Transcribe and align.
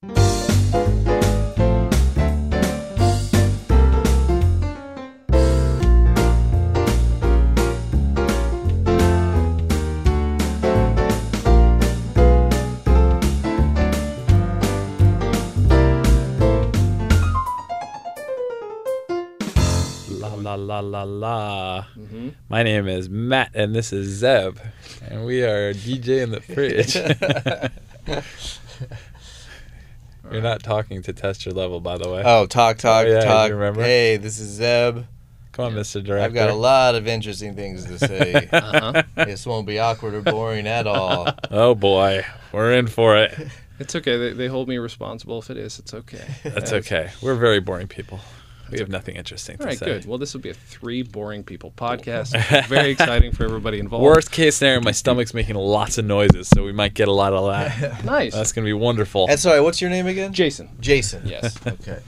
La 0.00 0.14
la 20.36 20.54
la 20.54 20.78
la 20.78 21.02
la. 21.02 21.82
Mm-hmm. 21.98 22.28
My 22.48 22.62
name 22.62 22.86
is 22.86 23.08
Matt, 23.08 23.50
and 23.52 23.74
this 23.74 23.92
is 23.92 24.06
Zeb, 24.06 24.60
and 25.10 25.26
we 25.26 25.42
are 25.42 25.74
DJ 25.74 26.22
in 26.22 26.30
the 26.30 26.40
fridge. 26.40 26.94
You're 30.32 30.42
not 30.42 30.62
talking 30.62 31.02
to 31.02 31.12
test 31.12 31.44
your 31.46 31.54
level, 31.54 31.80
by 31.80 31.98
the 31.98 32.08
way. 32.10 32.22
Oh, 32.24 32.46
talk, 32.46 32.78
talk, 32.78 33.06
Oh, 33.06 33.10
yeah, 33.10 33.20
talk. 33.20 33.48
you 33.48 33.54
remember? 33.56 33.82
Hey, 33.82 34.16
this 34.16 34.38
is 34.38 34.48
Zeb. 34.48 35.04
Come 35.52 35.64
on, 35.64 35.72
Mr. 35.74 35.94
Director. 36.04 36.24
I've 36.24 36.34
got 36.34 36.50
a 36.50 36.54
lot 36.54 36.94
of 36.94 37.08
interesting 37.08 37.56
things 37.56 37.84
to 37.86 37.98
say. 37.98 38.48
Uh-huh. 38.52 39.02
this 39.16 39.44
won't 39.46 39.66
be 39.66 39.78
awkward 39.78 40.14
or 40.14 40.22
boring 40.22 40.66
at 40.66 40.86
all. 40.86 41.28
Oh 41.50 41.74
boy, 41.74 42.24
we're 42.52 42.72
in 42.74 42.86
for 42.86 43.16
it. 43.16 43.36
It's 43.80 43.94
okay. 43.96 44.16
They, 44.16 44.32
they 44.34 44.46
hold 44.48 44.68
me 44.68 44.78
responsible. 44.78 45.38
If 45.40 45.50
it 45.50 45.56
is, 45.56 45.78
it's 45.78 45.94
okay. 45.94 46.24
That's 46.44 46.72
okay. 46.72 47.10
We're 47.22 47.36
very 47.36 47.60
boring 47.60 47.88
people. 47.88 48.20
We 48.70 48.78
have 48.80 48.88
nothing 48.88 49.16
interesting 49.16 49.56
to 49.56 49.62
All 49.62 49.68
right, 49.68 49.78
say. 49.78 49.86
good. 49.86 50.06
Well, 50.06 50.18
this 50.18 50.34
will 50.34 50.40
be 50.40 50.50
a 50.50 50.54
three 50.54 51.02
boring 51.02 51.42
people 51.42 51.72
podcast. 51.76 52.66
Very 52.68 52.90
exciting 52.90 53.32
for 53.32 53.44
everybody 53.44 53.78
involved. 53.78 54.04
Worst 54.04 54.30
case 54.30 54.56
scenario, 54.56 54.80
my 54.80 54.92
stomach's 54.92 55.32
making 55.34 55.54
lots 55.56 55.96
of 55.98 56.04
noises, 56.04 56.48
so 56.48 56.64
we 56.64 56.72
might 56.72 56.94
get 56.94 57.08
a 57.08 57.12
lot 57.12 57.32
of 57.32 57.46
that. 57.46 58.04
Nice. 58.04 58.34
That's 58.34 58.52
gonna 58.52 58.64
be 58.66 58.72
wonderful. 58.72 59.26
And 59.28 59.38
sorry, 59.40 59.60
what's 59.60 59.80
your 59.80 59.90
name 59.90 60.06
again? 60.06 60.32
Jason. 60.32 60.68
Jason. 60.80 61.22
Yes, 61.26 61.58
Okay. 61.66 62.00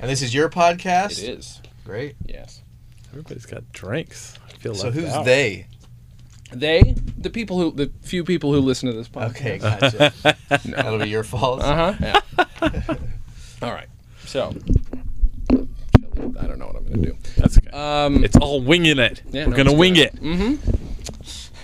And 0.00 0.10
this 0.10 0.22
is 0.22 0.34
your 0.34 0.48
podcast? 0.48 1.22
it 1.22 1.38
is. 1.38 1.60
Great. 1.84 2.16
Yes. 2.26 2.62
Everybody's 3.10 3.46
got 3.46 3.70
drinks. 3.72 4.38
I 4.48 4.52
feel 4.58 4.72
like 4.72 4.80
So 4.80 4.90
who's 4.90 5.10
out. 5.10 5.24
they? 5.24 5.66
They, 6.52 6.94
the 7.18 7.30
people 7.30 7.58
who, 7.58 7.72
the 7.72 7.90
few 8.02 8.22
people 8.22 8.52
who 8.52 8.60
listen 8.60 8.88
to 8.90 8.94
this 8.96 9.08
podcast. 9.08 9.30
Okay, 9.30 9.58
gotcha. 9.58 10.12
That'll 10.68 10.98
be 10.98 11.08
your 11.08 11.24
fault. 11.24 11.62
Uh 11.62 11.92
huh. 11.92 12.20
Yeah. 12.38 12.96
All 13.62 13.72
right. 13.72 13.88
So, 14.26 14.54
I 16.38 16.46
don't 16.46 16.58
know 16.58 16.66
what 16.66 16.76
I'm 16.76 16.84
going 16.86 17.02
to 17.02 17.10
do. 17.12 17.16
That's 17.36 17.58
okay. 17.58 17.70
Um, 17.70 18.24
it's 18.24 18.36
all 18.36 18.60
winging 18.60 18.98
it. 18.98 19.22
Yeah, 19.30 19.44
We're 19.46 19.50
no, 19.50 19.56
gonna 19.56 19.70
let's 19.70 19.74
do 19.74 19.78
wing 19.80 19.96
it. 19.96 20.14
it. 20.20 20.60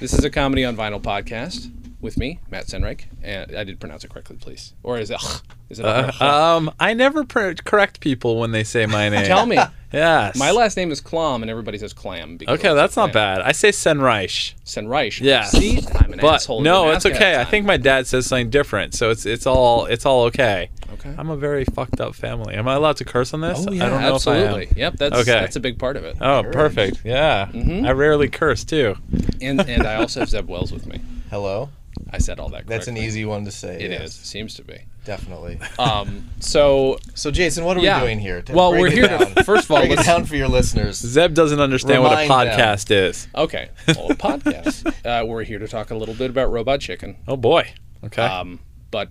This 0.01 0.15
is 0.15 0.25
a 0.25 0.31
comedy 0.31 0.65
on 0.65 0.77
vinyl 0.77 1.01
podcast 1.01 1.71
with 2.01 2.17
me, 2.17 2.39
Matt 2.51 2.67
Senreich, 2.67 3.03
and 3.23 3.55
I 3.57 3.65
did 3.65 3.79
pronounce 3.81 4.05
it 4.05 4.11
correctly, 4.11 4.37
please. 4.41 4.73
Or 4.83 4.99
is 4.99 5.11
it? 5.11 5.21
Is 5.69 5.79
it? 5.79 5.85
Uh, 5.85 6.11
um, 6.21 6.71
I 6.81 6.95
never 6.95 7.25
pr- 7.25 7.53
correct 7.65 8.01
people 8.01 8.39
when 8.39 8.53
they 8.53 8.65
say 8.65 8.87
my 8.87 9.09
name. 9.11 9.27
Tell 9.27 9.47
me. 9.47 9.59
Yes. 9.93 10.37
My 10.39 10.51
last 10.53 10.77
name 10.77 10.91
is 10.93 11.01
Klamm, 11.01 11.43
and 11.43 11.51
everybody 11.51 11.77
says 11.79 11.93
Clam. 11.93 12.37
because 12.37 12.59
Okay, 12.61 12.75
that's 12.75 12.97
not 12.97 13.13
bad. 13.13 13.41
I 13.43 13.53
say 13.53 13.71
Senreich. 13.71 14.55
Senreich. 14.65 15.21
Yeah. 15.21 15.45
See, 15.45 15.81
I'm 15.97 16.13
an 16.13 16.21
But 16.21 16.35
asshole. 16.37 16.61
no, 16.63 16.91
it's 16.91 17.05
okay. 17.07 17.41
I 17.41 17.45
think 17.45 17.67
my 17.67 17.77
dad 17.77 18.07
says 18.07 18.27
something 18.27 18.51
different, 18.51 18.95
so 18.95 19.11
it's 19.11 19.27
it's 19.27 19.47
all 19.47 19.87
it's 19.87 20.07
all 20.07 20.25
okay. 20.27 20.71
Okay. 20.95 21.15
I'm 21.19 21.31
a 21.31 21.37
very 21.37 21.65
fucked 21.65 22.01
up 22.01 22.15
family. 22.15 22.55
Am 22.55 22.67
I 22.69 22.75
allowed 22.75 22.97
to 22.99 23.05
curse 23.05 23.33
on 23.35 23.41
this? 23.41 23.65
Oh 23.67 23.73
yeah, 23.73 23.87
I 23.87 23.89
don't 23.89 24.01
know 24.03 24.15
absolutely. 24.15 24.63
if 24.65 24.69
I 24.69 24.73
am. 24.73 24.79
Yep, 24.79 24.97
that's 24.97 25.15
Okay. 25.17 25.41
that's 25.41 25.57
a 25.57 25.61
big 25.61 25.79
part 25.79 25.97
of 25.97 26.05
it. 26.05 26.17
Oh, 26.21 26.45
perfect. 26.53 27.03
Yeah. 27.05 27.47
Mm-hmm. 27.53 27.87
I 27.87 27.93
rarely 27.93 28.29
curse 28.29 28.65
too. 28.65 28.97
And 29.41 29.61
and 29.61 29.87
I 29.87 29.97
also 29.97 30.21
have 30.21 30.29
Zeb 30.29 30.49
Wells 30.49 30.73
with 30.73 30.87
me. 30.87 31.01
Hello. 31.31 31.69
I 32.13 32.19
said 32.19 32.41
all 32.41 32.49
that. 32.51 32.67
That's 32.67 32.89
an 32.89 32.97
easy 32.97 33.25
one 33.25 33.45
to 33.45 33.51
say. 33.51 33.77
It 33.77 33.83
is. 33.83 33.85
It 33.85 33.91
yes. 33.91 34.03
is. 34.03 34.15
Seems 34.15 34.55
to 34.57 34.65
be. 34.65 34.79
Definitely. 35.05 35.59
Um. 35.79 36.29
So 36.41 36.99
So, 37.15 37.31
Jason, 37.31 37.65
what 37.65 37.77
are 37.77 37.81
yeah. 37.81 38.01
we 38.01 38.07
doing 38.09 38.19
here? 38.19 38.43
To 38.43 38.53
Well, 38.53 38.73
we're 38.73 38.91
here 38.91 39.09
down. 39.09 39.35
to 39.35 39.45
first 39.45 39.65
of 39.65 39.71
all 39.71 39.79
break 39.79 39.93
it 39.93 39.97
let's 39.97 40.07
down 40.09 40.25
for 40.27 40.37
your 40.37 40.49
listeners. 40.49 40.97
Zeb 40.97 41.35
doesn't 41.35 41.61
understand 41.61 42.03
what 42.03 42.13
a 42.13 42.23
Remind 42.23 42.51
them. 42.51 42.59
podcast 42.59 42.91
is. 42.91 43.29
okay. 43.35 43.71
Well, 43.89 44.11
a 44.11 44.15
podcast. 44.15 44.95
Uh, 45.05 45.25
we're 45.25 45.45
here 45.45 45.59
to 45.59 45.67
talk 45.67 45.91
a 45.91 45.95
little 45.95 46.15
bit 46.15 46.31
about 46.31 46.51
Robot 46.51 46.81
Chicken. 46.81 47.17
Oh 47.27 47.37
boy. 47.37 47.73
Okay. 48.05 48.23
Um, 48.23 48.61
but 48.91 49.09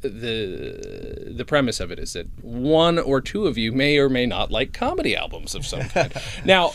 the 0.00 1.30
the 1.30 1.44
premise 1.44 1.80
of 1.80 1.90
it 1.90 1.98
is 1.98 2.14
that 2.14 2.26
one 2.42 2.98
or 2.98 3.20
two 3.20 3.46
of 3.46 3.58
you 3.58 3.72
may 3.72 3.98
or 3.98 4.08
may 4.08 4.26
not 4.26 4.50
like 4.50 4.72
comedy 4.72 5.14
albums 5.14 5.54
of 5.54 5.66
some 5.66 5.80
kind. 5.88 6.12
now, 6.44 6.72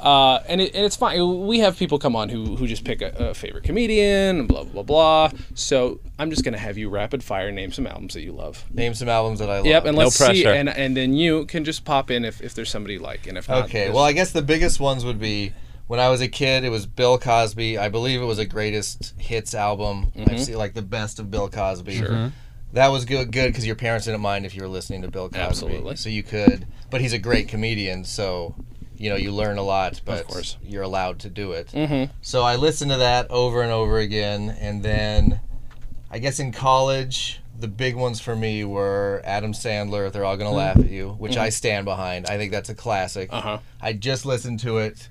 uh, 0.00 0.40
and, 0.48 0.60
it, 0.60 0.74
and 0.74 0.84
it's 0.84 0.96
fine. 0.96 1.46
We 1.46 1.58
have 1.60 1.76
people 1.76 1.98
come 1.98 2.14
on 2.14 2.28
who, 2.28 2.56
who 2.56 2.66
just 2.66 2.84
pick 2.84 3.02
a, 3.02 3.08
a 3.30 3.34
favorite 3.34 3.64
comedian, 3.64 4.40
and 4.40 4.48
blah 4.48 4.64
blah 4.64 4.82
blah. 4.82 5.30
So 5.54 6.00
I'm 6.18 6.30
just 6.30 6.44
gonna 6.44 6.58
have 6.58 6.78
you 6.78 6.88
rapid 6.88 7.22
fire 7.24 7.50
name 7.50 7.72
some 7.72 7.86
albums 7.86 8.14
that 8.14 8.22
you 8.22 8.32
love. 8.32 8.64
Name 8.72 8.94
some 8.94 9.08
albums 9.08 9.38
that 9.40 9.50
I 9.50 9.56
love. 9.58 9.66
Yep, 9.66 9.84
and 9.86 9.96
let's 9.98 10.14
see, 10.16 10.24
pressure. 10.24 10.50
and 10.50 10.68
and 10.68 10.96
then 10.96 11.12
you 11.14 11.46
can 11.46 11.64
just 11.64 11.84
pop 11.84 12.10
in 12.10 12.24
if, 12.24 12.40
if 12.40 12.54
there's 12.54 12.70
somebody 12.70 12.94
you 12.94 13.00
like, 13.00 13.26
and 13.26 13.36
if 13.38 13.48
not, 13.48 13.64
Okay. 13.64 13.84
just- 13.86 13.94
Well, 13.94 14.04
I 14.04 14.12
guess 14.12 14.30
the 14.32 14.42
biggest 14.42 14.78
ones 14.80 15.04
would 15.04 15.18
be 15.18 15.52
when 15.88 15.98
I 16.00 16.08
was 16.08 16.20
a 16.20 16.28
kid. 16.28 16.64
It 16.64 16.70
was 16.70 16.86
Bill 16.86 17.18
Cosby. 17.18 17.78
I 17.78 17.88
believe 17.88 18.20
it 18.20 18.26
was 18.26 18.38
a 18.38 18.46
greatest 18.46 19.14
hits 19.18 19.54
album. 19.54 20.12
Mm-hmm. 20.16 20.30
I've 20.30 20.40
seen 20.40 20.56
like 20.56 20.74
the 20.74 20.82
best 20.82 21.18
of 21.18 21.30
Bill 21.30 21.48
Cosby. 21.48 21.96
Sure. 21.96 22.32
That 22.74 22.88
was 22.88 23.06
good, 23.06 23.32
good 23.32 23.46
because 23.48 23.66
your 23.66 23.76
parents 23.76 24.04
didn't 24.04 24.20
mind 24.20 24.44
if 24.44 24.54
you 24.54 24.60
were 24.62 24.68
listening 24.68 25.00
to 25.02 25.08
Bill 25.08 25.30
Cosby. 25.30 25.40
Absolutely. 25.40 25.96
So 25.96 26.10
you 26.10 26.22
could, 26.22 26.66
but 26.90 27.00
he's 27.00 27.14
a 27.14 27.18
great 27.18 27.48
comedian, 27.48 28.04
so 28.04 28.54
you 28.98 29.08
know 29.10 29.16
you 29.16 29.32
learn 29.32 29.58
a 29.58 29.62
lot. 29.62 30.00
But 30.04 30.26
course. 30.26 30.56
you're 30.62 30.82
allowed 30.82 31.20
to 31.20 31.30
do 31.30 31.52
it. 31.52 31.68
Mhm. 31.68 32.10
So 32.20 32.42
I 32.42 32.56
listened 32.56 32.90
to 32.90 32.98
that 32.98 33.30
over 33.30 33.62
and 33.62 33.72
over 33.72 33.98
again, 33.98 34.54
and 34.60 34.82
then 34.82 35.40
I 36.10 36.18
guess 36.18 36.38
in 36.38 36.52
college. 36.52 37.40
The 37.60 37.66
big 37.66 37.96
ones 37.96 38.20
for 38.20 38.36
me 38.36 38.62
were 38.62 39.20
Adam 39.24 39.52
Sandler, 39.52 40.12
They're 40.12 40.24
All 40.24 40.36
Gonna 40.36 40.52
Laugh 40.52 40.76
at 40.76 40.88
You, 40.88 41.16
which 41.18 41.36
I 41.36 41.48
stand 41.48 41.86
behind. 41.86 42.28
I 42.28 42.36
think 42.36 42.52
that's 42.52 42.68
a 42.68 42.74
classic. 42.74 43.30
Mm-hmm. 43.32 43.48
uh-huh. 43.48 43.58
I 43.82 43.94
just 43.94 44.24
listened 44.24 44.60
to 44.60 44.78
it. 44.78 45.08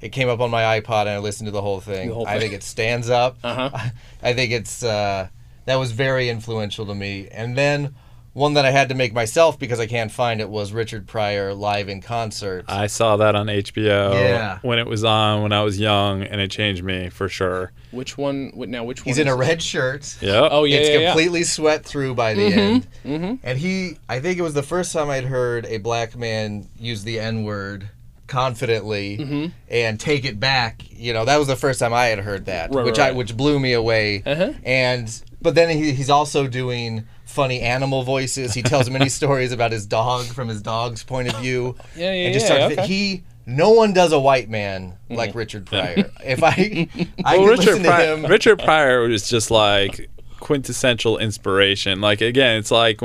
It 0.00 0.08
came 0.08 0.28
up 0.28 0.40
on 0.40 0.50
my 0.50 0.80
iPod 0.80 1.02
and 1.02 1.10
I 1.10 1.18
listened 1.18 1.46
to 1.46 1.52
the 1.52 1.62
whole 1.62 1.80
thing. 1.80 2.08
The 2.08 2.14
whole 2.14 2.26
I 2.26 2.40
think 2.40 2.52
it 2.52 2.64
stands 2.64 3.10
up. 3.10 3.38
Uh-huh. 3.44 3.90
I 4.24 4.32
think 4.32 4.50
it's 4.50 4.82
uh, 4.82 5.28
that 5.66 5.76
was 5.76 5.92
very 5.92 6.28
influential 6.28 6.84
to 6.86 6.96
me. 6.96 7.28
And 7.30 7.56
then 7.56 7.94
one 8.34 8.54
that 8.54 8.64
I 8.66 8.70
had 8.72 8.88
to 8.90 8.94
make 8.94 9.14
myself 9.14 9.58
because 9.58 9.80
I 9.80 9.86
can't 9.86 10.10
find 10.12 10.40
it 10.40 10.50
was 10.50 10.72
Richard 10.72 11.06
Pryor 11.06 11.54
live 11.54 11.88
in 11.88 12.02
concert. 12.02 12.64
I 12.68 12.88
saw 12.88 13.16
that 13.16 13.34
on 13.34 13.46
HBO 13.46 14.12
Yeah. 14.12 14.58
when 14.62 14.78
it 14.78 14.86
was 14.86 15.04
on 15.04 15.42
when 15.42 15.52
I 15.52 15.62
was 15.62 15.78
young, 15.80 16.22
and 16.22 16.40
it 16.40 16.50
changed 16.50 16.82
me 16.84 17.08
for 17.10 17.28
sure. 17.28 17.72
Which 17.92 18.18
one? 18.18 18.50
wh- 18.56 18.68
Now, 18.68 18.84
which 18.84 19.00
one? 19.00 19.06
He's 19.06 19.18
in 19.18 19.28
a 19.28 19.34
it? 19.34 19.38
red 19.38 19.62
shirt. 19.62 20.16
Yeah. 20.20 20.48
Oh 20.50 20.64
yeah, 20.64 20.78
it's 20.78 20.88
yeah, 20.90 20.98
yeah. 20.98 21.06
completely 21.10 21.44
sweat 21.44 21.84
through 21.84 22.14
by 22.14 22.34
the 22.34 22.42
end. 22.46 22.86
mhm. 23.04 23.38
And 23.42 23.58
he, 23.58 23.98
I 24.08 24.18
think 24.20 24.38
it 24.38 24.42
was 24.42 24.54
the 24.54 24.62
first 24.64 24.92
time 24.92 25.08
I'd 25.10 25.24
heard 25.24 25.64
a 25.66 25.78
black 25.78 26.16
man 26.16 26.68
use 26.78 27.04
the 27.04 27.20
N 27.20 27.44
word 27.44 27.88
confidently 28.26 29.18
Mm-hmm. 29.18 29.46
and 29.70 29.98
take 30.00 30.24
it 30.24 30.40
back. 30.40 30.82
You 30.90 31.12
know, 31.12 31.24
that 31.24 31.36
was 31.38 31.46
the 31.46 31.56
first 31.56 31.78
time 31.80 31.92
I 31.92 32.06
had 32.06 32.18
heard 32.18 32.46
that, 32.46 32.74
Right, 32.74 32.84
which 32.84 32.98
right, 32.98 33.10
I 33.10 33.12
which 33.12 33.36
blew 33.36 33.60
me 33.60 33.72
away. 33.74 34.22
Uh-huh. 34.26 34.52
And 34.64 35.08
but 35.40 35.54
then 35.54 35.68
he, 35.76 35.92
he's 35.92 36.10
also 36.10 36.46
doing 36.46 37.06
funny 37.34 37.60
animal 37.60 38.02
voices. 38.04 38.54
He 38.54 38.62
tells 38.62 38.88
many 38.88 39.08
stories 39.20 39.52
about 39.52 39.72
his 39.72 39.86
dog 39.86 40.26
from 40.26 40.48
his 40.48 40.62
dog's 40.62 41.02
point 41.02 41.28
of 41.28 41.38
view. 41.40 41.76
Yeah, 41.96 42.12
yeah, 42.12 42.26
and 42.26 42.34
just 42.34 42.48
yeah, 42.48 42.56
starts 42.56 42.72
okay. 42.72 42.82
Mm-hmm. 42.82 42.92
he. 42.92 43.24
No 43.46 43.72
one 43.72 43.92
does 43.92 44.12
a 44.12 44.18
white 44.18 44.48
man 44.48 44.96
like 45.10 45.34
Richard 45.34 45.66
Pryor. 45.66 46.10
if 46.24 46.42
I, 46.42 46.88
I 47.26 47.36
well, 47.36 47.48
Richard 47.48 47.64
listen 47.66 47.82
to 47.82 47.88
Pryor, 47.90 48.14
him. 48.14 48.24
Richard 48.24 48.58
Pryor 48.58 49.06
was 49.06 49.28
just 49.28 49.50
like 49.50 50.08
quintessential 50.44 51.16
inspiration. 51.16 52.02
Like 52.02 52.20
again, 52.20 52.58
it's 52.58 52.70
like 52.70 53.00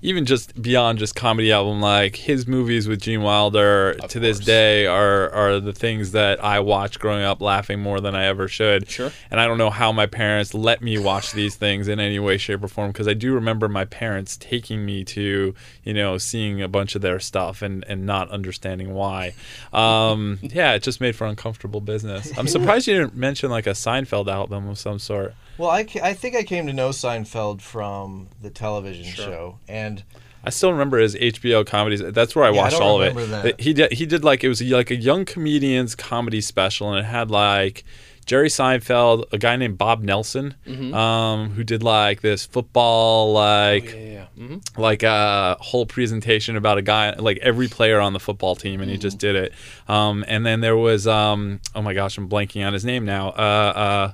even 0.00 0.24
just 0.24 0.62
beyond 0.62 1.00
just 1.00 1.16
comedy 1.16 1.50
album, 1.52 1.80
like 1.80 2.14
his 2.14 2.46
movies 2.46 2.86
with 2.86 3.02
Gene 3.02 3.20
Wilder 3.20 3.94
to 3.94 4.20
this 4.20 4.38
day 4.38 4.86
are 4.86 5.28
are 5.30 5.60
the 5.60 5.72
things 5.72 6.12
that 6.12 6.42
I 6.42 6.60
watched 6.60 7.00
growing 7.00 7.24
up, 7.24 7.42
laughing 7.42 7.80
more 7.80 8.00
than 8.00 8.14
I 8.14 8.26
ever 8.26 8.46
should. 8.46 8.88
Sure. 8.88 9.10
And 9.30 9.40
I 9.40 9.46
don't 9.46 9.58
know 9.58 9.70
how 9.70 9.90
my 9.90 10.06
parents 10.06 10.54
let 10.54 10.80
me 10.82 10.96
watch 10.96 11.32
these 11.32 11.56
things 11.56 11.88
in 11.88 11.98
any 11.98 12.20
way, 12.20 12.38
shape, 12.38 12.62
or 12.62 12.68
form 12.68 12.92
because 12.92 13.08
I 13.08 13.14
do 13.14 13.34
remember 13.34 13.68
my 13.68 13.84
parents 13.84 14.36
taking 14.36 14.86
me 14.86 15.04
to 15.04 15.54
you 15.82 15.94
know 15.94 16.16
seeing 16.16 16.62
a 16.62 16.68
bunch 16.68 16.94
of 16.94 17.02
their 17.02 17.18
stuff 17.18 17.60
and 17.60 17.84
and 17.88 18.06
not 18.06 18.30
understanding 18.30 18.94
why. 18.94 19.34
Um, 19.72 20.38
yeah, 20.42 20.74
it 20.74 20.84
just 20.84 21.00
made 21.00 21.16
for 21.16 21.26
uncomfortable 21.26 21.80
business. 21.80 22.32
I'm 22.38 22.46
surprised 22.46 22.86
you 22.86 22.94
didn't 22.94 23.16
mention 23.16 23.50
like 23.50 23.66
a 23.66 23.70
Seinfeld 23.70 24.28
album 24.28 24.68
of 24.68 24.78
some 24.78 25.00
sort. 25.00 25.34
Well, 25.56 25.70
I, 25.70 25.84
ca- 25.84 26.00
I 26.02 26.14
think 26.14 26.34
I 26.34 26.42
came 26.42 26.66
to 26.66 26.72
know 26.72 26.90
Seinfeld 26.90 27.60
from 27.60 28.28
the 28.42 28.50
television 28.50 29.04
show, 29.04 29.58
and 29.68 30.02
I 30.42 30.50
still 30.50 30.72
remember 30.72 30.98
his 30.98 31.14
HBO 31.14 31.64
comedies. 31.64 32.00
That's 32.02 32.34
where 32.34 32.44
I 32.44 32.50
Yeah, 32.50 32.62
watched 32.62 32.72
don't 32.78 32.82
all 32.82 33.02
of 33.02 33.16
it. 33.16 33.30
that. 33.30 33.60
He 33.60 33.72
did 33.72 33.92
he 33.92 34.04
did 34.06 34.24
like 34.24 34.42
it 34.44 34.48
was 34.48 34.60
like 34.62 34.90
a 34.90 34.96
young 34.96 35.24
comedians 35.24 35.94
comedy 35.94 36.40
special, 36.40 36.92
and 36.92 36.98
it 37.06 37.08
had 37.08 37.30
like 37.30 37.84
Jerry 38.26 38.48
Seinfeld, 38.48 39.24
a 39.32 39.38
guy 39.38 39.56
named 39.56 39.78
Bob 39.78 40.02
Nelson, 40.02 40.54
um, 40.92 41.50
who 41.50 41.62
did 41.62 41.82
like 41.82 42.20
this 42.20 42.44
football 42.46 43.32
like 43.32 43.94
Yeah, 43.94 44.00
yeah. 44.12 44.26
hmm 44.46 44.56
like 44.76 45.02
a 45.04 45.56
whole 45.60 45.86
presentation 45.86 46.56
about 46.56 46.78
a 46.78 46.82
guy 46.82 47.14
like 47.14 47.38
every 47.38 47.68
player 47.68 48.00
on 48.00 48.12
the 48.12 48.18
football 48.18 48.56
team 48.56 48.80
and 48.80 48.90
he 48.90 48.98
just 48.98 49.18
did 49.18 49.36
it 49.36 49.52
um, 49.88 50.24
and 50.26 50.44
then 50.44 50.60
there 50.60 50.76
was 50.76 51.06
um, 51.06 51.60
oh 51.76 51.82
my 51.82 51.94
gosh 51.94 52.18
i'm 52.18 52.28
blanking 52.28 52.66
on 52.66 52.72
his 52.72 52.84
name 52.84 53.04
now 53.04 53.28
uh, 53.28 54.12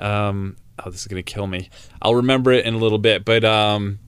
uh, 0.00 0.02
um, 0.04 0.56
oh 0.78 0.90
this 0.90 1.00
is 1.00 1.06
gonna 1.06 1.22
kill 1.22 1.46
me 1.46 1.68
i'll 2.00 2.14
remember 2.14 2.52
it 2.52 2.64
in 2.64 2.74
a 2.74 2.78
little 2.78 2.98
bit 2.98 3.24
but 3.24 3.44
um, 3.44 3.98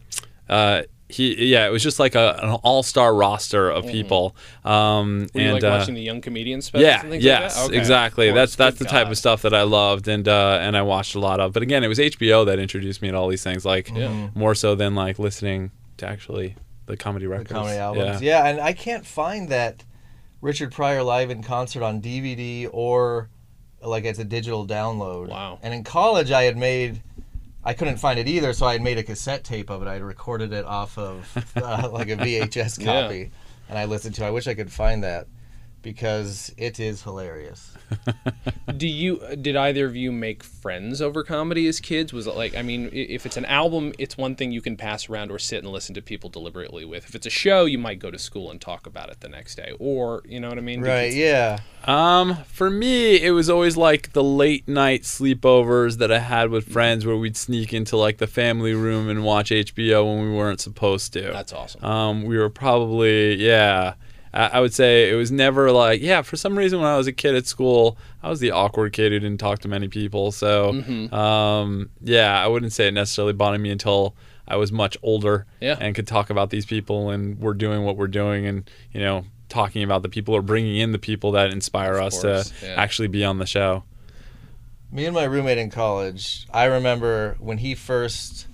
uh, 0.49 0.83
he 1.09 1.51
yeah, 1.51 1.67
it 1.67 1.71
was 1.71 1.83
just 1.83 1.99
like 1.99 2.15
a, 2.15 2.39
an 2.43 2.51
all 2.63 2.83
star 2.83 3.15
roster 3.15 3.71
of 3.71 3.87
people. 3.87 4.35
Um, 4.65 5.27
Were 5.35 5.41
you 5.41 5.47
and 5.47 5.55
like 5.55 5.65
uh, 5.65 5.77
watching 5.79 5.95
the 5.95 6.01
young 6.03 6.21
comedians 6.21 6.67
specials 6.67 6.87
yeah, 6.87 7.01
and 7.01 7.11
things 7.11 7.25
yes, 7.25 7.43
like 7.43 7.55
that? 7.55 7.71
Okay, 7.71 7.79
exactly. 7.79 8.29
of 8.29 8.35
That's 8.35 8.57
that's 8.57 8.79
the 8.79 8.85
Good 8.85 8.91
type 8.91 9.09
of 9.09 9.19
stuff 9.19 9.43
that 9.43 9.55
I 9.55 9.63
loved 9.63 10.09
and 10.09 10.27
uh, 10.27 10.59
and 10.61 10.77
I 10.77 10.83
watched 10.83 11.15
a 11.15 11.21
lot 11.21 11.41
of. 11.41 11.53
But 11.53 11.63
again, 11.63 11.85
it 11.85 11.89
was 11.89 11.99
HBO 11.99 12.47
that 12.47 12.59
introduced 12.59 13.03
me 13.03 13.11
to 13.11 13.17
all 13.17 13.29
these 13.29 13.45
things, 13.45 13.65
like 13.65 13.91
Yeah. 13.95 14.31
more 14.35 14.55
so 14.55 14.75
than 14.75 14.95
like 14.95 15.19
listening 15.19 15.71
to 15.99 16.09
actually 16.09 16.57
the 16.87 16.97
comedy 16.97 17.27
the 17.27 17.31
records. 17.31 17.53
comedy 17.53 17.77
albums. 17.77 18.23
Yeah. 18.23 18.43
Yeah. 18.45 18.51
and 18.51 18.61
I 18.61 18.73
can't 18.73 19.07
find 19.07 19.49
that 19.51 19.85
Richard 20.41 20.73
Pryor 20.73 21.03
live 21.03 21.31
in 21.31 21.43
concert 21.43 21.83
on 21.83 22.01
DVD 22.01 22.69
or 22.73 23.29
like 23.85 24.05
it's 24.05 24.19
a 24.19 24.25
digital 24.25 24.67
download. 24.67 25.29
Wow. 25.29 25.59
And 25.63 25.73
in 25.75 25.85
college, 25.85 26.31
I 26.31 26.43
had 26.45 26.57
made. 26.57 27.03
I 27.67 27.73
couldn't 27.73 27.97
find 27.97 28.19
it 28.19 28.29
either, 28.29 28.53
so 28.53 28.67
I 28.67 28.73
had 28.73 28.83
made 28.83 28.99
a 28.99 29.03
cassette 29.03 29.43
tape 29.43 29.71
of 29.71 29.81
it. 29.83 29.89
I 29.89 29.95
had 29.95 30.03
recorded 30.03 30.53
it 30.53 30.65
off 30.67 30.99
of 30.99 31.27
uh, 31.57 31.89
like 31.91 32.09
a 32.11 32.17
VHS 32.17 32.79
Yeah. 32.85 33.03
copy, 33.03 33.31
and 33.69 33.79
I 33.79 33.87
listened 33.87 34.15
to. 34.17 34.25
it. 34.25 34.27
I 34.27 34.31
wish 34.31 34.47
I 34.47 34.55
could 34.55 34.71
find 34.71 35.03
that 35.05 35.27
because 35.85 36.53
it 36.57 36.81
is 36.81 37.03
hilarious. 37.03 37.73
Do 38.77 38.89
you 38.89 39.21
did 39.41 39.55
either 39.55 39.87
of 39.87 39.95
you 39.95 40.11
make 40.11 40.43
friends 40.43 41.01
over 41.01 41.23
comedy 41.23 41.69
as 41.69 41.79
kids? 41.79 42.13
Was 42.13 42.27
it 42.27 42.35
like 42.35 42.57
I 42.57 42.63
mean, 42.63 42.89
if 42.93 43.25
it's 43.27 43.37
an 43.37 43.45
album, 43.45 43.93
it's 43.99 44.17
one 44.17 44.35
thing 44.35 44.51
you 44.51 44.61
can 44.61 44.77
pass 44.77 45.09
around 45.09 45.31
or 45.31 45.39
sit 45.39 45.63
and 45.63 45.71
listen 45.73 45.95
to 45.95 46.03
people 46.03 46.29
deliberately 46.31 46.85
with. 46.85 47.05
If 47.09 47.15
it's 47.15 47.27
a 47.27 47.31
show, 47.31 47.67
you 47.67 47.79
might 47.79 48.01
go 48.01 48.11
to 48.11 48.19
school 48.19 48.51
and 48.51 48.61
talk 48.61 48.87
about 48.87 49.11
it 49.11 49.21
the 49.21 49.29
next 49.29 49.55
day, 49.55 49.75
or 49.79 50.23
you 50.27 50.41
know 50.41 50.49
what 50.49 50.59
I 50.59 50.63
mean? 50.63 50.81
Right? 50.81 51.13
you- 51.13 51.23
Yeah. 51.25 51.61
Um, 51.87 52.37
for 52.47 52.71
me, 52.71 53.21
it 53.23 53.33
was 53.33 53.51
always 53.51 53.77
like 53.77 54.15
the 54.15 54.25
late 54.25 54.67
night 54.67 55.03
sleepovers 55.03 55.99
that 55.99 56.11
I 56.11 56.19
had 56.21 56.49
with 56.51 56.67
friends, 56.67 57.05
where 57.05 57.17
we'd 57.17 57.37
sneak 57.37 57.75
into 57.75 57.97
like 57.99 58.17
the 58.17 58.27
family 58.27 58.73
room 58.73 59.09
and 59.11 59.23
watch 59.23 59.51
HBO 59.51 60.05
when 60.07 60.25
we 60.31 60.35
weren't 60.35 60.61
supposed 60.61 61.13
to. 61.13 61.21
That's 61.31 61.53
awesome. 61.53 61.85
Um, 61.85 62.25
we 62.25 62.39
were 62.39 62.49
probably 62.51 63.35
yeah. 63.35 63.95
I 64.35 64.47
I 64.55 64.61
would 64.61 64.75
say 64.75 65.11
it 65.11 65.15
was 65.15 65.31
never 65.31 65.71
like 65.73 66.03
yeah. 66.03 66.21
For 66.23 66.37
some 66.37 66.59
reason, 66.59 66.81
when 66.81 66.89
I 66.89 66.97
was 66.99 67.07
a 67.07 67.13
kid 67.13 67.35
at 67.35 67.47
school, 67.47 67.97
I 68.23 68.29
was 68.29 68.41
the 68.41 68.51
awkward 68.51 68.93
kid 68.93 69.13
who 69.13 69.21
didn't 69.21 69.39
talk 69.39 69.61
to 69.61 69.69
many 69.69 69.89
people. 69.89 70.33
So 70.33 70.73
Mm-hmm. 70.73 71.15
um, 71.15 71.89
yeah, 72.03 72.43
I 72.43 72.47
wouldn't 72.49 72.73
say 72.73 72.89
it 72.89 72.93
necessarily 72.93 73.33
bothered 73.33 73.61
me 73.61 73.71
until 73.71 74.15
I 74.47 74.57
was 74.57 74.71
much 74.73 74.99
older 75.03 75.47
Yeah. 75.61 75.79
and 75.81 75.95
could 75.95 76.07
talk 76.07 76.29
about 76.29 76.51
these 76.51 76.67
people 76.67 77.09
and 77.11 77.39
we're 77.41 77.55
doing 77.55 77.85
what 77.85 77.97
we're 77.97 78.09
doing 78.09 78.45
and 78.47 78.69
you 78.93 79.01
know 79.01 79.25
talking 79.49 79.83
about 79.85 80.03
the 80.03 80.09
people 80.09 80.35
or 80.35 80.43
bringing 80.43 80.77
in 80.77 80.93
the 80.93 80.99
people 80.99 81.33
that 81.33 81.51
inspire 81.51 81.95
Of 81.95 82.07
us 82.09 82.21
course, 82.23 82.51
to 82.61 82.67
yeah. 82.67 82.75
actually 82.77 83.09
be 83.09 83.25
on 83.25 83.39
the 83.39 83.47
show. 83.47 83.85
Me 84.93 85.07
and 85.07 85.15
my 85.15 85.25
roommate 85.25 85.59
in 85.59 85.71
college, 85.71 86.47
I 86.53 86.65
remember 86.65 87.37
when 87.41 87.59
he 87.59 87.75
first 87.75 88.47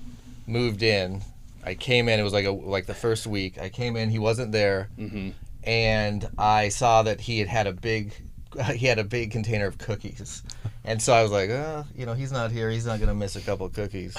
moved 0.47 0.83
in. 0.83 1.23
I 1.65 1.75
came 1.75 2.09
in. 2.09 2.19
It 2.19 2.23
was 2.23 2.33
like 2.33 2.47
a 2.47 2.50
like 2.50 2.87
the 2.87 2.94
first 2.94 3.26
week. 3.26 3.59
I 3.59 3.69
came 3.69 3.97
in. 3.97 4.11
He 4.11 4.19
wasn't 4.19 4.53
there, 4.53 4.88
hmm 4.97 5.31
and 5.65 6.29
I 6.39 6.69
saw 6.69 7.03
that 7.03 7.21
he 7.21 7.39
had 7.39 7.49
had 7.49 7.67
a 7.67 7.73
big 7.73 8.15
he 8.75 8.87
had 8.87 8.99
a 8.99 9.05
big 9.05 9.31
container 9.31 9.67
of 9.67 9.79
cookies, 9.79 10.43
and 10.85 11.01
so 11.01 11.12
I 11.12 11.23
was 11.23 11.31
like, 11.31 11.51
uh, 11.51 11.85
you 11.95 12.07
know, 12.07 12.15
he's 12.15 12.33
not 12.33 12.51
here. 12.51 12.71
He's 12.71 12.87
not 12.87 13.01
gonna 13.01 13.15
miss 13.15 13.37
a 13.37 13.41
couple 13.41 13.67
of 13.67 13.73
cookies. 13.73 14.17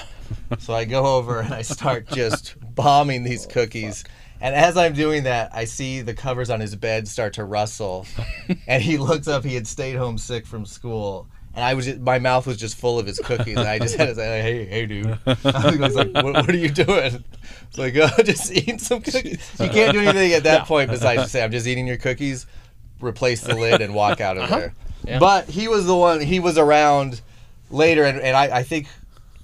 so 0.58 0.74
I 0.74 0.84
go 0.84 1.16
over 1.16 1.40
and 1.40 1.52
I 1.52 1.62
start 1.62 2.06
just 2.08 2.54
bombing 2.74 3.24
these 3.24 3.46
cookies. 3.46 4.04
And 4.40 4.56
as 4.56 4.76
I'm 4.76 4.92
doing 4.92 5.22
that, 5.22 5.54
I 5.54 5.66
see 5.66 6.00
the 6.00 6.14
covers 6.14 6.50
on 6.50 6.58
his 6.58 6.74
bed 6.74 7.06
start 7.06 7.34
to 7.34 7.44
rustle, 7.44 8.06
and 8.66 8.82
he 8.82 8.98
looks 8.98 9.28
up. 9.28 9.44
He 9.44 9.54
had 9.54 9.66
stayed 9.66 9.94
home 9.94 10.18
sick 10.18 10.46
from 10.46 10.66
school, 10.66 11.28
and 11.54 11.64
I 11.64 11.74
was 11.74 11.86
just, 11.86 12.00
my 12.00 12.18
mouth 12.18 12.46
was 12.46 12.56
just 12.56 12.76
full 12.76 12.98
of 12.98 13.06
his 13.06 13.18
cookies, 13.18 13.56
and 13.56 13.68
I 13.68 13.78
just 13.78 13.96
had 13.96 14.06
to 14.06 14.14
say, 14.14 14.42
"Hey, 14.42 14.64
hey, 14.64 14.86
dude!" 14.86 15.18
I 15.26 15.76
was 15.76 15.94
like, 15.94 16.12
"What, 16.14 16.24
what 16.24 16.48
are 16.50 16.56
you 16.56 16.70
doing?" 16.70 17.24
It's 17.68 17.78
like, 17.78 17.94
"Oh, 17.96 18.22
just 18.22 18.52
eating 18.52 18.78
some 18.78 19.02
cookies." 19.02 19.50
You 19.60 19.68
can't 19.68 19.92
do 19.92 20.00
anything 20.00 20.32
at 20.32 20.44
that 20.44 20.66
point 20.66 20.90
besides 20.90 21.22
just 21.22 21.32
say, 21.32 21.42
"I'm 21.42 21.50
just 21.50 21.66
eating 21.66 21.86
your 21.86 21.98
cookies." 21.98 22.46
Replace 23.00 23.40
the 23.40 23.56
lid 23.56 23.80
and 23.80 23.94
walk 23.94 24.20
out 24.20 24.38
of 24.38 24.48
there. 24.48 24.66
Uh-huh. 24.66 24.68
Yeah. 25.04 25.18
But 25.18 25.48
he 25.48 25.66
was 25.66 25.86
the 25.86 25.96
one. 25.96 26.20
He 26.20 26.38
was 26.38 26.56
around 26.56 27.20
later, 27.68 28.04
and, 28.04 28.20
and 28.20 28.36
I, 28.36 28.58
I 28.58 28.62
think 28.62 28.86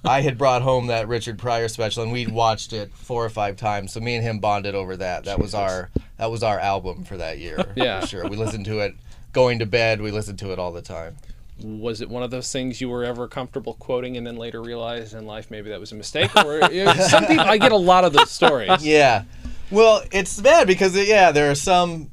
I 0.04 0.20
had 0.20 0.38
brought 0.38 0.62
home 0.62 0.86
that 0.86 1.08
Richard 1.08 1.38
Pryor 1.38 1.68
special, 1.68 2.04
and 2.04 2.12
we'd 2.12 2.30
watched 2.30 2.72
it 2.72 2.92
four 2.94 3.24
or 3.24 3.28
five 3.28 3.56
times. 3.56 3.92
So 3.92 4.00
me 4.00 4.14
and 4.14 4.22
him 4.24 4.38
bonded 4.38 4.74
over 4.76 4.96
that. 4.96 5.24
That 5.24 5.40
was 5.40 5.54
our 5.54 5.90
that 6.18 6.30
was 6.30 6.42
our 6.42 6.58
album 6.58 7.04
for 7.04 7.16
that 7.16 7.38
year. 7.38 7.64
Yeah. 7.74 8.00
for 8.00 8.06
sure. 8.06 8.28
We 8.28 8.36
listened 8.36 8.64
to 8.66 8.80
it 8.80 8.94
going 9.32 9.58
to 9.58 9.66
bed. 9.66 10.00
We 10.00 10.10
listened 10.10 10.38
to 10.40 10.52
it 10.52 10.58
all 10.58 10.72
the 10.72 10.82
time. 10.82 11.16
Was 11.62 12.00
it 12.00 12.08
one 12.08 12.22
of 12.22 12.30
those 12.30 12.52
things 12.52 12.80
you 12.80 12.88
were 12.88 13.04
ever 13.04 13.26
comfortable 13.26 13.74
quoting 13.74 14.16
and 14.16 14.26
then 14.26 14.36
later 14.36 14.62
realized 14.62 15.14
in 15.14 15.26
life 15.26 15.50
maybe 15.50 15.70
that 15.70 15.80
was 15.80 15.92
a 15.92 15.96
mistake? 15.96 16.34
Or 16.36 16.62
some 16.94 17.26
people, 17.26 17.44
I 17.44 17.58
get 17.58 17.72
a 17.72 17.76
lot 17.76 18.04
of 18.04 18.12
those 18.12 18.30
stories. 18.30 18.70
Yeah. 18.88 19.24
Well, 19.70 20.02
it's 20.12 20.40
bad 20.40 20.66
because 20.66 20.96
yeah, 20.96 21.30
there 21.30 21.50
are 21.50 21.54
some 21.54 22.10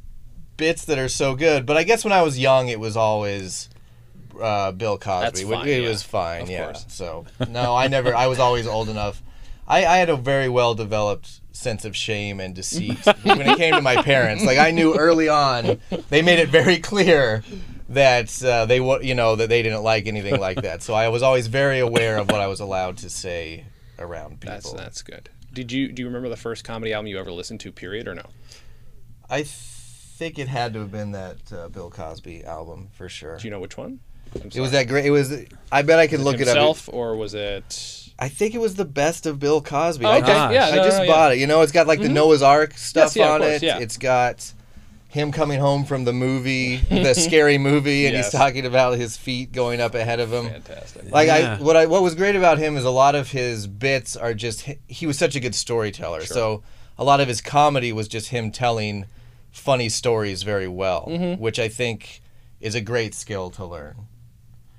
bits 0.58 0.86
that 0.86 0.98
are 0.98 1.08
so 1.08 1.36
good, 1.36 1.66
but 1.66 1.78
I 1.78 1.84
guess 1.84 2.04
when 2.04 2.12
I 2.12 2.22
was 2.22 2.38
young, 2.38 2.68
it 2.68 2.80
was 2.80 2.98
always 2.98 3.70
uh, 4.42 4.72
Bill 4.72 4.98
Cosby. 4.98 5.44
Fine, 5.44 5.68
it 5.68 5.82
yeah. 5.82 5.88
was 5.88 6.04
fine. 6.04 6.42
Of 6.44 6.50
yeah. 6.50 6.64
course. 6.66 6.86
So 6.90 7.26
no, 7.50 7.76
I 7.76 7.88
never. 7.88 8.14
I 8.14 8.28
was 8.28 8.40
always 8.40 8.68
old 8.68 8.90
enough. 8.90 9.22
I, 9.68 9.86
I 9.86 9.98
had 9.98 10.10
a 10.10 10.16
very 10.16 10.50
well 10.50 10.76
developed 10.76 11.40
sense 11.52 11.86
of 11.86 11.96
shame 11.96 12.40
and 12.40 12.54
deceit 12.54 13.00
when 13.24 13.42
it 13.42 13.58
came 13.58 13.74
to 13.74 13.82
my 13.82 14.02
parents. 14.02 14.44
Like 14.44 14.58
I 14.58 14.72
knew 14.72 14.96
early 14.98 15.30
on, 15.30 15.80
they 16.10 16.22
made 16.22 16.40
it 16.40 16.50
very 16.50 16.78
clear 16.78 17.44
that 17.90 18.44
uh, 18.44 18.66
they 18.66 18.78
you 19.06 19.16
know 19.16 19.36
that 19.36 19.50
they 19.50 19.62
didn't 19.62 19.84
like 19.84 20.08
anything 20.08 20.40
like 20.40 20.62
that. 20.62 20.82
So 20.82 20.94
I 20.94 21.10
was 21.10 21.24
always 21.24 21.48
very 21.48 21.80
aware 21.80 22.18
of 22.18 22.32
what 22.32 22.42
I 22.42 22.48
was 22.48 22.60
allowed 22.60 22.98
to 22.98 23.10
say 23.10 23.66
around 24.00 24.42
people. 24.42 24.56
That's 24.56 24.74
that's 24.74 25.02
good. 25.02 25.30
Did 25.54 25.72
you 25.72 25.92
do 25.92 26.02
you 26.02 26.08
remember 26.08 26.30
the 26.30 26.38
first 26.38 26.64
comedy 26.64 26.94
album 26.94 27.08
you 27.08 27.20
ever 27.20 27.32
listened 27.32 27.60
to? 27.62 27.72
Period 27.72 28.08
or 28.08 28.16
no? 28.16 28.26
I 29.30 29.44
think 29.44 30.40
it 30.40 30.48
had 30.48 30.74
to 30.74 30.80
have 30.80 30.92
been 30.92 31.12
that 31.12 31.52
uh, 31.52 31.70
Bill 31.70 31.90
Cosby 31.90 32.44
album 32.46 32.90
for 32.94 33.10
sure. 33.10 33.38
Do 33.38 33.46
you 33.46 33.52
know 33.52 33.60
which 33.60 33.78
one? 33.78 34.00
It 34.34 34.60
was 34.60 34.72
that 34.72 34.88
great. 34.88 35.06
It 35.06 35.12
was. 35.12 35.34
I 35.72 35.82
bet 35.82 36.00
I 36.00 36.08
could 36.08 36.20
look 36.20 36.36
it 36.36 36.48
up. 36.48 36.56
himself 36.56 36.90
or 36.92 37.16
was 37.16 37.34
it? 37.34 38.12
I 38.18 38.30
think 38.30 38.56
it 38.56 38.60
was 38.60 38.76
the 38.76 38.86
best 38.86 39.26
of 39.26 39.40
Bill 39.40 39.62
Cosby. 39.62 40.06
Oh, 40.06 40.10
I 40.10 40.20
just, 40.20 40.54
yeah, 40.54 40.68
I 40.68 40.76
no, 40.78 40.84
just 40.84 41.00
no, 41.00 41.08
bought 41.08 41.28
yeah. 41.28 41.34
it. 41.34 41.40
You 41.40 41.48
know, 41.48 41.62
it's 41.62 41.72
got 41.72 41.86
like 41.88 42.02
the 42.02 42.10
Noah's 42.10 42.42
Ark 42.42 42.74
stuff 42.74 43.16
yeah, 43.16 43.26
of 43.26 43.32
on 43.32 43.40
course, 43.42 43.56
it. 43.56 43.64
yeah. 43.64 43.80
It's 43.80 43.98
got 43.98 44.54
him 45.16 45.32
coming 45.32 45.60
home 45.60 45.86
from 45.86 46.04
the 46.04 46.14
movie, 46.14 46.76
the 46.90 47.14
scary 47.16 47.58
movie, 47.58 48.06
and 48.06 48.14
Yes. 48.14 48.26
he's 48.32 48.40
talking 48.40 48.66
about 48.66 48.98
his 49.00 49.18
feet 49.18 49.52
going 49.52 49.82
up 49.82 49.96
ahead 49.96 50.20
of 50.20 50.32
him. 50.32 50.48
Fantastic. 50.50 51.10
Like 51.12 51.28
Yeah. 51.28 51.58
I, 51.60 51.64
what 51.64 51.76
I, 51.76 51.86
what 51.88 52.04
was 52.04 52.14
great 52.16 52.36
about 52.36 52.58
him 52.60 52.78
is 52.78 52.84
a 52.84 52.90
lot 52.92 53.16
of 53.16 53.32
his 53.32 53.66
bits 53.66 54.16
are 54.16 54.34
just 54.34 54.62
he, 54.62 54.78
he 54.88 55.08
was 55.08 55.18
such 55.18 55.36
a 55.36 55.40
good 55.40 55.56
storyteller. 55.56 56.26
So 56.26 56.62
a 56.98 57.04
lot 57.04 57.20
of 57.22 57.28
his 57.28 57.42
comedy 57.42 57.92
was 57.92 58.08
just 58.08 58.30
him 58.30 58.52
telling 58.52 59.06
funny 59.52 59.90
stories 59.90 60.44
very 60.44 60.68
well, 60.68 61.06
Mm-hmm. 61.10 61.42
which 61.42 61.60
I 61.60 61.70
think 61.70 62.22
is 62.62 62.76
a 62.76 62.82
great 62.82 63.14
skill 63.16 63.50
to 63.52 63.66
learn. 63.66 63.96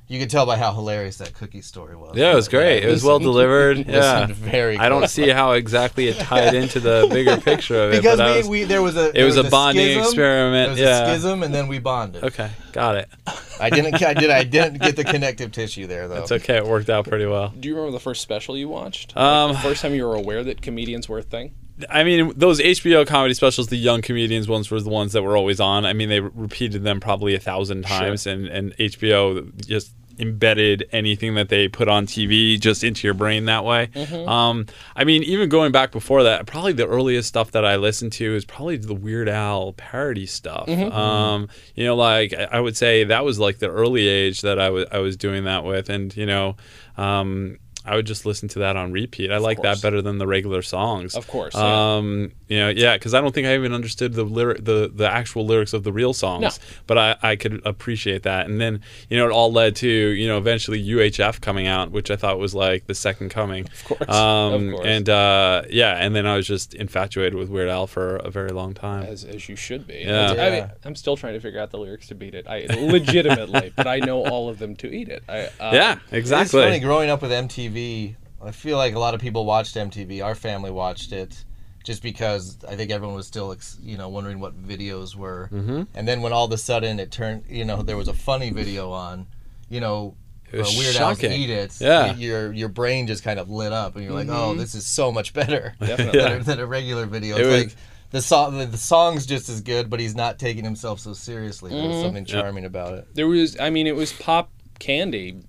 You 0.08 0.20
could 0.20 0.30
tell 0.30 0.46
by 0.46 0.56
how 0.56 0.72
hilarious 0.72 1.16
that 1.18 1.34
cookie 1.34 1.62
story 1.62 1.96
was. 1.96 2.16
Yeah, 2.16 2.30
it 2.30 2.36
was 2.36 2.46
great. 2.48 2.84
It 2.84 2.88
was 2.88 3.02
well 3.02 3.18
delivered. 3.18 3.78
Yeah. 3.88 4.26
very 4.30 4.78
I 4.78 4.88
don't 4.88 5.00
closely. 5.00 5.24
see 5.24 5.30
how 5.30 5.52
exactly 5.52 6.06
it 6.06 6.16
tied 6.16 6.54
into 6.54 6.78
the 6.78 7.08
bigger 7.10 7.36
picture 7.40 7.76
of 7.82 7.92
it. 7.92 8.02
because 8.02 8.18
but 8.18 8.30
we, 8.30 8.36
was- 8.38 8.48
we 8.48 8.64
there 8.64 8.82
was 8.82 8.96
a 8.96 9.10
it 9.20 9.24
was 9.24 9.34
there 9.34 9.46
a 9.46 9.50
bonding 9.50 9.84
schism, 9.84 10.02
experiment, 10.04 10.76
There 10.76 10.86
was 10.86 11.00
yeah. 11.00 11.06
a 11.06 11.14
schism, 11.14 11.42
and 11.42 11.52
then 11.52 11.66
we 11.66 11.80
bonded. 11.80 12.22
okay, 12.22 12.50
got 12.72 12.94
it. 12.96 13.08
I 13.60 13.68
didn't. 13.70 14.00
I 14.02 14.14
did. 14.14 14.30
I 14.30 14.44
didn't 14.44 14.80
get 14.80 14.94
the 14.96 15.02
connective 15.04 15.50
tissue 15.50 15.86
there 15.88 16.06
though. 16.08 16.22
It's 16.22 16.30
okay. 16.30 16.58
It 16.58 16.66
worked 16.66 16.88
out 16.90 17.06
pretty 17.08 17.26
well. 17.26 17.48
Do 17.58 17.68
you 17.68 17.74
remember 17.74 17.92
the 17.92 18.00
first 18.00 18.20
special 18.22 18.56
you 18.56 18.68
watched? 18.68 19.16
Um, 19.16 19.50
Like 19.52 19.62
the 19.62 19.68
first 19.70 19.82
time 19.82 19.94
you 19.94 20.06
were 20.06 20.14
aware 20.14 20.44
that 20.44 20.62
comedians 20.62 21.08
were 21.08 21.18
a 21.18 21.22
thing? 21.22 21.54
I 21.90 22.04
mean, 22.04 22.32
those 22.36 22.60
HBO 22.60 23.06
comedy 23.06 23.34
specials, 23.34 23.68
the 23.68 23.76
young 23.76 24.00
comedians 24.02 24.48
ones, 24.48 24.70
were 24.70 24.80
the 24.80 24.88
ones 24.90 25.12
that 25.12 25.22
were 25.22 25.36
always 25.36 25.60
on. 25.60 25.84
I 25.84 25.92
mean, 25.92 26.08
they 26.08 26.20
repeated 26.20 26.84
them 26.84 27.00
probably 27.00 27.34
a 27.34 27.40
thousand 27.40 27.82
times, 27.82 28.26
and 28.26 28.46
and 28.46 28.76
HBO 28.76 29.66
just 29.66 29.92
embedded 30.18 30.88
anything 30.92 31.34
that 31.34 31.50
they 31.50 31.68
put 31.68 31.88
on 31.88 32.06
TV 32.06 32.58
just 32.58 32.82
into 32.82 33.06
your 33.06 33.12
brain 33.12 33.44
that 33.44 33.64
way. 33.66 33.90
Um, 34.26 34.64
I 34.96 35.04
mean, 35.04 35.22
even 35.24 35.50
going 35.50 35.72
back 35.72 35.92
before 35.92 36.22
that, 36.22 36.46
probably 36.46 36.72
the 36.72 36.86
earliest 36.86 37.28
stuff 37.28 37.50
that 37.50 37.66
I 37.66 37.76
listened 37.76 38.12
to 38.14 38.34
is 38.34 38.46
probably 38.46 38.78
the 38.78 38.94
Weird 38.94 39.28
Al 39.28 39.74
parody 39.74 40.24
stuff. 40.24 40.66
Um, 40.90 41.48
you 41.74 41.84
know, 41.84 41.94
like 41.96 42.32
I 42.32 42.44
I 42.52 42.60
would 42.60 42.76
say 42.78 43.04
that 43.04 43.24
was 43.26 43.38
like 43.38 43.58
the 43.58 43.68
early 43.70 44.08
age 44.08 44.40
that 44.40 44.58
I 44.58 44.70
was 44.70 44.86
I 44.90 44.98
was 45.00 45.18
doing 45.18 45.44
that 45.44 45.64
with, 45.64 45.90
and 45.90 46.16
you 46.16 46.24
know. 46.24 46.56
Um, 46.96 47.58
I 47.86 47.96
would 47.96 48.06
just 48.06 48.26
listen 48.26 48.48
to 48.50 48.58
that 48.60 48.76
on 48.76 48.92
repeat. 48.92 49.30
I 49.30 49.38
like 49.38 49.58
course. 49.58 49.80
that 49.80 49.86
better 49.86 50.02
than 50.02 50.18
the 50.18 50.26
regular 50.26 50.62
songs. 50.62 51.14
Of 51.14 51.26
course, 51.28 51.54
yeah. 51.54 51.96
Um, 51.96 52.32
you 52.48 52.58
know, 52.58 52.68
yeah, 52.68 52.96
because 52.96 53.14
I 53.14 53.20
don't 53.20 53.34
think 53.34 53.46
I 53.46 53.54
even 53.54 53.72
understood 53.72 54.12
the 54.14 54.24
lyric, 54.24 54.64
the 54.64 54.90
the 54.94 55.10
actual 55.10 55.46
lyrics 55.46 55.72
of 55.72 55.82
the 55.84 55.92
real 55.92 56.12
songs, 56.12 56.42
No. 56.42 56.50
but 56.86 56.98
I, 56.98 57.16
I 57.22 57.36
could 57.36 57.60
appreciate 57.64 58.22
that. 58.24 58.46
And 58.46 58.60
then 58.60 58.80
you 59.08 59.16
know, 59.16 59.26
it 59.26 59.32
all 59.32 59.52
led 59.52 59.76
to 59.76 59.88
you 59.88 60.26
know 60.28 60.38
eventually 60.38 60.84
UHF 60.86 61.40
coming 61.40 61.66
out, 61.66 61.90
which 61.92 62.10
I 62.10 62.16
thought 62.16 62.38
was 62.38 62.54
like 62.54 62.86
the 62.86 62.94
second 62.94 63.30
coming. 63.30 63.66
Of 63.66 63.84
course, 63.84 64.08
Um, 64.08 64.68
of 64.68 64.74
course. 64.74 64.86
And 64.86 65.08
uh, 65.08 65.62
yeah, 65.70 65.94
and 65.96 66.14
then 66.14 66.26
I 66.26 66.36
was 66.36 66.46
just 66.46 66.74
infatuated 66.74 67.34
with 67.34 67.48
Weird 67.48 67.68
Al 67.68 67.86
for 67.86 68.16
a 68.16 68.30
very 68.30 68.50
long 68.50 68.74
time. 68.74 69.04
As, 69.04 69.24
as 69.24 69.48
you 69.48 69.56
should 69.56 69.86
be. 69.86 70.02
Yeah. 70.06 70.32
I 70.32 70.50
mean, 70.50 70.70
I'm 70.84 70.94
still 70.96 71.16
trying 71.16 71.34
to 71.34 71.40
figure 71.40 71.60
out 71.60 71.70
the 71.70 71.78
lyrics 71.78 72.08
to 72.08 72.14
beat 72.14 72.34
it. 72.34 72.46
I 72.48 72.66
legitimately, 72.70 73.72
but 73.76 73.86
I 73.86 73.98
know 74.00 74.24
all 74.26 74.48
of 74.48 74.58
them 74.58 74.74
to 74.76 74.92
eat 74.92 75.08
it. 75.08 75.22
I, 75.28 75.44
uh, 75.60 75.70
yeah, 75.72 75.92
It's 76.06 76.12
exactly. 76.12 76.62
funny 76.62 76.80
growing 76.80 77.10
up 77.10 77.22
with 77.22 77.30
MTV. 77.30 77.75
I 77.76 78.50
feel 78.52 78.76
like 78.76 78.94
a 78.94 78.98
lot 78.98 79.14
of 79.14 79.20
people 79.20 79.44
watched 79.44 79.74
MTV. 79.76 80.24
Our 80.24 80.34
family 80.34 80.70
watched 80.70 81.12
it 81.12 81.44
just 81.84 82.02
because 82.02 82.58
I 82.68 82.74
think 82.76 82.90
everyone 82.90 83.14
was 83.16 83.26
still, 83.26 83.54
you 83.82 83.96
know, 83.96 84.08
wondering 84.08 84.40
what 84.40 84.60
videos 84.60 85.14
were. 85.14 85.48
Mm-hmm. 85.52 85.82
And 85.94 86.08
then 86.08 86.20
when 86.22 86.32
all 86.32 86.44
of 86.46 86.52
a 86.52 86.58
sudden 86.58 86.98
it 86.98 87.10
turned, 87.12 87.44
you 87.48 87.64
know, 87.64 87.82
there 87.82 87.96
was 87.96 88.08
a 88.08 88.12
funny 88.14 88.50
video 88.50 88.90
on, 88.90 89.26
you 89.68 89.80
know, 89.80 90.16
It 90.52 90.58
was 90.58 90.76
Weird 90.76 90.96
Al's. 90.96 91.22
Eat 91.22 91.50
It. 91.50 91.80
Yeah. 91.80 92.14
Your 92.14 92.52
your 92.52 92.68
brain 92.68 93.06
just 93.06 93.22
kind 93.24 93.38
of 93.40 93.50
lit 93.50 93.72
up, 93.72 93.94
and 93.96 94.04
you're 94.04 94.14
like, 94.14 94.28
oh, 94.30 94.54
this 94.54 94.74
is 94.74 94.86
so 94.86 95.12
much 95.12 95.32
better 95.32 95.74
Definitely. 95.80 96.20
than, 96.20 96.40
a, 96.40 96.44
than 96.44 96.60
a 96.60 96.66
regular 96.66 97.06
video. 97.06 97.36
It 97.36 97.40
It's 97.42 97.48
was- 97.48 97.64
like 97.64 97.76
the 98.12 98.22
song, 98.22 98.58
the, 98.58 98.66
the 98.66 98.78
song's 98.78 99.26
just 99.26 99.48
as 99.48 99.60
good, 99.60 99.90
but 99.90 99.98
he's 99.98 100.14
not 100.14 100.38
taking 100.38 100.62
himself 100.64 101.00
so 101.00 101.12
seriously. 101.12 101.70
There's 101.72 102.00
something 102.02 102.24
charming 102.24 102.64
about 102.64 102.94
it. 102.94 103.08
there 103.14 103.26
was 103.26 103.58
i 103.60 103.68
mean 103.70 103.86
it 103.88 103.96
was 103.96 104.12
pop 104.12 104.50
candy 104.78 105.40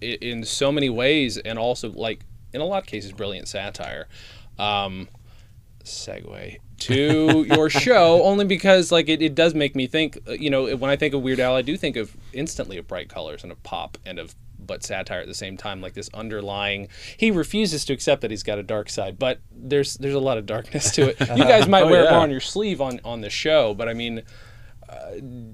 in 0.00 0.44
so 0.44 0.70
many 0.72 0.88
ways 0.90 1.38
and 1.38 1.58
also 1.58 1.90
like 1.92 2.24
in 2.52 2.60
a 2.60 2.64
lot 2.64 2.82
of 2.82 2.86
cases 2.86 3.12
brilliant 3.12 3.48
satire. 3.48 4.06
Um 4.58 5.08
segue 5.84 6.58
to 6.78 7.44
your 7.54 7.68
show 7.68 8.22
only 8.22 8.44
because 8.44 8.92
like 8.92 9.08
it, 9.08 9.20
it 9.20 9.34
does 9.34 9.54
make 9.54 9.74
me 9.74 9.86
think 9.86 10.18
uh, 10.28 10.32
you 10.32 10.48
know 10.48 10.76
when 10.76 10.90
i 10.90 10.96
think 10.96 11.12
of 11.12 11.20
weird 11.22 11.40
al 11.40 11.56
i 11.56 11.62
do 11.62 11.76
think 11.76 11.96
of 11.96 12.16
instantly 12.32 12.76
of 12.78 12.86
bright 12.86 13.08
colors 13.08 13.42
and 13.42 13.50
of 13.50 13.60
pop 13.64 13.98
and 14.06 14.18
of 14.20 14.34
but 14.64 14.84
satire 14.84 15.20
at 15.20 15.26
the 15.26 15.34
same 15.34 15.56
time 15.56 15.80
like 15.80 15.94
this 15.94 16.08
underlying 16.14 16.86
he 17.16 17.32
refuses 17.32 17.84
to 17.84 17.92
accept 17.92 18.20
that 18.22 18.30
he's 18.30 18.44
got 18.44 18.58
a 18.60 18.62
dark 18.62 18.88
side 18.88 19.18
but 19.18 19.40
there's 19.50 19.94
there's 19.94 20.14
a 20.14 20.20
lot 20.20 20.38
of 20.38 20.46
darkness 20.46 20.92
to 20.92 21.08
it. 21.08 21.18
You 21.36 21.44
guys 21.44 21.66
might 21.74 21.82
Oh, 21.82 21.88
wear 21.90 22.04
it 22.04 22.10
more 22.10 22.20
on 22.20 22.30
your 22.30 22.38
sleeve 22.40 22.80
on 22.80 23.00
on 23.04 23.22
the 23.22 23.30
show 23.30 23.74
but 23.74 23.88
i 23.88 23.92
mean 23.92 24.22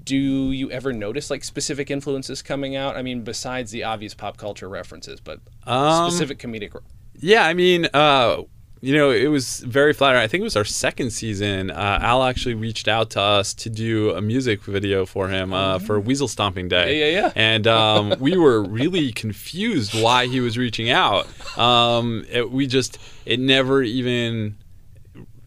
do 0.04 0.16
you 0.52 0.70
ever 0.70 0.92
notice 0.92 1.30
like 1.30 1.44
specific 1.44 1.90
influences 1.90 2.42
coming 2.42 2.76
out? 2.76 2.96
I 2.96 3.02
mean, 3.02 3.22
besides 3.22 3.70
the 3.70 3.84
obvious 3.84 4.14
pop 4.14 4.36
culture 4.36 4.68
references, 4.68 5.20
but 5.20 5.40
Um, 5.66 6.10
specific 6.10 6.38
comedic. 6.38 6.76
Yeah, 7.20 7.44
I 7.46 7.54
mean, 7.54 7.88
uh, 7.92 8.42
you 8.80 8.94
know, 8.94 9.10
it 9.10 9.26
was 9.26 9.58
very 9.60 9.92
flattering. 9.92 10.22
I 10.22 10.28
think 10.28 10.42
it 10.42 10.44
was 10.44 10.56
our 10.56 10.64
second 10.64 11.10
season. 11.10 11.70
Uh, 11.70 11.98
Al 12.00 12.22
actually 12.22 12.54
reached 12.54 12.86
out 12.86 13.10
to 13.10 13.20
us 13.20 13.52
to 13.54 13.70
do 13.70 14.10
a 14.10 14.20
music 14.20 14.62
video 14.62 15.04
for 15.04 15.28
him 15.28 15.52
uh, 15.52 15.80
for 15.80 15.98
Weasel 15.98 16.28
Stomping 16.28 16.68
Day. 16.68 16.98
Yeah, 16.98 17.06
yeah, 17.06 17.20
yeah. 17.22 17.32
And 17.34 17.66
um, 17.66 18.14
we 18.20 18.36
were 18.36 18.62
really 18.62 19.10
confused 19.12 20.00
why 20.00 20.26
he 20.26 20.40
was 20.40 20.56
reaching 20.56 20.90
out. 20.90 21.26
Um, 21.58 22.24
it, 22.30 22.52
we 22.52 22.66
just, 22.68 22.98
it 23.26 23.40
never 23.40 23.82
even. 23.82 24.56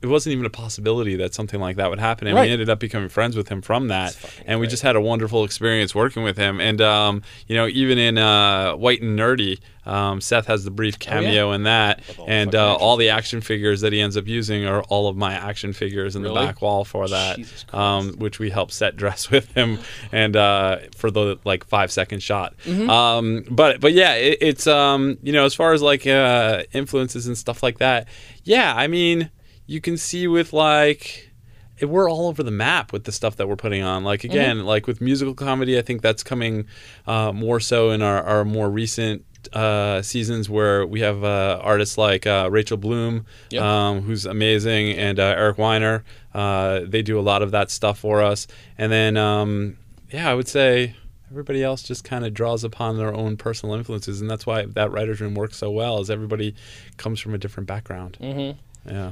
It 0.02 0.08
wasn't 0.08 0.34
even 0.34 0.46
a 0.46 0.50
possibility 0.50 1.16
that 1.18 1.34
something 1.34 1.60
like 1.60 1.76
that 1.76 1.90
would 1.90 2.00
happen, 2.00 2.28
and 2.28 2.36
Right. 2.36 2.48
we 2.48 2.52
ended 2.52 2.70
up 2.70 2.80
becoming 2.80 3.10
friends 3.10 3.36
with 3.36 3.50
him 3.50 3.62
from 3.62 3.88
that. 3.90 4.18
And 4.46 4.60
we 4.60 4.66
great. 4.66 4.72
just 4.72 4.84
had 4.84 4.96
a 4.96 5.02
wonderful 5.02 5.44
experience 5.44 5.94
working 5.94 6.24
with 6.24 6.38
him. 6.38 6.60
And 6.60 6.82
um, 6.82 7.22
you 7.48 7.56
know, 7.56 7.68
even 7.68 7.98
in 7.98 8.18
uh, 8.18 8.74
White 8.74 9.02
and 9.02 9.18
Nerdy, 9.18 9.60
um, 9.86 10.22
Seth 10.22 10.46
has 10.48 10.64
the 10.64 10.72
brief 10.72 11.00
cameo 11.00 11.52
in 11.54 11.64
that, 11.64 12.02
all 12.18 12.26
and 12.28 12.54
uh, 12.54 12.76
all 12.76 12.98
the 12.98 13.10
action 13.10 13.42
figures 13.42 13.82
that 13.82 13.92
he 13.94 14.00
ends 14.02 14.16
up 14.16 14.28
using 14.28 14.66
are 14.66 14.84
all 14.84 15.08
of 15.08 15.18
my 15.18 15.34
action 15.34 15.74
figures 15.74 16.16
in 16.16 16.22
the 16.22 16.34
back 16.34 16.62
wall 16.62 16.86
for 16.86 17.08
that, 17.08 17.40
um, 17.74 18.14
which 18.20 18.38
we 18.38 18.50
helped 18.52 18.74
set 18.74 18.96
dress 18.96 19.30
with 19.32 19.52
him, 19.54 19.80
and 20.12 20.36
uh, 20.36 20.78
for 20.96 21.10
the 21.10 21.40
like 21.46 21.66
five 21.66 21.92
second 21.92 22.22
shot. 22.22 22.56
Mm-hmm. 22.66 22.90
Um, 22.90 23.46
but 23.50 23.80
but 23.82 23.94
yeah, 23.94 24.14
it, 24.16 24.38
it's 24.42 24.68
um, 24.68 25.18
you 25.24 25.34
know 25.34 25.46
as 25.46 25.54
far 25.56 25.74
as 25.74 25.82
like 25.82 26.06
uh, 26.06 26.64
influences 26.74 27.28
and 27.28 27.38
stuff 27.38 27.64
like 27.64 27.80
that. 27.80 28.08
Yeah, 28.44 28.74
I 28.76 28.88
mean 28.88 29.30
you 29.72 29.80
can 29.82 29.98
see 29.98 30.28
with 30.28 30.52
like 30.54 31.32
it- 31.80 31.86
we're 31.90 32.10
all 32.12 32.28
over 32.28 32.44
the 32.44 32.52
map 32.52 32.92
with 32.94 33.04
the 33.06 33.12
stuff 33.12 33.36
that 33.38 33.48
we're 33.48 33.56
putting 33.66 33.82
on. 33.84 34.04
Like 34.04 34.24
again, 34.24 34.66
like 34.66 34.86
with 34.88 35.00
musical 35.02 35.34
comedy, 35.34 35.78
I 35.80 35.82
think 35.82 36.02
that's 36.02 36.24
coming 36.24 36.66
uh, 37.08 37.32
more 37.32 37.60
so 37.60 37.90
in 37.92 38.02
our, 38.02 38.22
our 38.24 38.46
more 38.46 38.70
recent 38.70 39.26
uh, 39.54 40.02
seasons 40.04 40.48
where 40.50 40.86
we 40.86 41.00
have 41.02 41.24
uh, 41.24 41.60
artists 41.64 41.98
like 41.98 42.28
uh, 42.28 42.48
Rachel 42.52 42.78
Bloom, 42.78 43.26
Yep. 43.50 43.64
um, 43.64 44.02
who's 44.02 44.26
amazing, 44.28 44.92
and 45.06 45.20
uh, 45.20 45.34
Eric 45.44 45.58
Weiner. 45.58 46.04
Uh, 46.34 46.82
they 46.86 47.02
do 47.02 47.20
a 47.20 47.26
lot 47.32 47.42
of 47.42 47.50
that 47.52 47.72
stuff 47.72 47.98
for 48.00 48.22
us. 48.22 48.46
And 48.78 48.92
then, 48.92 49.18
um, 49.18 49.78
yeah, 50.12 50.30
I 50.30 50.36
would 50.36 50.48
say 50.48 50.96
everybody 51.32 51.64
else 51.64 51.82
just 51.82 52.04
kind 52.04 52.24
of 52.26 52.34
draws 52.36 52.64
upon 52.64 52.98
their 52.98 53.14
own 53.14 53.36
personal 53.38 53.74
influences, 53.76 54.22
and 54.22 54.30
that's 54.30 54.46
why 54.46 54.66
that 54.66 54.92
writers' 54.92 55.20
room 55.22 55.34
works 55.34 55.58
so 55.58 55.72
well. 55.72 56.00
Is 56.02 56.12
everybody 56.12 56.54
comes 56.98 57.20
from 57.20 57.34
a 57.34 57.38
different 57.40 57.66
background. 57.68 58.18
Mm-hmm. 58.22 58.60
Yeah. 58.94 59.12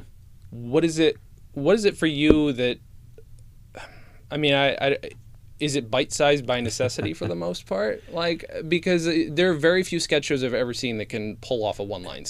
What 0.50 0.84
is 0.84 1.00
it? 1.00 1.18
What 1.54 1.76
is 1.76 1.86
it 1.86 1.98
for 1.98 2.08
you 2.08 2.54
that? 2.54 2.80
I 4.32 4.38
mean, 4.38 4.54
I, 4.54 4.76
I 4.76 4.98
is 5.60 5.76
it 5.76 5.92
bite 5.92 6.12
sized 6.12 6.46
by 6.46 6.62
necessity 6.62 7.14
for 7.14 7.28
the 7.28 7.36
most 7.48 7.66
part? 7.66 8.04
Like 8.12 8.46
because 8.68 9.08
uh, 9.08 9.26
there 9.30 9.52
are 9.52 9.56
very 9.56 9.84
few 9.84 10.00
sketch 10.00 10.26
shows 10.26 10.44
I've 10.44 10.54
ever 10.54 10.74
seen 10.74 10.98
that 10.98 11.08
can 11.10 11.38
pull 11.38 11.66
off 11.66 11.80
a 11.80 11.84
one 11.84 12.04
line 12.04 12.26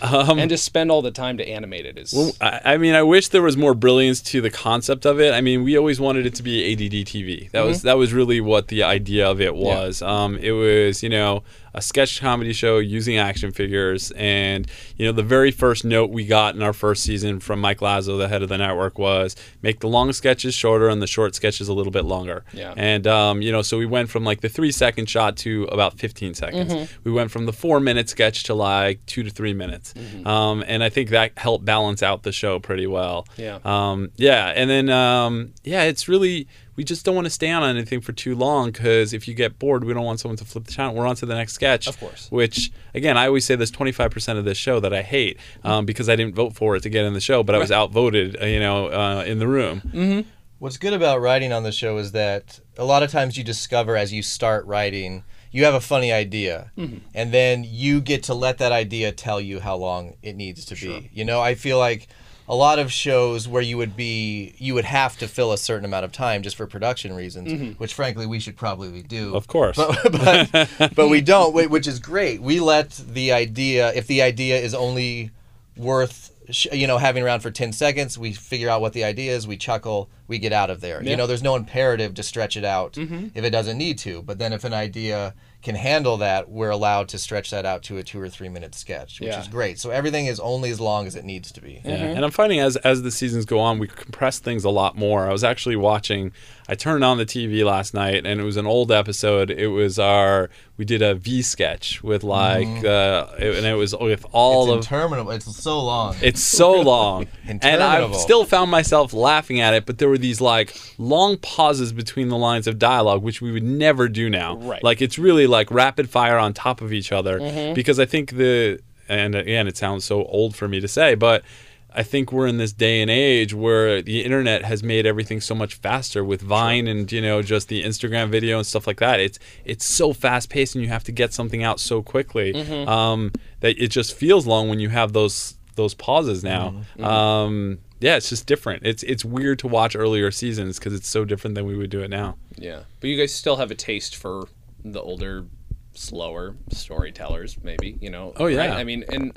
sketch, 0.00 0.38
and 0.38 0.50
to 0.50 0.56
spend 0.56 0.90
all 0.90 1.02
the 1.02 1.10
time 1.10 1.38
to 1.38 1.48
animate 1.48 1.86
it 1.86 1.98
is. 1.98 2.14
Um, 2.14 2.32
I, 2.40 2.60
I 2.64 2.76
mean, 2.76 2.94
I 2.94 3.02
wish 3.02 3.28
there 3.28 3.42
was 3.42 3.56
more 3.56 3.74
brilliance 3.74 4.20
to 4.22 4.40
the 4.40 4.50
concept 4.50 5.06
of 5.06 5.20
it. 5.20 5.34
I 5.34 5.40
mean, 5.40 5.62
we 5.64 5.76
always 5.76 6.00
wanted 6.00 6.26
it 6.26 6.34
to 6.36 6.42
be 6.42 6.72
ADD 6.72 7.06
TV. 7.06 7.50
That 7.50 7.64
was 7.64 7.82
that 7.82 7.96
was 7.98 8.12
really 8.12 8.40
what 8.40 8.68
the 8.68 8.82
idea 8.82 9.28
of 9.28 9.40
it 9.40 9.54
was. 9.54 10.02
Um, 10.02 10.36
it 10.38 10.52
was 10.52 11.02
you 11.02 11.08
know 11.08 11.42
a 11.74 11.82
sketch 11.82 12.20
comedy 12.20 12.52
show 12.52 12.78
using 12.78 13.16
action 13.18 13.52
figures, 13.52 14.10
and 14.12 14.66
you 14.96 15.06
know 15.06 15.12
the 15.12 15.22
very 15.22 15.50
first 15.50 15.84
note 15.84 16.10
we 16.10 16.26
got 16.26 16.54
in 16.54 16.62
our 16.62 16.72
first 16.72 17.02
season 17.02 17.40
from 17.40 17.60
Mike 17.60 17.78
Lazzo, 17.78 18.18
the 18.18 18.28
head 18.28 18.42
of 18.42 18.48
the 18.48 18.58
network, 18.58 18.98
was 18.98 19.36
make 19.62 19.80
the 19.80 19.88
long 19.88 20.12
sketches 20.12 20.54
shorter 20.54 20.88
and 20.88 21.00
the 21.02 21.06
short 21.06 21.34
sketches 21.34 21.68
a 21.68 21.72
little 21.72 21.92
bit 21.92 22.04
longer. 22.04 22.44
Yeah. 22.52 22.74
And 22.76 23.06
um, 23.06 23.42
you 23.42 23.52
know, 23.52 23.62
so 23.62 23.78
we 23.78 23.86
went 23.86 24.10
from 24.10 24.24
like 24.24 24.40
the 24.40 24.48
three 24.48 24.72
second 24.72 25.08
shot 25.08 25.36
to 25.38 25.64
about 25.64 25.98
15 25.98 26.34
seconds. 26.34 26.90
We 27.04 27.12
went 27.12 27.30
from 27.30 27.46
the 27.46 27.52
four 27.52 27.80
minute 27.80 28.08
sketch 28.08 28.42
to 28.44 28.54
like 28.54 29.04
two 29.06 29.22
to 29.22 29.30
three 29.30 29.54
minutes. 29.54 29.87
Um, 30.26 30.64
and 30.66 30.82
I 30.82 30.88
think 30.88 31.10
that 31.10 31.32
helped 31.36 31.64
balance 31.64 32.02
out 32.02 32.22
the 32.22 32.32
show 32.32 32.58
pretty 32.58 32.86
well. 32.86 33.26
Yeah. 33.36 33.58
Um, 33.64 34.10
yeah. 34.16 34.52
And 34.54 34.68
then, 34.68 34.90
um, 34.90 35.54
yeah, 35.64 35.84
it's 35.84 36.08
really, 36.08 36.48
we 36.76 36.84
just 36.84 37.04
don't 37.04 37.14
want 37.14 37.26
to 37.26 37.30
stay 37.30 37.50
on 37.50 37.64
anything 37.64 38.00
for 38.00 38.12
too 38.12 38.34
long 38.34 38.70
because 38.70 39.12
if 39.12 39.26
you 39.26 39.34
get 39.34 39.58
bored, 39.58 39.84
we 39.84 39.92
don't 39.94 40.04
want 40.04 40.20
someone 40.20 40.36
to 40.36 40.44
flip 40.44 40.64
the 40.64 40.72
channel. 40.72 40.94
We're 40.94 41.06
on 41.06 41.16
to 41.16 41.26
the 41.26 41.34
next 41.34 41.54
sketch. 41.54 41.86
Of 41.86 41.98
course. 41.98 42.30
Which, 42.30 42.70
again, 42.94 43.16
I 43.16 43.26
always 43.26 43.44
say 43.44 43.56
there's 43.56 43.72
25% 43.72 44.38
of 44.38 44.44
this 44.44 44.58
show 44.58 44.80
that 44.80 44.92
I 44.92 45.02
hate 45.02 45.38
um, 45.64 45.86
because 45.86 46.08
I 46.08 46.16
didn't 46.16 46.34
vote 46.34 46.54
for 46.54 46.76
it 46.76 46.82
to 46.82 46.90
get 46.90 47.04
in 47.04 47.14
the 47.14 47.20
show, 47.20 47.42
but 47.42 47.54
I 47.54 47.58
was 47.58 47.72
outvoted, 47.72 48.40
uh, 48.40 48.46
you 48.46 48.60
know, 48.60 48.86
uh, 48.86 49.24
in 49.26 49.38
the 49.38 49.48
room. 49.48 50.24
What's 50.60 50.76
good 50.76 50.92
about 50.92 51.20
writing 51.20 51.52
on 51.52 51.62
the 51.62 51.70
show 51.70 51.98
is 51.98 52.10
that 52.12 52.58
a 52.76 52.84
lot 52.84 53.04
of 53.04 53.12
times 53.12 53.38
you 53.38 53.44
discover 53.44 53.96
as 53.96 54.12
you 54.12 54.22
start 54.24 54.66
writing, 54.66 55.22
you 55.50 55.64
have 55.64 55.74
a 55.74 55.80
funny 55.80 56.12
idea, 56.12 56.70
mm-hmm. 56.76 56.98
and 57.14 57.32
then 57.32 57.64
you 57.66 58.00
get 58.00 58.22
to 58.24 58.34
let 58.34 58.58
that 58.58 58.72
idea 58.72 59.12
tell 59.12 59.40
you 59.40 59.60
how 59.60 59.76
long 59.76 60.14
it 60.22 60.36
needs 60.36 60.64
to 60.66 60.74
be. 60.74 61.10
You 61.12 61.24
know, 61.24 61.40
I 61.40 61.54
feel 61.54 61.78
like 61.78 62.08
a 62.48 62.54
lot 62.54 62.78
of 62.78 62.90
shows 62.90 63.46
where 63.46 63.60
you 63.60 63.76
would 63.76 63.94
be, 63.94 64.54
you 64.58 64.72
would 64.72 64.86
have 64.86 65.18
to 65.18 65.28
fill 65.28 65.52
a 65.52 65.58
certain 65.58 65.84
amount 65.84 66.06
of 66.06 66.12
time 66.12 66.42
just 66.42 66.56
for 66.56 66.66
production 66.66 67.12
reasons, 67.12 67.52
mm-hmm. 67.52 67.72
which 67.72 67.92
frankly 67.92 68.26
we 68.26 68.40
should 68.40 68.56
probably 68.56 69.02
do. 69.02 69.34
Of 69.34 69.46
course. 69.46 69.76
but, 69.76 70.50
but, 70.78 70.94
but 70.94 71.08
we 71.08 71.20
don't, 71.20 71.52
which 71.52 71.86
is 71.86 71.98
great. 71.98 72.40
We 72.40 72.58
let 72.58 72.90
the 72.92 73.32
idea, 73.32 73.92
if 73.92 74.06
the 74.06 74.22
idea 74.22 74.58
is 74.58 74.74
only 74.74 75.30
worth, 75.76 76.32
sh- 76.50 76.68
you 76.72 76.86
know, 76.86 76.96
having 76.96 77.22
around 77.22 77.40
for 77.40 77.50
10 77.50 77.72
seconds, 77.72 78.18
we 78.18 78.32
figure 78.32 78.70
out 78.70 78.80
what 78.80 78.94
the 78.94 79.04
idea 79.04 79.36
is, 79.36 79.46
we 79.46 79.58
chuckle, 79.58 80.08
we 80.28 80.38
get 80.38 80.52
out 80.52 80.70
of 80.70 80.80
there. 80.80 81.02
Yeah. 81.02 81.10
You 81.10 81.16
know, 81.16 81.26
there's 81.26 81.42
no 81.42 81.56
imperative 81.56 82.14
to 82.14 82.22
stretch 82.22 82.56
it 82.56 82.64
out 82.64 82.96
if 82.96 83.42
it 83.44 83.50
doesn't 83.50 83.76
need 83.78 83.98
to. 83.98 84.22
But 84.22 84.38
then 84.38 84.52
if 84.52 84.62
an 84.64 84.74
idea 84.74 85.34
can 85.60 85.74
handle 85.74 86.18
that, 86.18 86.48
we're 86.48 86.70
allowed 86.70 87.08
to 87.08 87.18
stretch 87.18 87.50
that 87.50 87.66
out 87.66 87.82
to 87.82 87.98
a 87.98 88.02
two 88.04 88.20
or 88.20 88.28
three 88.28 88.48
minute 88.48 88.74
sketch, 88.76 89.18
which 89.18 89.30
Yeah. 89.30 89.40
is 89.40 89.48
great. 89.48 89.80
So 89.80 89.90
everything 89.90 90.26
is 90.26 90.38
only 90.38 90.70
as 90.70 90.78
long 90.80 91.06
as 91.08 91.16
it 91.16 91.24
needs 91.24 91.50
to 91.52 91.60
be. 91.60 91.80
Yeah. 91.84 91.94
And 91.94 92.24
I'm 92.24 92.30
finding 92.30 92.60
as 92.60 92.76
as 92.76 93.02
the 93.02 93.10
seasons 93.10 93.44
go 93.44 93.58
on, 93.58 93.78
we 93.80 93.88
compress 93.88 94.38
things 94.38 94.64
a 94.64 94.70
lot 94.70 94.96
more. 94.96 95.26
I 95.28 95.32
was 95.32 95.42
actually 95.42 95.74
watching. 95.76 96.30
I 96.68 96.74
turned 96.74 97.02
on 97.02 97.16
the 97.16 97.24
TV 97.24 97.64
last 97.64 97.92
night, 97.94 98.24
and 98.26 98.40
it 98.40 98.44
was 98.44 98.58
an 98.58 98.66
old 98.66 98.92
episode. 98.92 99.50
It 99.50 99.68
was 99.68 99.98
our 99.98 100.48
we 100.76 100.84
did 100.84 101.02
a 101.02 101.14
V 101.16 101.42
sketch 101.42 102.04
with 102.04 102.22
like, 102.22 102.68
uh, 102.84 103.26
it- 103.40 103.56
and 103.56 103.66
it 103.66 103.74
was 103.74 103.96
with 103.96 104.24
all 104.30 104.64
It's 104.76 104.86
of. 104.86 104.92
interminable. 104.92 105.32
It's 105.32 105.56
so 105.60 105.80
long. 105.80 106.14
it's 106.22 106.40
so 106.42 106.72
long, 106.80 107.26
and 107.48 107.64
I've 107.64 108.14
still 108.14 108.44
found 108.44 108.70
myself 108.70 109.12
laughing 109.12 109.60
at 109.60 109.74
it. 109.74 109.86
But 109.86 109.98
there 109.98 110.08
were 110.08 110.17
these 110.20 110.40
like 110.40 110.76
long 110.98 111.36
pauses 111.38 111.92
between 111.92 112.28
the 112.28 112.36
lines 112.36 112.66
of 112.66 112.78
dialogue, 112.78 113.22
which 113.22 113.40
we 113.40 113.52
would 113.52 113.62
never 113.62 114.08
do 114.08 114.28
now. 114.28 114.56
Right. 114.56 114.82
Like 114.82 115.00
it's 115.02 115.18
really 115.18 115.46
like 115.46 115.70
rapid 115.70 116.10
fire 116.10 116.38
on 116.38 116.54
top 116.54 116.80
of 116.80 116.92
each 116.92 117.12
other 117.12 117.38
because 117.74 117.98
I 117.98 118.04
think 118.06 118.36
the 118.36 118.80
and 119.08 119.34
again 119.34 119.66
it 119.66 119.76
sounds 119.76 120.04
so 120.04 120.24
old 120.24 120.54
for 120.54 120.68
me 120.68 120.80
to 120.80 120.88
say, 120.88 121.14
but 121.14 121.42
I 121.90 122.02
think 122.02 122.32
we're 122.32 122.46
in 122.46 122.58
this 122.58 122.72
day 122.72 123.00
and 123.00 123.10
age 123.10 123.54
where 123.54 124.02
the 124.02 124.22
internet 124.22 124.62
has 124.62 124.82
made 124.82 125.06
everything 125.06 125.40
so 125.40 125.54
much 125.54 125.74
faster 125.74 126.22
with 126.22 126.42
Vine 126.42 126.86
and 126.86 127.10
you 127.10 127.22
know 127.22 127.40
just 127.42 127.68
the 127.68 127.82
Instagram 127.82 128.28
video 128.28 128.58
and 128.58 128.66
stuff 128.66 128.86
like 128.86 128.98
that. 128.98 129.20
It's 129.20 129.38
it's 129.64 129.84
so 129.84 130.12
fast 130.12 130.50
paced 130.50 130.74
and 130.74 130.84
you 130.84 130.90
have 130.90 131.04
to 131.04 131.12
get 131.12 131.32
something 131.32 131.62
out 131.64 131.80
so 131.80 132.02
quickly 132.02 132.54
um, 132.86 133.32
that 133.60 133.82
it 133.82 133.88
just 133.88 134.14
feels 134.14 134.46
long 134.46 134.68
when 134.68 134.80
you 134.80 134.90
have 134.90 135.12
those 135.14 135.56
those 135.76 135.94
pauses 135.94 136.44
now. 136.44 136.82
Um, 137.02 137.78
yeah, 138.00 138.16
it's 138.16 138.28
just 138.28 138.46
different. 138.46 138.86
It's 138.86 139.02
it's 139.02 139.24
weird 139.24 139.58
to 139.60 139.68
watch 139.68 139.96
earlier 139.96 140.30
seasons 140.30 140.78
because 140.78 140.94
it's 140.94 141.08
so 141.08 141.24
different 141.24 141.54
than 141.54 141.66
we 141.66 141.76
would 141.76 141.90
do 141.90 142.00
it 142.00 142.08
now. 142.08 142.36
yeah, 142.56 142.80
but 143.00 143.10
you 143.10 143.16
guys 143.18 143.34
still 143.34 143.56
have 143.56 143.70
a 143.70 143.74
taste 143.74 144.16
for 144.16 144.48
the 144.84 145.00
older 145.00 145.46
slower 145.94 146.56
storytellers, 146.70 147.58
maybe 147.62 147.98
you 148.00 148.10
know. 148.10 148.32
Oh, 148.36 148.46
yeah. 148.46 148.58
right? 148.58 148.70
I 148.70 148.84
mean, 148.84 149.04
and 149.08 149.36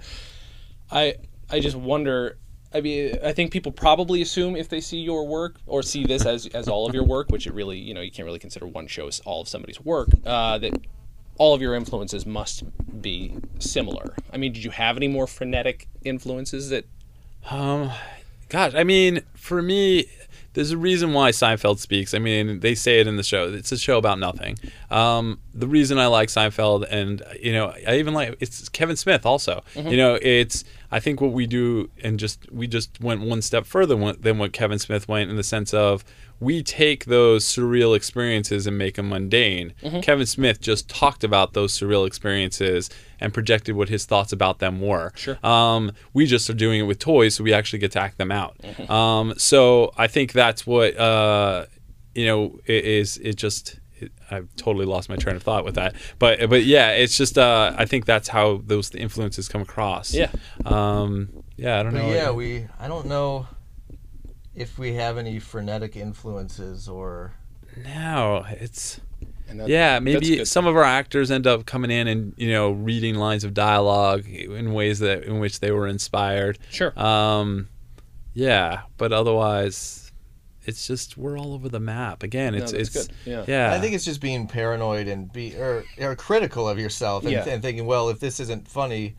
I 0.92 1.16
I 1.50 1.60
just 1.60 1.76
wonder. 1.76 2.38
I 2.74 2.80
mean, 2.80 3.18
I 3.22 3.34
think 3.34 3.52
people 3.52 3.74
probably 3.74 4.22
assume 4.22 4.56
if 4.56 4.70
they 4.70 4.80
see 4.80 5.00
your 5.00 5.28
work 5.28 5.60
or 5.66 5.84
see 5.84 6.06
this 6.06 6.26
as 6.26 6.48
as 6.48 6.68
all 6.68 6.88
of 6.88 6.94
your 6.94 7.04
work, 7.04 7.30
which 7.30 7.48
it 7.48 7.54
really 7.54 7.78
you 7.78 7.94
know 7.94 8.02
you 8.02 8.12
can't 8.12 8.26
really 8.26 8.40
consider 8.40 8.68
one 8.68 8.88
show 8.88 9.08
as 9.08 9.20
all 9.22 9.42
of 9.42 9.48
somebody's 9.48 9.82
work, 9.82 10.10
uh, 10.26 10.58
that 10.60 10.74
all 11.38 11.54
of 11.54 11.62
your 11.62 11.74
influences 11.74 12.26
must 12.26 12.64
be 13.02 13.36
similar. 13.60 14.16
I 14.32 14.38
mean, 14.38 14.54
did 14.54 14.64
you 14.64 14.72
have 14.72 14.96
any 14.96 15.08
more 15.08 15.28
frenetic 15.28 15.88
influences 16.04 16.70
that? 16.70 16.86
Um, 17.50 17.92
gosh, 18.52 18.74
I 18.76 18.84
mean, 18.84 19.22
for 19.34 19.62
me, 19.62 20.06
there's 20.54 20.72
a 20.72 20.78
reason 20.78 21.14
why 21.14 21.32
Seinfeld 21.32 21.80
speaks. 21.80 22.14
I 22.14 22.20
mean, 22.20 22.60
they 22.60 22.76
say 22.76 23.00
it 23.00 23.08
in 23.08 23.16
the 23.16 23.24
show. 23.24 23.52
It's 23.52 23.72
a 23.72 23.78
show 23.78 23.98
about 23.98 24.20
nothing. 24.20 24.58
Um, 24.90 25.40
the 25.54 25.68
reason 25.68 25.98
I 26.00 26.08
like 26.08 26.30
Seinfeld, 26.30 26.88
and 26.90 27.22
you 27.42 27.52
know, 27.52 27.74
I 27.88 27.98
even 27.98 28.14
like 28.14 28.36
it's 28.40 28.70
Kevin 28.70 28.96
Smith 28.96 29.26
also. 29.26 29.64
You 29.76 29.98
know, 29.98 30.18
it's 30.22 30.64
I 30.92 31.00
think 31.00 31.20
what 31.22 31.32
we 31.34 31.46
do, 31.48 31.90
and 32.04 32.18
just 32.20 32.52
we 32.52 32.68
just 32.68 33.00
went 33.02 33.22
one 33.22 33.42
step 33.42 33.66
further 33.66 33.96
than- 34.16 34.38
what 34.38 34.54
Kevin 34.54 34.80
Smith 34.80 35.08
went 35.08 35.30
in 35.30 35.36
the 35.36 35.44
sense 35.44 35.74
of 35.74 36.04
we 36.40 36.64
take 36.64 37.06
those 37.06 37.46
surreal 37.46 37.96
experiences 37.96 38.66
and 38.66 38.76
make 38.78 38.96
them 38.96 39.10
mundane. 39.10 39.74
Kevin 40.02 40.26
Smith 40.26 40.60
just 40.60 40.90
talked 40.90 41.24
about 41.24 41.54
those 41.54 41.78
surreal 41.78 42.08
experiences 42.08 42.90
and 43.20 43.32
projected 43.32 43.76
what 43.76 43.90
his 43.90 44.06
thoughts 44.06 44.32
about 44.34 44.58
them 44.58 44.82
were. 44.82 45.12
Sure. 45.16 45.38
Um, 45.46 45.92
we 46.14 46.26
just 46.26 46.50
are 46.50 46.54
doing 46.56 46.80
it 46.80 46.84
with 46.84 46.98
toys, 46.98 47.36
so 47.36 47.44
we 47.44 47.54
actually 47.54 47.78
get 47.80 47.92
to 47.92 48.00
act 48.00 48.18
them 48.18 48.32
out. 48.32 48.56
Um, 48.90 49.34
so 49.38 49.92
I 49.98 50.08
think 50.08 50.32
that's 50.32 50.66
what 50.66 50.98
uh, 50.98 51.66
you 52.16 52.26
know 52.26 52.60
is. 52.66 53.18
It 53.18 53.36
just 53.36 53.80
it, 54.02 54.12
I've 54.30 54.54
totally 54.56 54.86
lost 54.86 55.10
my 55.10 55.16
train 55.16 55.36
of 55.36 55.44
thought 55.44 55.64
with 55.66 55.76
that, 55.76 55.96
but 56.20 56.50
but 56.50 56.64
yeah, 56.64 56.92
it's 56.92 57.16
just 57.18 57.38
uh, 57.38 57.74
I 57.78 57.86
think 57.86 58.06
that's 58.06 58.28
how 58.28 58.62
those 58.66 58.94
influences 58.96 59.48
come 59.48 59.62
across. 59.62 60.14
Yeah. 60.14 60.32
Um, 60.66 61.44
yeah, 61.58 61.80
I 61.80 61.84
don't 61.84 61.94
But 61.94 62.00
know. 62.04 62.10
yeah, 62.14 62.32
we. 62.32 62.68
I 62.80 62.88
don't 62.88 63.08
know 63.08 63.48
if 64.56 64.78
we 64.80 64.94
have 64.96 65.18
any 65.18 65.40
frenetic 65.40 65.96
influences 65.96 66.88
or. 66.90 67.34
no, 67.86 68.46
it's. 68.50 69.00
That- 69.48 69.68
Yeah, 69.68 70.00
maybe 70.00 70.38
good. 70.38 70.48
some 70.48 70.66
of 70.66 70.78
our 70.78 70.84
actors 70.84 71.30
end 71.30 71.46
up 71.46 71.66
coming 71.66 71.92
in 71.92 72.08
and 72.08 72.34
you 72.38 72.50
know 72.50 72.72
reading 72.72 73.16
lines 73.16 73.44
of 73.44 73.54
dialogue 73.54 74.26
in 74.26 74.72
ways 74.72 75.00
that 75.00 75.24
in 75.26 75.40
which 75.40 75.60
they 75.60 75.72
were 75.72 75.88
inspired. 75.88 76.58
Sure. 76.70 76.98
Um, 76.98 77.68
yeah, 78.34 78.84
but 78.98 79.12
otherwise, 79.12 80.01
it's 80.66 80.86
just 80.88 81.18
we're 81.18 81.38
all 81.38 81.54
over 81.54 81.70
the 81.70 81.80
map. 81.80 82.24
Again, 82.24 82.54
it's 82.56 82.72
that's 82.72 82.96
it's 82.96 83.08
good. 83.08 83.16
Yeah. 83.26 83.46
yeah. 83.48 83.74
I 83.74 83.80
think 83.80 83.94
it's 83.96 84.06
just 84.06 84.22
being 84.22 84.48
paranoid 84.48 85.08
and 85.08 85.32
be 85.32 85.56
or, 85.56 85.84
or 86.00 86.16
critical 86.16 86.68
of 86.70 86.78
yourself 86.80 87.24
and, 87.24 87.32
Yeah. 87.32 87.48
and 87.48 87.62
thinking, 87.62 87.86
well, 87.86 88.10
if 88.10 88.20
this 88.20 88.40
isn't 88.40 88.68
funny, 88.68 89.16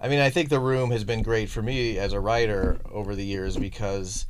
I 0.00 0.08
mean, 0.08 0.20
I 0.20 0.30
think 0.30 0.48
the 0.48 0.60
room 0.60 0.90
has 0.90 1.04
been 1.04 1.22
great 1.22 1.48
for 1.50 1.62
me 1.62 1.98
as 1.98 2.12
a 2.12 2.20
writer 2.20 2.78
over 2.90 3.14
the 3.14 3.24
years 3.24 3.56
because 3.56 4.26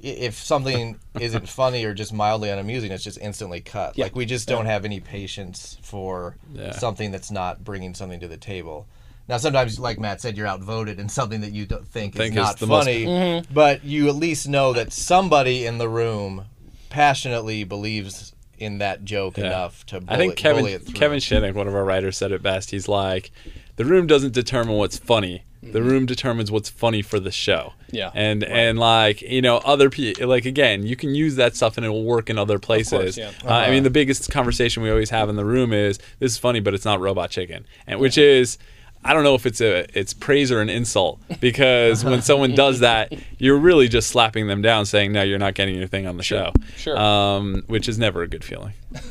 if 0.00 0.34
something 0.34 0.98
isn't 1.18 1.48
funny 1.48 1.84
or 1.84 1.94
just 1.94 2.12
mildly 2.12 2.50
unamusing, 2.50 2.92
it's 2.92 3.02
just 3.02 3.18
instantly 3.18 3.60
cut. 3.60 3.96
Yeah. 3.96 4.04
Like 4.04 4.14
we 4.14 4.26
just 4.26 4.46
don't 4.46 4.66
have 4.66 4.84
any 4.84 5.00
patience 5.00 5.78
for 5.82 6.36
Yeah. 6.52 6.72
something 6.72 7.10
that's 7.10 7.30
not 7.30 7.64
bringing 7.64 7.94
something 7.94 8.20
to 8.20 8.28
the 8.28 8.36
table. 8.36 8.86
Now, 9.28 9.38
sometimes, 9.38 9.78
like 9.80 9.98
Matt 9.98 10.20
said, 10.20 10.36
you're 10.36 10.46
outvoted 10.46 11.00
in 11.00 11.08
something 11.08 11.40
that 11.40 11.52
you 11.52 11.66
don't 11.66 11.86
think, 11.86 12.14
Think 12.14 12.34
is 12.34 12.38
is 12.40 12.44
not 12.44 12.58
the 12.58 12.66
most- 12.66 12.84
funny, 12.84 13.04
Mm-hmm. 13.06 13.52
but 13.54 13.84
you 13.84 14.08
at 14.08 14.14
least 14.14 14.48
know 14.48 14.72
that 14.72 14.92
somebody 14.92 15.66
in 15.66 15.78
the 15.78 15.88
room 15.88 16.44
passionately 16.90 17.64
believes 17.64 18.32
in 18.58 18.78
that 18.78 19.04
joke 19.04 19.36
Yeah. 19.36 19.46
enough 19.46 19.84
to 19.86 20.00
bully, 20.00 20.14
I 20.14 20.16
think 20.16 20.32
bully 20.40 20.42
Kevin 20.42 20.66
it 20.66 20.82
through. 20.84 20.94
Kevin 20.94 21.18
Shinnick, 21.18 21.54
one 21.54 21.68
of 21.68 21.74
our 21.74 21.84
writers, 21.84 22.16
said 22.16 22.32
it 22.32 22.42
best. 22.42 22.70
He's 22.70 22.88
like, 22.88 23.30
the 23.76 23.84
room 23.84 24.06
doesn't 24.06 24.32
determine 24.32 24.76
what's 24.76 24.96
funny. 24.96 25.42
The 25.62 25.82
room 25.82 26.06
determines 26.06 26.50
what's 26.52 26.68
funny 26.70 27.02
for 27.02 27.18
the 27.18 27.32
show. 27.32 27.72
Mm-hmm. 27.88 27.96
Yeah. 27.96 28.10
and 28.14 28.44
and 28.44 28.78
like 28.78 29.20
you 29.22 29.42
know 29.42 29.56
other 29.58 29.90
people 29.90 30.28
like 30.28 30.44
again 30.44 30.86
you 30.86 30.94
can 30.96 31.14
use 31.14 31.36
that 31.36 31.56
stuff 31.56 31.76
and 31.76 31.84
it 31.84 31.88
will 31.88 32.04
work 32.04 32.30
in 32.30 32.38
other 32.38 32.58
places. 32.60 33.16
yeah. 33.18 33.30
Uh, 33.44 33.48
I 33.52 33.70
mean 33.70 33.82
the 33.82 33.90
biggest 33.90 34.30
conversation 34.30 34.82
we 34.84 34.90
always 34.90 35.10
have 35.10 35.28
in 35.28 35.34
the 35.36 35.44
room 35.44 35.72
is 35.72 35.98
this 36.20 36.32
is 36.32 36.38
funny 36.38 36.60
but 36.60 36.72
it's 36.74 36.84
not 36.84 37.00
Robot 37.00 37.30
Chicken, 37.30 37.66
and 37.86 37.98
which 38.00 38.16
is. 38.18 38.58
I 39.04 39.12
don't 39.12 39.22
know 39.22 39.34
if 39.36 39.46
it's 39.46 39.60
a 39.60 39.86
it's 39.98 40.12
praise 40.14 40.50
or 40.50 40.60
an 40.60 40.68
insult 40.68 41.20
because 41.40 42.04
when 42.04 42.22
someone 42.22 42.54
does 42.54 42.80
that, 42.80 43.12
you're 43.38 43.56
really 43.58 43.88
just 43.88 44.08
slapping 44.08 44.48
them 44.48 44.62
down, 44.62 44.84
saying 44.86 45.12
no, 45.12 45.22
you're 45.22 45.38
not 45.38 45.54
getting 45.54 45.76
your 45.76 45.86
thing 45.86 46.06
on 46.06 46.16
the 46.16 46.22
show. 46.24 46.52
Sure. 46.76 46.98
Um, 46.98 47.62
which 47.68 47.88
is 47.88 47.98
never 47.98 48.22
a 48.22 48.28
good 48.28 48.42
feeling. 48.44 48.74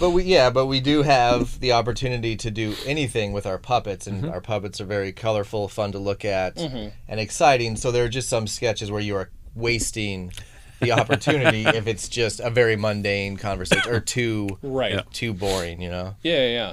But 0.00 0.10
we 0.10 0.24
yeah, 0.24 0.48
but 0.50 0.66
we 0.66 0.80
do 0.80 1.02
have 1.02 1.60
the 1.60 1.72
opportunity 1.72 2.36
to 2.36 2.50
do 2.50 2.74
anything 2.86 3.32
with 3.32 3.44
our 3.46 3.58
puppets, 3.58 4.06
and 4.06 4.26
our 4.30 4.40
puppets 4.40 4.80
are 4.80 4.86
very 4.86 5.12
colorful, 5.12 5.68
fun 5.68 5.92
to 5.92 5.98
look 5.98 6.24
at, 6.24 6.56
and 6.56 7.20
exciting. 7.20 7.76
So 7.76 7.92
there 7.92 8.04
are 8.04 8.08
just 8.08 8.28
some 8.30 8.46
sketches 8.46 8.90
where 8.90 9.02
you 9.02 9.14
are 9.16 9.30
wasting 9.54 10.32
the 10.80 10.92
opportunity 10.92 11.64
if 11.66 11.86
it's 11.86 12.08
just 12.08 12.40
a 12.40 12.48
very 12.50 12.76
mundane 12.76 13.36
conversation 13.36 13.92
or 13.92 14.00
too 14.00 14.58
Right. 14.62 14.92
Yeah. 14.94 15.02
too 15.12 15.34
boring, 15.34 15.80
you 15.82 15.90
know. 15.90 16.16
Yeah, 16.22 16.38
yeah, 16.38 16.48
yeah. 16.48 16.72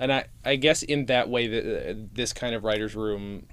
And 0.00 0.12
I, 0.12 0.24
I 0.44 0.56
guess 0.56 0.82
in 0.82 1.06
that 1.06 1.28
way, 1.28 1.46
that 1.46 2.14
this 2.14 2.32
kind 2.32 2.54
of 2.54 2.64
writer's 2.64 2.96
room 2.96 3.46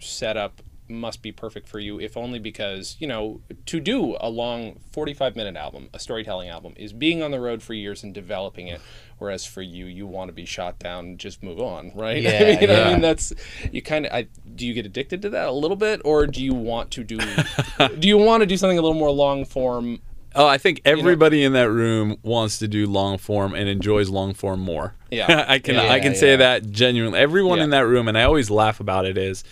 setup 0.00 0.62
must 0.88 1.22
be 1.22 1.30
perfect 1.30 1.68
for 1.68 1.78
you, 1.78 2.00
if 2.00 2.16
only 2.16 2.38
because, 2.38 2.96
you 2.98 3.06
know, 3.06 3.40
to 3.66 3.80
do 3.80 4.16
a 4.20 4.28
long 4.28 4.80
45 4.92 5.36
minute 5.36 5.56
album, 5.56 5.88
a 5.94 5.98
storytelling 5.98 6.48
album, 6.48 6.74
is 6.76 6.92
being 6.92 7.22
on 7.22 7.30
the 7.30 7.40
road 7.40 7.62
for 7.62 7.74
years 7.74 8.02
and 8.02 8.12
developing 8.12 8.68
it. 8.68 8.80
Whereas 9.18 9.44
for 9.44 9.60
you, 9.60 9.84
you 9.84 10.06
want 10.06 10.30
to 10.30 10.32
be 10.32 10.46
shot 10.46 10.78
down 10.78 11.04
and 11.04 11.18
just 11.18 11.42
move 11.42 11.60
on, 11.60 11.92
right? 11.94 12.22
Yeah, 12.30 12.56
I 12.56 12.60
mean, 12.60 12.70
I 12.70 12.72
yeah. 12.72 12.92
mean, 12.92 13.00
that's, 13.00 13.32
you 13.70 13.82
kind 13.82 14.06
of, 14.06 14.12
I, 14.12 14.26
do 14.54 14.66
you 14.66 14.74
get 14.74 14.86
addicted 14.86 15.22
to 15.22 15.30
that 15.30 15.48
a 15.48 15.52
little 15.52 15.76
bit? 15.76 16.00
Or 16.04 16.26
do 16.26 16.42
you 16.42 16.54
want 16.54 16.90
to 16.92 17.04
do, 17.04 17.18
do 17.98 18.08
you 18.08 18.18
want 18.18 18.40
to 18.40 18.46
do 18.46 18.56
something 18.56 18.78
a 18.78 18.82
little 18.82 18.98
more 18.98 19.10
long 19.10 19.44
form? 19.44 20.00
Oh, 20.34 20.46
I 20.46 20.58
think 20.58 20.80
everybody 20.84 21.42
in 21.42 21.52
that 21.54 21.70
room 21.70 22.16
wants 22.22 22.58
to 22.60 22.68
do 22.68 22.86
long 22.86 23.18
form 23.18 23.54
and 23.54 23.68
enjoys 23.68 24.08
long 24.08 24.32
form 24.34 24.60
more. 24.60 24.94
Yeah. 25.10 25.44
I 25.48 25.58
can 25.58 25.74
Yeah, 25.74 25.90
I 25.92 25.98
can 26.00 26.12
yeah. 26.12 26.18
say 26.18 26.36
that 26.36 26.70
genuinely. 26.70 27.18
Everyone 27.18 27.58
Yeah. 27.58 27.64
in 27.64 27.70
that 27.70 27.86
room, 27.86 28.06
and 28.08 28.16
I 28.16 28.22
always 28.22 28.48
laugh 28.50 28.78
about 28.80 29.06
it, 29.06 29.18
is 29.18 29.42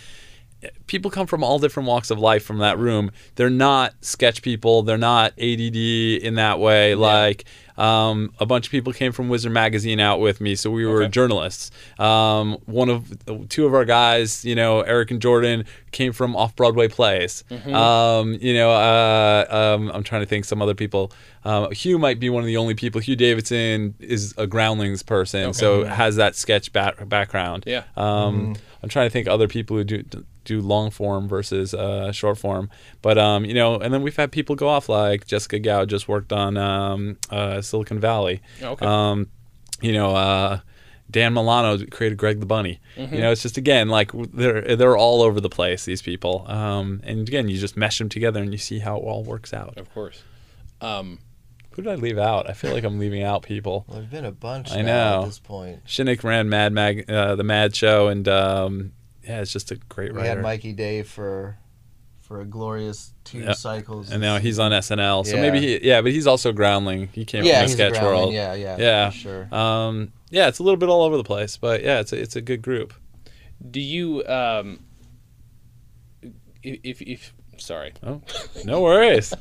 people 0.86 1.10
come 1.10 1.26
from 1.26 1.44
all 1.44 1.58
different 1.58 1.88
walks 1.88 2.10
of 2.10 2.18
life 2.18 2.44
from 2.44 2.58
that 2.58 2.78
room. 2.78 3.10
They're 3.36 3.50
not 3.50 3.94
sketch 4.00 4.42
people. 4.42 4.82
They're 4.82 4.98
not 4.98 5.32
ADD 5.38 5.76
in 5.76 6.34
that 6.34 6.58
way. 6.58 6.94
Like 6.94 7.44
um, 7.76 8.32
a 8.40 8.46
bunch 8.46 8.66
of 8.66 8.72
people 8.72 8.92
came 8.92 9.12
from 9.12 9.28
Wizard 9.28 9.52
Magazine 9.52 10.00
out 10.00 10.18
with 10.18 10.40
me, 10.40 10.56
so 10.56 10.68
we 10.70 10.84
were 10.84 11.02
Okay. 11.04 11.10
journalists. 11.10 11.70
Um, 12.00 12.58
one 12.66 12.88
of 12.88 13.48
two 13.48 13.66
of 13.66 13.74
our 13.74 13.84
guys, 13.84 14.44
you 14.44 14.56
know, 14.56 14.80
Eric 14.80 15.12
and 15.12 15.22
Jordan, 15.22 15.64
came 15.92 16.12
from 16.12 16.34
off 16.34 16.56
Broadway 16.56 16.88
plays. 16.88 17.44
Mm-hmm. 17.50 17.72
Um, 17.74 18.34
you 18.40 18.52
know, 18.54 18.72
uh, 18.72 19.46
um, 19.78 19.90
I'm 19.94 20.02
trying 20.02 20.22
to 20.22 20.26
think 20.26 20.44
some 20.44 20.60
other 20.60 20.74
people. 20.74 21.12
Um, 21.44 21.70
Hugh 21.70 21.98
might 22.00 22.18
be 22.18 22.30
one 22.30 22.42
of 22.42 22.48
the 22.48 22.56
only 22.56 22.74
people. 22.74 23.00
Hugh 23.00 23.14
Davidson 23.16 23.94
is 24.00 24.34
a 24.36 24.46
Groundlings 24.48 25.04
person, 25.04 25.52
so 25.54 25.84
has 25.84 26.16
that 26.16 26.34
sketch 26.34 26.72
back- 26.72 27.08
background. 27.08 27.62
Yeah. 27.64 27.84
Um, 27.96 28.56
I'm 28.82 28.88
trying 28.88 29.06
to 29.06 29.10
think 29.10 29.28
other 29.28 29.46
people 29.48 29.76
who 29.76 29.84
do 29.84 30.02
do 30.48 30.60
long 30.60 30.90
form 30.90 31.28
versus 31.28 31.74
uh, 31.74 32.10
short 32.12 32.38
form, 32.38 32.70
but 33.02 33.18
um, 33.18 33.44
you 33.44 33.54
know, 33.54 33.76
and 33.76 33.92
then 33.94 34.02
we've 34.02 34.16
had 34.16 34.32
people 34.32 34.56
go 34.56 34.68
off 34.68 34.88
like 34.88 35.26
Jessica 35.26 35.58
Gao 35.58 35.84
just 35.84 36.08
worked 36.08 36.32
on 36.32 36.56
um, 36.56 37.16
uh, 37.30 37.60
Silicon 37.60 38.00
Valley. 38.00 38.40
Okay. 38.60 38.84
Um, 38.84 39.28
you 39.80 39.92
know, 39.92 40.16
uh, 40.16 40.60
Dan 41.10 41.32
Milano 41.34 41.78
created 41.86 42.18
Greg 42.18 42.40
the 42.40 42.46
Bunny. 42.46 42.80
You 42.96 43.20
know, 43.20 43.30
it's 43.30 43.42
just 43.42 43.56
again 43.56 43.88
like 43.88 44.10
they're 44.34 44.76
they're 44.76 44.96
all 44.96 45.22
over 45.22 45.40
the 45.40 45.48
place. 45.48 45.84
These 45.84 46.02
people, 46.02 46.44
um, 46.48 47.00
and 47.04 47.28
again, 47.28 47.48
you 47.48 47.58
just 47.58 47.76
mesh 47.76 47.98
them 47.98 48.08
together 48.08 48.42
and 48.42 48.50
you 48.52 48.58
see 48.58 48.80
how 48.80 48.96
it 48.96 49.00
all 49.00 49.22
works 49.24 49.54
out. 49.54 49.78
Of 49.78 49.92
course. 49.94 50.22
Um, 50.80 51.18
Who 51.72 51.82
did 51.82 51.92
I 51.92 51.94
leave 51.94 52.18
out? 52.18 52.50
I 52.50 52.52
feel 52.52 52.72
like 52.72 52.84
I'm 52.84 52.98
leaving 52.98 53.22
out 53.22 53.42
people. 53.42 53.84
Well, 53.88 53.98
there's 53.98 54.10
been 54.10 54.24
a 54.24 54.32
bunch 54.32 54.72
I 54.72 54.82
now 54.82 55.10
know. 55.10 55.22
at 55.22 55.26
this 55.26 55.38
point. 55.38 55.84
Shinnick 55.86 56.22
ran 56.24 56.48
Mad 56.48 56.72
Mag, 56.72 57.08
uh, 57.10 57.36
the 57.36 57.44
Mad 57.44 57.74
Show, 57.74 58.08
and 58.08 58.28
um, 58.28 58.92
yeah, 59.28 59.40
it's 59.40 59.52
just 59.52 59.70
a 59.70 59.76
great 59.76 60.12
We 60.12 60.18
writer. 60.18 60.30
had 60.30 60.42
Mikey 60.42 60.72
Day 60.72 61.02
for 61.02 61.58
for 62.20 62.40
a 62.42 62.44
glorious 62.44 63.14
two 63.24 63.38
Yeah. 63.38 63.52
cycles, 63.52 64.10
and 64.10 64.20
now 64.20 64.38
he's 64.38 64.58
on 64.58 64.70
SNL. 64.72 65.24
So 65.24 65.36
Yeah. 65.36 65.40
maybe 65.42 65.60
he, 65.60 65.86
yeah, 65.86 66.02
but 66.02 66.12
he's 66.12 66.26
also 66.26 66.52
Groundling. 66.52 67.08
He 67.12 67.24
came 67.24 67.42
yeah, 67.44 67.60
from 67.60 67.68
the 67.68 67.72
sketch 67.72 67.92
groundling, 67.92 68.14
world. 68.20 68.34
Yeah, 68.34 68.52
yeah, 68.54 68.76
Yeah. 68.78 69.10
for 69.10 69.16
sure. 69.16 69.54
Um, 69.54 70.12
yeah, 70.30 70.48
it's 70.48 70.58
a 70.58 70.62
little 70.62 70.76
bit 70.76 70.90
all 70.90 71.02
over 71.04 71.16
the 71.16 71.24
place, 71.24 71.56
but 71.56 71.82
yeah, 71.82 72.00
it's 72.00 72.12
a, 72.12 72.20
it's 72.20 72.36
a 72.36 72.42
good 72.42 72.60
group. 72.62 72.92
do 73.70 73.80
you, 73.80 74.24
um, 74.26 74.80
if, 76.62 76.78
if, 76.84 77.02
if 77.02 77.34
sorry. 77.58 77.92
Oh, 78.02 78.20
no 78.64 78.80
worries. 78.80 79.34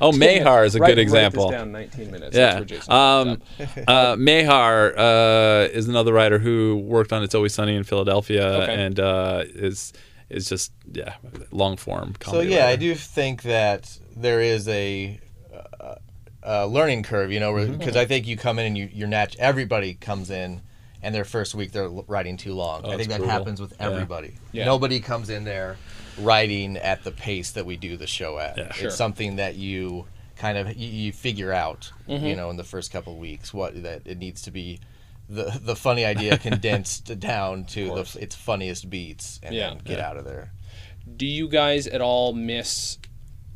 Oh, 0.00 0.12
Mehar 0.12 0.64
is 0.66 0.74
a 0.74 0.78
Write- 0.78 0.88
good 0.88 0.98
write 0.98 1.02
example. 1.02 1.50
this 1.50 1.58
down 1.58 1.72
19 1.72 2.10
minutes. 2.10 2.36
Yeah. 2.36 2.60
where 2.60 2.78
Um, 2.88 3.42
uh, 3.88 4.14
Mehar 4.16 4.94
uh, 4.96 5.68
is 5.72 5.88
another 5.88 6.12
writer 6.12 6.38
who 6.38 6.76
worked 6.84 7.12
on 7.12 7.22
It's 7.22 7.34
Always 7.34 7.54
Sunny 7.54 7.74
in 7.76 7.84
Philadelphia 7.84 8.46
Okay. 8.62 8.74
and 8.74 9.00
uh, 9.00 9.44
is 9.46 9.92
is 10.30 10.48
just 10.48 10.72
yeah 10.92 11.14
long 11.50 11.76
form. 11.76 12.14
So 12.24 12.30
comedy 12.32 12.50
yeah, 12.50 12.66
I 12.66 12.76
do 12.76 12.94
think 12.94 13.42
that 13.42 13.98
there 14.16 14.40
is 14.40 14.66
a, 14.68 15.20
uh, 15.80 15.94
a 16.42 16.66
learning 16.66 17.02
curve, 17.02 17.30
you 17.32 17.40
know, 17.40 17.52
Mm-hmm. 17.52 17.76
because 17.78 17.96
I 17.96 18.04
think 18.06 18.26
you 18.26 18.36
come 18.36 18.58
in 18.58 18.66
and 18.66 18.78
you 18.78 18.88
you're 18.92 19.08
nat- 19.08 19.36
everybody 19.38 19.94
comes 19.94 20.30
in 20.30 20.62
and 21.02 21.14
their 21.14 21.24
first 21.24 21.54
week 21.54 21.72
they're 21.72 21.84
l- 21.84 22.04
writing 22.08 22.36
too 22.36 22.54
long. 22.54 22.84
I 22.86 22.96
think 22.96 23.08
that 23.10 23.18
brutal. 23.18 23.28
happens 23.28 23.60
with 23.60 23.74
Yeah. 23.78 23.90
everybody. 23.90 24.34
Yeah. 24.52 24.64
Nobody 24.64 25.00
comes 25.00 25.28
in 25.30 25.44
there 25.44 25.76
writing 26.18 26.76
at 26.76 27.04
the 27.04 27.12
pace 27.12 27.52
that 27.52 27.66
we 27.66 27.76
do 27.76 27.96
the 27.96 28.06
show 28.06 28.38
at. 28.38 28.58
Yeah. 28.58 28.72
It's 28.78 28.96
something 28.96 29.36
that 29.36 29.56
you 29.56 30.06
kind 30.36 30.58
of 30.58 30.76
you, 30.76 30.88
you 30.88 31.12
figure 31.12 31.52
out, 31.52 31.92
Mm-hmm. 32.08 32.26
you 32.26 32.36
know, 32.36 32.50
in 32.50 32.56
the 32.56 32.64
first 32.64 32.92
couple 32.92 33.12
of 33.14 33.18
weeks 33.18 33.54
what 33.54 33.82
that 33.82 34.02
it 34.06 34.18
needs 34.18 34.42
to 34.42 34.50
be. 34.50 34.80
The, 35.28 35.58
the 35.62 35.76
funny 35.76 36.04
idea 36.04 36.36
condensed 36.50 37.18
down 37.20 37.64
to 37.66 37.86
the 37.94 38.18
its 38.20 38.34
funniest 38.34 38.90
beats 38.90 39.40
and 39.42 39.54
Yeah. 39.54 39.70
then 39.70 39.78
get 39.84 39.98
Yeah. 39.98 40.08
out 40.08 40.16
of 40.16 40.24
there. 40.24 40.52
Do 41.16 41.26
you 41.26 41.48
guys 41.48 41.86
at 41.86 42.00
all 42.00 42.32
miss? 42.32 42.98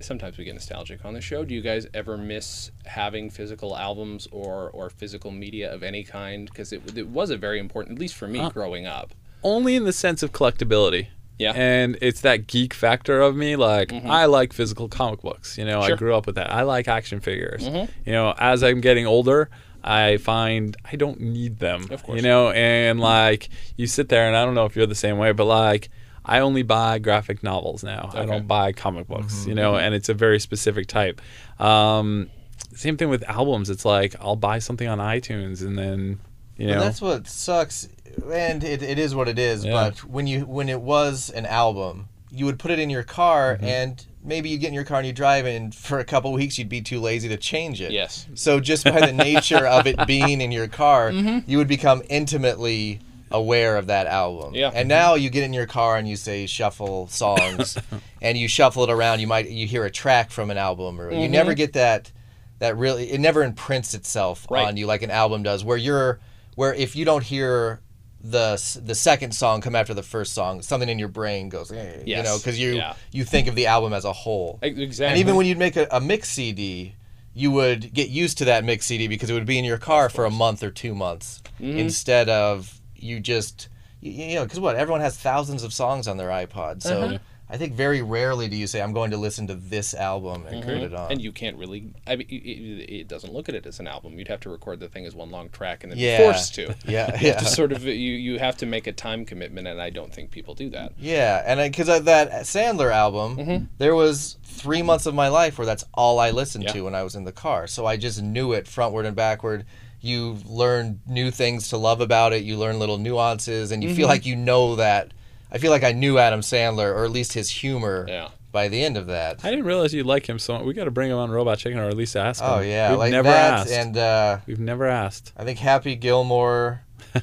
Sometimes 0.00 0.36
we 0.36 0.44
get 0.44 0.54
nostalgic 0.54 1.04
on 1.06 1.14
the 1.14 1.20
show. 1.22 1.44
Do 1.44 1.54
you 1.54 1.62
guys 1.62 1.86
ever 1.94 2.18
miss 2.18 2.70
having 2.84 3.30
physical 3.30 3.76
albums 3.76 4.28
or 4.30 4.70
or 4.70 4.90
physical 4.90 5.30
media 5.30 5.72
of 5.72 5.82
any 5.82 6.02
kind? 6.04 6.46
Because 6.50 6.72
it, 6.72 6.82
it 6.96 7.08
was 7.08 7.30
a 7.30 7.36
very 7.36 7.58
important, 7.58 7.96
at 7.96 8.00
least 8.00 8.14
for 8.14 8.28
me, 8.28 8.48
growing 8.50 8.86
up. 8.86 9.14
only 9.42 9.74
in 9.74 9.84
the 9.84 9.92
sense 9.92 10.22
of 10.22 10.32
collectability. 10.32 11.08
Yeah. 11.38 11.52
And 11.54 11.98
it's 12.00 12.22
that 12.22 12.46
geek 12.46 12.72
factor 12.72 13.20
of 13.20 13.36
me. 13.36 13.56
Like, 13.56 13.88
mm-hmm. 13.88 14.10
I 14.10 14.24
like 14.24 14.52
physical 14.52 14.88
comic 14.88 15.20
books. 15.20 15.58
You 15.58 15.64
know, 15.64 15.82
Sure. 15.82 15.94
I 15.94 15.98
grew 15.98 16.14
up 16.14 16.26
with 16.26 16.36
that. 16.36 16.50
I 16.50 16.62
like 16.62 16.88
action 16.88 17.20
figures. 17.20 17.68
Mm-hmm. 17.68 17.92
You 18.06 18.12
know, 18.12 18.34
as 18.38 18.62
I'm 18.62 18.80
getting 18.80 19.06
older, 19.06 19.50
I 19.84 20.16
find 20.16 20.76
I 20.84 20.96
don't 20.96 21.20
need 21.20 21.58
them. 21.58 21.86
Of 21.90 22.02
course. 22.02 22.16
You 22.16 22.22
know, 22.22 22.50
and 22.50 23.00
like, 23.00 23.50
you 23.76 23.86
sit 23.86 24.08
there, 24.08 24.26
and 24.26 24.36
I 24.36 24.44
don't 24.44 24.54
know 24.54 24.64
if 24.64 24.74
you're 24.76 24.86
the 24.86 24.94
same 24.94 25.18
way, 25.18 25.32
but 25.32 25.44
like, 25.44 25.90
I 26.24 26.40
only 26.40 26.62
buy 26.64 26.98
graphic 26.98 27.44
novels 27.44 27.84
now. 27.84 28.10
I 28.12 28.26
don't 28.26 28.48
buy 28.48 28.72
comic 28.72 29.06
books, 29.06 29.34
mm-hmm. 29.34 29.50
you 29.50 29.54
know, 29.54 29.76
and 29.76 29.94
it's 29.94 30.08
a 30.08 30.14
very 30.14 30.40
specific 30.40 30.88
type. 30.88 31.20
Um, 31.60 32.30
same 32.74 32.96
thing 32.96 33.10
with 33.10 33.22
albums. 33.28 33.70
It's 33.70 33.84
like, 33.84 34.16
I'll 34.20 34.34
buy 34.34 34.58
something 34.58 34.88
on 34.88 34.98
iTunes 34.98 35.64
and 35.64 35.78
then, 35.78 36.18
you 36.56 36.68
know. 36.68 36.80
that's 36.80 37.00
what 37.00 37.26
sucks, 37.26 37.88
and 38.32 38.62
it, 38.64 38.82
it 38.82 38.98
is 38.98 39.14
what 39.14 39.28
it 39.28 39.38
is. 39.38 39.64
Yeah. 39.64 39.72
But 39.72 40.04
when 40.04 40.26
you 40.26 40.40
when 40.46 40.68
it 40.68 40.80
was 40.80 41.30
an 41.30 41.46
album, 41.46 42.08
you 42.30 42.44
would 42.46 42.58
put 42.58 42.70
it 42.70 42.78
in 42.78 42.90
your 42.90 43.02
car, 43.02 43.56
Mm-hmm. 43.56 43.64
and 43.66 44.06
maybe 44.24 44.48
you 44.48 44.58
get 44.58 44.68
in 44.68 44.74
your 44.74 44.84
car 44.84 44.98
and 44.98 45.06
you 45.06 45.12
drive, 45.12 45.46
and 45.46 45.74
for 45.74 45.98
a 46.00 46.04
couple 46.04 46.32
weeks 46.32 46.58
you'd 46.58 46.68
be 46.68 46.80
too 46.82 47.00
lazy 47.00 47.28
to 47.28 47.36
change 47.36 47.80
it. 47.80 47.92
Yes. 47.92 48.26
So 48.34 48.58
just 48.60 48.84
by 48.84 49.00
the 49.00 49.12
nature 49.12 49.66
of 49.66 49.86
it 49.86 49.96
being 50.06 50.40
in 50.40 50.50
your 50.52 50.66
car, 50.68 51.10
Mm-hmm. 51.12 51.48
you 51.50 51.58
would 51.58 51.68
become 51.68 52.02
intimately 52.08 53.00
aware 53.30 53.76
of 53.76 53.86
that 53.88 54.06
album. 54.06 54.54
Yeah. 54.54 54.70
And 54.74 54.88
now 54.88 55.14
you 55.16 55.30
get 55.30 55.42
in 55.44 55.52
your 55.52 55.66
car 55.66 55.96
and 55.96 56.08
you 56.08 56.16
say 56.16 56.46
shuffle 56.46 57.06
songs, 57.08 57.76
and 58.22 58.36
you 58.38 58.48
shuffle 58.48 58.82
it 58.84 58.90
around. 58.90 59.20
You 59.20 59.26
might 59.26 59.48
you 59.50 59.66
hear 59.66 59.84
a 59.84 59.90
track 59.90 60.30
from 60.30 60.50
an 60.50 60.58
album, 60.58 61.00
or 61.00 61.10
you 61.12 61.28
never 61.28 61.54
get 61.54 61.72
that 61.74 62.10
that 62.58 62.76
really 62.76 63.10
it 63.12 63.20
never 63.20 63.42
imprints 63.42 63.92
itself 63.94 64.46
Right. 64.50 64.66
on 64.66 64.76
you 64.76 64.86
like 64.86 65.02
an 65.02 65.10
album 65.10 65.42
does. 65.42 65.62
Where 65.64 65.76
you're 65.76 66.18
where 66.56 66.74
if 66.74 66.96
you 66.96 67.04
don't 67.04 67.22
hear 67.22 67.80
the 68.20 68.56
the 68.84 68.94
second 68.94 69.32
song 69.32 69.60
come 69.60 69.76
after 69.76 69.94
the 69.94 70.02
first 70.02 70.32
song, 70.32 70.60
something 70.62 70.88
in 70.88 70.98
your 70.98 71.08
brain 71.08 71.48
goes, 71.48 71.70
eh, 71.70 72.02
you 72.04 72.22
know, 72.22 72.36
because 72.38 72.58
you 72.58 72.76
Yeah. 72.76 72.94
you 73.12 73.24
think 73.24 73.46
of 73.46 73.54
the 73.54 73.66
album 73.66 73.92
as 73.92 74.04
a 74.04 74.12
whole. 74.12 74.58
Exactly. 74.62 75.06
And 75.12 75.18
even 75.20 75.36
when 75.36 75.46
you'd 75.46 75.58
make 75.58 75.76
a, 75.76 75.86
a 75.92 76.00
mix 76.00 76.30
CD, 76.30 76.96
you 77.34 77.50
would 77.52 77.92
get 77.94 78.08
used 78.08 78.38
to 78.38 78.46
that 78.46 78.64
mix 78.64 78.86
CD 78.86 79.06
because 79.06 79.30
it 79.30 79.34
would 79.34 79.46
be 79.46 79.58
in 79.58 79.64
your 79.64 79.78
car 79.78 80.08
for 80.08 80.24
a 80.24 80.30
month 80.30 80.62
or 80.64 80.70
two 80.70 80.94
months 80.94 81.40
Mm-hmm. 81.60 81.78
instead 81.78 82.28
of 82.28 82.80
you 82.96 83.18
just 83.20 83.68
you, 84.00 84.10
you 84.12 84.34
know 84.34 84.44
because 84.44 84.58
what 84.60 84.76
everyone 84.76 85.00
has 85.02 85.16
thousands 85.16 85.62
of 85.62 85.72
songs 85.72 86.08
on 86.08 86.16
their 86.16 86.28
iPod, 86.28 86.82
so 86.82 87.02
Uh-huh. 87.02 87.18
I 87.48 87.56
think 87.58 87.74
very 87.74 88.02
rarely 88.02 88.48
do 88.48 88.56
you 88.56 88.66
say 88.66 88.82
I'm 88.82 88.92
going 88.92 89.12
to 89.12 89.16
listen 89.16 89.46
to 89.46 89.54
this 89.54 89.94
album 89.94 90.46
and 90.48 90.64
put 90.64 90.74
it 90.78 90.92
on. 90.92 91.02
Mm-hmm. 91.04 91.12
and 91.12 91.20
you 91.22 91.30
can't 91.30 91.56
really. 91.56 91.92
I 92.06 92.16
mean, 92.16 92.26
it, 92.28 92.34
it 92.34 92.92
it 93.02 93.08
doesn't 93.08 93.32
look 93.32 93.48
at 93.48 93.54
it 93.54 93.66
as 93.66 93.78
an 93.78 93.86
album. 93.86 94.18
You'd 94.18 94.26
have 94.28 94.40
to 94.40 94.50
record 94.50 94.80
the 94.80 94.88
thing 94.88 95.06
as 95.06 95.14
one 95.14 95.30
long 95.30 95.48
track 95.50 95.84
and 95.84 95.92
then 95.92 95.98
Yeah. 95.98 96.18
be 96.18 96.24
forced 96.24 96.54
to. 96.56 96.74
yeah, 96.88 97.16
You 97.20 97.28
yeah. 97.28 97.34
have 97.34 97.38
to 97.38 97.44
sort 97.46 97.70
of 97.70 97.84
you 97.84 97.92
you 97.92 98.38
have 98.40 98.56
to 98.58 98.66
make 98.66 98.88
a 98.88 98.92
time 98.92 99.24
commitment, 99.24 99.68
and 99.68 99.80
I 99.80 99.90
don't 99.90 100.12
think 100.12 100.32
people 100.32 100.54
do 100.54 100.70
that. 100.70 100.94
Yeah, 100.98 101.42
and 101.46 101.60
because 101.70 101.86
that 101.86 102.30
Sandler 102.42 102.90
album, 102.92 103.36
Mm-hmm. 103.36 103.64
there 103.78 103.94
was 103.94 104.38
three 104.42 104.82
months 104.82 105.06
of 105.06 105.14
my 105.14 105.28
life 105.28 105.56
where 105.58 105.66
that's 105.66 105.84
all 105.94 106.18
I 106.18 106.30
listened 106.32 106.64
Yeah. 106.64 106.72
to 106.72 106.80
when 106.82 106.94
I 106.96 107.02
was 107.04 107.14
in 107.14 107.22
the 107.24 107.32
car. 107.32 107.66
So 107.68 107.86
I 107.86 107.96
just 107.96 108.20
knew 108.22 108.52
it 108.54 108.64
frontward 108.66 109.06
and 109.06 109.14
backward. 109.14 109.64
You 110.00 110.38
learn 110.46 111.00
new 111.06 111.30
things 111.30 111.68
to 111.68 111.76
love 111.76 112.00
about 112.00 112.32
it. 112.32 112.42
You 112.42 112.56
learn 112.58 112.78
little 112.80 112.98
nuances, 112.98 113.70
and 113.70 113.82
you 113.84 113.90
Mm-hmm. 113.90 113.96
feel 113.98 114.08
like 114.08 114.26
you 114.26 114.34
know 114.34 114.74
that. 114.76 115.12
I 115.56 115.58
feel 115.58 115.70
like 115.70 115.84
I 115.84 115.92
knew 115.92 116.18
Adam 116.18 116.40
Sandler, 116.40 116.94
or 116.94 117.04
at 117.04 117.10
least 117.10 117.32
his 117.32 117.48
humor, 117.50 118.04
Yeah. 118.08 118.28
by 118.52 118.68
the 118.68 118.82
end 118.84 118.96
of 118.96 119.06
that. 119.06 119.44
I 119.44 119.50
didn't 119.50 119.64
realize 119.64 119.92
you'd 119.94 120.06
like 120.06 120.28
him 120.28 120.38
so 120.38 120.54
much. 120.54 120.64
We 120.64 120.74
got 120.74 120.84
to 120.84 120.90
bring 120.90 121.10
him 121.10 121.16
on 121.18 121.30
Robot 121.30 121.58
Chicken, 121.58 121.78
or 121.78 121.88
at 121.88 121.96
least 121.96 122.14
ask 122.16 122.42
him. 122.42 122.50
Oh 122.50 122.60
yeah, 122.60 122.90
We've 122.90 122.98
like 122.98 123.10
never 123.12 123.28
that, 123.28 123.60
asked. 123.60 123.70
and 123.72 123.96
uh, 123.96 124.38
We've 124.46 124.60
never 124.60 124.86
asked. 124.86 125.32
I 125.36 125.44
think 125.44 125.58
Happy 125.58 125.96
Gilmore. 125.96 126.82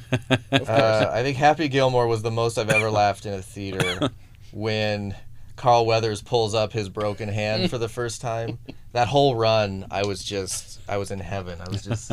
uh, 0.52 1.10
I 1.12 1.22
think 1.22 1.36
Happy 1.36 1.68
Gilmore 1.68 2.06
was 2.08 2.22
the 2.22 2.30
most 2.30 2.58
I've 2.58 2.70
ever 2.70 2.90
laughed 2.90 3.26
in 3.26 3.34
a 3.34 3.42
theater 3.42 4.10
when 4.52 5.14
Carl 5.56 5.86
Weathers 5.86 6.20
pulls 6.22 6.54
up 6.54 6.72
his 6.72 6.88
broken 6.88 7.28
hand 7.28 7.70
for 7.70 7.78
the 7.78 7.88
first 7.88 8.20
time. 8.20 8.58
That 8.92 9.08
whole 9.08 9.34
run, 9.36 9.86
I 9.90 10.04
was 10.04 10.22
just, 10.24 10.80
I 10.88 10.96
was 10.96 11.10
in 11.10 11.20
heaven. 11.20 11.60
I 11.60 11.68
was 11.70 11.82
just, 11.82 12.12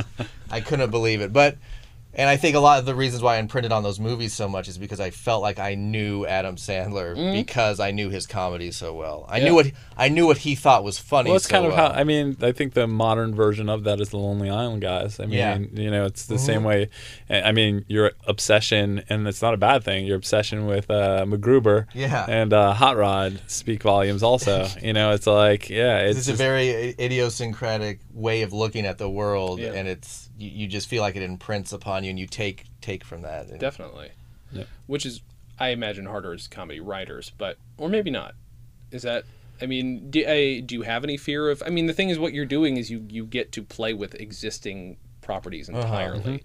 I 0.50 0.62
couldn't 0.62 0.92
believe 0.92 1.22
it. 1.22 1.32
But, 1.34 1.58
and 2.14 2.30
I 2.30 2.38
think 2.38 2.56
a 2.56 2.60
lot 2.60 2.80
of 2.80 2.86
the 2.86 2.96
reasons 2.96 3.24
why 3.24 3.36
I 3.36 3.40
imprinted 3.40 3.72
on 3.72 3.84
those 3.84 4.00
movies 4.00 4.34
so 4.34 4.48
much 4.50 4.68
is 4.68 4.78
because 4.78 5.00
I 5.00 5.10
felt 5.12 5.42
like 5.42 5.60
I 5.60 5.76
knew 5.76 6.26
Adam 6.26 6.56
Sandler 6.58 7.16
because 7.34 7.80
I 7.80 7.92
knew 7.92 8.10
his 8.10 8.28
comedy 8.28 8.72
so 8.72 8.94
well. 8.94 9.26
I 9.30 9.38
Yeah. 9.38 9.46
knew 9.46 9.56
what 9.56 9.72
I 9.98 10.10
knew 10.10 10.26
what 10.26 10.40
he 10.40 10.56
thought 10.56 10.84
was 10.84 10.98
funny. 11.00 11.30
Well, 11.30 11.38
it's 11.38 11.46
so 11.46 11.52
kind 11.52 11.66
of 11.66 11.74
well. 11.74 11.92
how 11.94 11.96
I 12.00 12.04
mean. 12.04 12.36
I 12.42 12.52
think 12.52 12.74
the 12.74 12.88
modern 12.88 13.34
version 13.36 13.70
of 13.70 13.84
that 13.86 14.02
is 14.02 14.10
the 14.10 14.18
Lonely 14.18 14.50
Island 14.50 14.82
guys. 14.82 15.20
I 15.20 15.26
mean, 15.26 15.34
Yeah. 15.38 15.58
Mm-hmm. 15.58 15.78
you 15.80 15.92
know, 15.92 16.06
it's 16.06 16.26
the 16.26 16.40
same 16.40 16.64
way. 16.64 16.90
I 17.30 17.52
mean, 17.52 17.86
your 17.88 18.12
obsession, 18.28 19.04
and 19.10 19.28
it's 19.28 19.42
not 19.42 19.54
a 19.54 19.58
bad 19.58 19.84
thing. 19.84 20.06
Your 20.06 20.18
obsession 20.18 20.66
with 20.66 20.90
uh, 20.90 21.26
MacGruber, 21.28 21.86
Yeah. 21.94 22.26
and 22.28 22.52
uh, 22.54 22.74
Hot 22.74 22.98
Rod 22.98 23.40
speak 23.48 23.84
volumes. 23.84 24.24
Also, 24.24 24.68
you 24.82 24.94
know, 24.94 25.12
it's 25.12 25.28
like, 25.28 25.70
yeah, 25.70 26.00
it's 26.00 26.20
It's 26.20 26.28
a 26.30 26.34
very 26.34 26.96
idiosyncratic 27.00 28.00
way 28.14 28.42
of 28.42 28.54
looking 28.54 28.86
at 28.86 28.98
the 28.98 29.10
world, 29.10 29.60
Yeah. 29.60 29.74
and 29.74 29.88
it's 29.88 30.30
you, 30.42 30.50
you 30.52 30.68
just 30.68 30.88
feel 30.88 31.02
like 31.02 31.16
it 31.16 31.22
imprints 31.22 31.72
upon 31.72 32.04
you, 32.04 32.10
and 32.10 32.20
you 32.20 32.28
take 32.28 32.66
take 32.82 33.04
from 33.04 33.22
that. 33.22 33.48
And- 33.48 33.60
Definitely. 33.60 34.10
Yeah. 34.52 34.64
Which 34.88 35.06
is, 35.06 35.22
I 35.60 35.70
imagine, 35.70 36.06
harder 36.08 36.34
as 36.34 36.48
comedy 36.48 36.80
writers, 36.82 37.32
but 37.38 37.58
or 37.78 37.88
maybe 37.88 38.12
not. 38.12 38.36
Is 38.92 39.04
that? 39.04 39.24
I 39.62 39.68
mean, 39.68 40.10
do, 40.10 40.26
I, 40.28 40.60
do 40.60 40.74
you 40.76 40.82
have 40.82 41.04
any 41.04 41.18
fear 41.18 41.50
of? 41.50 41.62
I 41.66 41.70
mean, 41.70 41.86
the 41.86 41.94
thing 41.94 42.10
is, 42.10 42.18
what 42.20 42.34
you're 42.34 42.46
doing 42.46 42.78
is 42.78 42.90
you 42.90 43.06
you 43.10 43.26
get 43.26 43.52
to 43.54 43.64
play 43.64 43.94
with 43.94 44.16
existing 44.16 44.98
properties 45.22 45.70
Uh-huh. 45.70 45.80
entirely. 45.80 46.44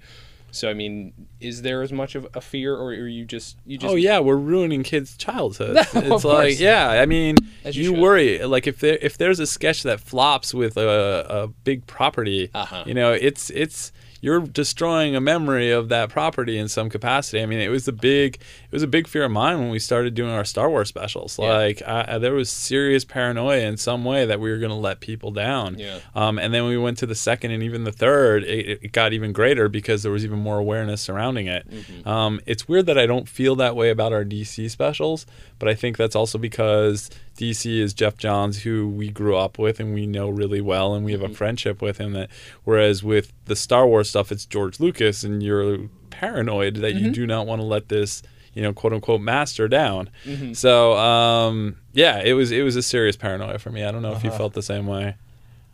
So 0.56 0.68
I 0.70 0.74
mean, 0.74 1.12
is 1.40 1.62
there 1.62 1.82
as 1.82 1.92
much 1.92 2.14
of 2.14 2.26
a 2.34 2.40
fear, 2.40 2.74
or 2.74 2.88
are 2.88 3.06
you 3.08 3.24
just 3.24 3.56
you 3.66 3.78
just? 3.78 3.92
oh 3.92 3.96
yeah, 3.96 4.18
we're 4.20 4.36
ruining 4.36 4.82
kids' 4.82 5.16
childhoods. 5.16 5.78
Of 5.94 5.96
it's 6.04 6.08
course. 6.08 6.24
like, 6.24 6.58
yeah, 6.60 6.88
I 6.88 7.06
mean, 7.06 7.36
As 7.64 7.76
you 7.76 7.94
you, 7.94 8.00
worry 8.00 8.42
like 8.44 8.66
if 8.66 8.80
there 8.80 8.98
if 9.00 9.18
there's 9.18 9.38
a 9.40 9.46
sketch 9.46 9.82
that 9.84 10.00
flops 10.00 10.52
with 10.54 10.76
a, 10.76 11.26
a 11.28 11.48
big 11.64 11.86
property, 11.86 12.50
Uh-huh. 12.54 12.84
you 12.86 12.94
know, 12.94 13.12
it's 13.12 13.50
it's 13.50 13.92
you're 14.20 14.40
destroying 14.40 15.14
a 15.14 15.20
memory 15.20 15.70
of 15.70 15.88
that 15.88 16.08
property 16.08 16.58
in 16.58 16.68
some 16.68 16.88
capacity. 16.88 17.42
I 17.42 17.46
mean, 17.46 17.60
it 17.60 17.68
was 17.68 17.86
a 17.86 17.92
big 17.92 18.36
it 18.36 18.72
was 18.72 18.82
a 18.82 18.86
big 18.86 19.06
fear 19.06 19.24
of 19.24 19.30
mine 19.30 19.58
when 19.58 19.70
we 19.70 19.78
started 19.78 20.14
doing 20.14 20.30
our 20.30 20.44
Star 20.44 20.68
Wars 20.70 20.88
specials. 20.88 21.38
Yeah. 21.38 21.48
Like 21.48 21.82
I, 21.86 22.18
there 22.18 22.34
was 22.34 22.50
serious 22.50 23.04
paranoia 23.04 23.60
in 23.60 23.76
some 23.76 24.04
way 24.04 24.26
that 24.26 24.40
we 24.40 24.50
were 24.50 24.58
going 24.58 24.70
to 24.70 24.76
let 24.76 25.00
people 25.00 25.30
down. 25.30 25.78
Yeah. 25.78 26.00
Um, 26.14 26.38
and 26.38 26.52
then 26.52 26.64
we 26.64 26.78
went 26.78 26.98
to 26.98 27.06
the 27.06 27.14
second 27.14 27.50
and 27.50 27.62
even 27.62 27.84
the 27.84 27.92
third, 27.92 28.44
it, 28.44 28.82
it 28.82 28.92
got 28.92 29.12
even 29.12 29.32
greater 29.32 29.68
because 29.68 30.02
there 30.02 30.12
was 30.12 30.24
even 30.24 30.38
more 30.38 30.58
awareness 30.58 31.00
surrounding 31.00 31.46
it. 31.46 31.68
Mm-hmm. 31.70 32.08
Um, 32.08 32.40
it's 32.46 32.68
weird 32.68 32.86
that 32.86 32.98
I 32.98 33.06
don't 33.06 33.28
feel 33.28 33.56
that 33.56 33.76
way 33.76 33.90
about 33.90 34.12
our 34.12 34.24
DC 34.24 34.70
specials, 34.70 35.26
but 35.58 35.68
I 35.68 35.74
think 35.74 35.96
that's 35.96 36.16
also 36.16 36.38
because 36.38 37.10
DC 37.36 37.80
is 37.80 37.94
Geoff 37.94 38.16
Johns, 38.16 38.62
who 38.62 38.88
we 38.88 39.10
grew 39.10 39.36
up 39.36 39.58
with 39.58 39.78
and 39.80 39.94
we 39.94 40.06
know 40.06 40.28
really 40.28 40.60
well, 40.60 40.94
and 40.94 41.04
we 41.04 41.12
have 41.12 41.22
a 41.22 41.28
friendship 41.28 41.80
with 41.82 41.98
him. 41.98 42.12
That 42.12 42.30
whereas 42.64 43.02
with 43.02 43.32
the 43.44 43.56
Star 43.56 43.86
Wars 43.86 44.08
stuff, 44.10 44.32
it's 44.32 44.46
George 44.46 44.80
Lucas, 44.80 45.22
and 45.24 45.42
you're 45.42 45.88
paranoid 46.10 46.76
that 46.76 46.94
you 46.94 47.10
do 47.10 47.26
not 47.26 47.46
want 47.46 47.60
to 47.60 47.66
let 47.66 47.88
this. 47.88 48.22
You 48.54 48.62
know, 48.62 48.72
quote 48.72 48.94
unquote, 48.94 49.20
master 49.20 49.68
down. 49.68 50.08
So, 50.54 50.96
um, 50.96 51.76
yeah, 51.92 52.22
it 52.24 52.32
was 52.32 52.50
it 52.50 52.62
was 52.62 52.74
a 52.74 52.82
serious 52.82 53.14
paranoia 53.14 53.58
for 53.58 53.70
me. 53.70 53.84
I 53.84 53.90
don't 53.92 54.00
know 54.00 54.12
if 54.14 54.24
you 54.24 54.30
felt 54.30 54.54
the 54.54 54.62
same 54.62 54.86
way. 54.86 55.16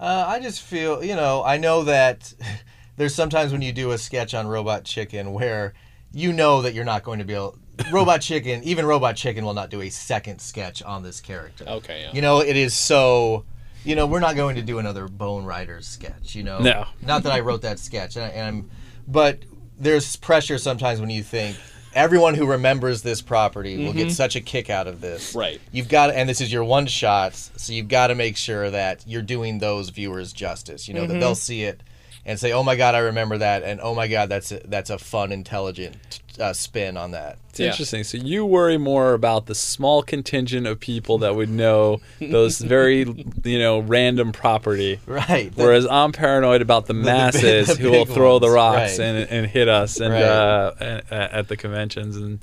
Uh, 0.01 0.25
I 0.27 0.41
just 0.41 0.63
feel, 0.63 1.05
you 1.05 1.15
know, 1.15 1.45
I 1.45 1.59
know 1.59 1.85
that 1.85 2.35
there's 2.97 3.15
sometimes 3.15 3.53
when 3.53 3.63
you 3.63 3.73
do 3.73 3.93
a 3.93 3.99
sketch 3.99 4.35
on 4.35 4.49
Robot 4.49 4.83
Chicken 4.83 5.33
where 5.33 5.75
you 6.13 6.33
know 6.33 6.61
that 6.63 6.75
you're 6.75 6.85
not 6.85 7.05
going 7.05 7.21
to 7.21 7.25
be 7.25 7.35
able. 7.35 7.57
Robot 7.91 8.21
Chicken, 8.21 8.63
even 8.65 8.85
Robot 8.85 9.17
Chicken 9.17 9.45
will 9.45 9.55
not 9.55 9.71
do 9.71 9.81
a 9.81 9.91
second 9.91 10.41
sketch 10.41 10.83
on 10.83 11.03
this 11.03 11.21
character. 11.21 11.65
Okay. 11.67 12.03
Yeah. 12.03 12.13
You 12.13 12.23
know, 12.23 12.41
it 12.41 12.57
is 12.57 12.75
so. 12.75 13.45
You 13.85 13.97
know, 13.97 14.07
we're 14.07 14.21
not 14.21 14.37
going 14.37 14.55
to 14.57 14.63
do 14.63 14.79
another 14.79 15.09
Bone 15.09 15.45
Riders 15.45 15.89
sketch. 15.89 16.37
You 16.37 16.45
know, 16.45 16.61
No. 16.61 16.87
Not 17.01 17.25
that 17.25 17.33
I 17.33 17.41
wrote 17.41 17.63
that 17.63 17.81
sketch, 17.81 18.15
and, 18.15 18.25
I, 18.25 18.29
and 18.29 18.47
I'm, 18.47 18.71
but 19.09 19.41
there's 19.77 20.15
pressure 20.15 20.57
sometimes 20.57 21.01
when 21.01 21.11
you 21.11 21.25
think 21.25 21.57
everyone 21.95 22.35
who 22.35 22.47
remembers 22.47 23.03
this 23.03 23.21
property 23.21 23.85
will 23.85 23.93
get 23.93 24.07
mm-hmm. 24.07 24.11
such 24.11 24.37
a 24.37 24.41
kick 24.41 24.71
out 24.71 24.87
of 24.87 25.01
this. 25.01 25.35
Right. 25.35 25.61
You've 25.73 25.89
got, 25.89 26.11
and 26.15 26.29
this 26.29 26.41
is 26.41 26.53
your 26.53 26.65
one 26.65 26.87
shot, 26.87 27.35
so 27.35 27.73
you've 27.73 27.89
got 27.89 28.07
to 28.09 28.15
make 28.15 28.37
sure 28.37 28.71
that 28.71 29.05
you're 29.07 29.23
doing 29.23 29.59
those 29.59 29.91
viewers 29.91 30.33
justice. 30.33 30.87
You 30.87 30.95
know 30.95 31.03
that 31.03 31.09
mm-hmm. 31.09 31.21
they'll 31.21 31.35
see 31.35 31.65
it 31.65 31.83
and 32.25 32.39
say, 32.39 32.53
"Oh 32.53 32.63
my 32.63 32.77
god, 32.77 32.95
I 32.95 32.99
remember 33.01 33.39
that," 33.39 33.63
and 33.63 33.81
"Oh 33.83 33.95
my 33.95 34.09
god, 34.09 34.29
that's 34.29 34.53
a, 34.53 34.61
that's 34.65 34.91
a 34.91 34.99
fun, 34.99 35.33
intelligent 35.33 36.21
uh, 36.41 36.53
spin 36.53 36.97
on 36.97 37.11
that." 37.13 37.39
It's 37.51 37.61
Yeah. 37.61 37.67
interesting. 37.71 38.05
So 38.05 38.17
you 38.19 38.47
worry 38.47 38.79
more 38.79 39.13
about 39.13 39.47
the 39.47 39.55
small 39.55 40.03
contingent 40.03 40.67
of 40.67 40.81
people 40.81 41.19
that 41.19 41.35
would 41.35 41.51
know 41.51 42.01
those 42.21 42.59
very, 42.77 43.01
you 43.45 43.59
know, 43.59 43.81
random 43.81 44.33
property. 44.33 45.01
Right. 45.07 45.53
Whereas 45.55 45.87
I'm 45.87 46.13
paranoid 46.13 46.63
about 46.63 46.87
the 46.87 46.95
masses 47.11 47.67
the 47.69 47.75
who 47.77 47.91
will 47.91 48.05
big 48.07 48.15
throw 48.15 48.39
the 48.39 48.49
rocks 48.51 48.99
right. 48.99 49.05
and, 49.05 49.29
and 49.31 49.47
hit 49.47 49.69
us 49.69 50.01
and 50.01 50.15
Right. 50.15 50.23
uh, 50.23 50.73
a- 50.81 51.03
a- 51.11 51.35
at 51.37 51.49
the 51.49 51.57
conventions 51.57 52.17
and 52.17 52.39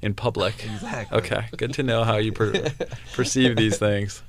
in 0.00 0.14
public. 0.14 0.64
Exactly. 0.64 1.18
Okay, 1.18 1.44
good 1.56 1.72
to 1.74 1.82
know 1.82 2.04
how 2.04 2.16
you 2.18 2.32
per- 2.32 2.52
perceive 3.14 3.56
these 3.56 3.78
things. 3.78 4.22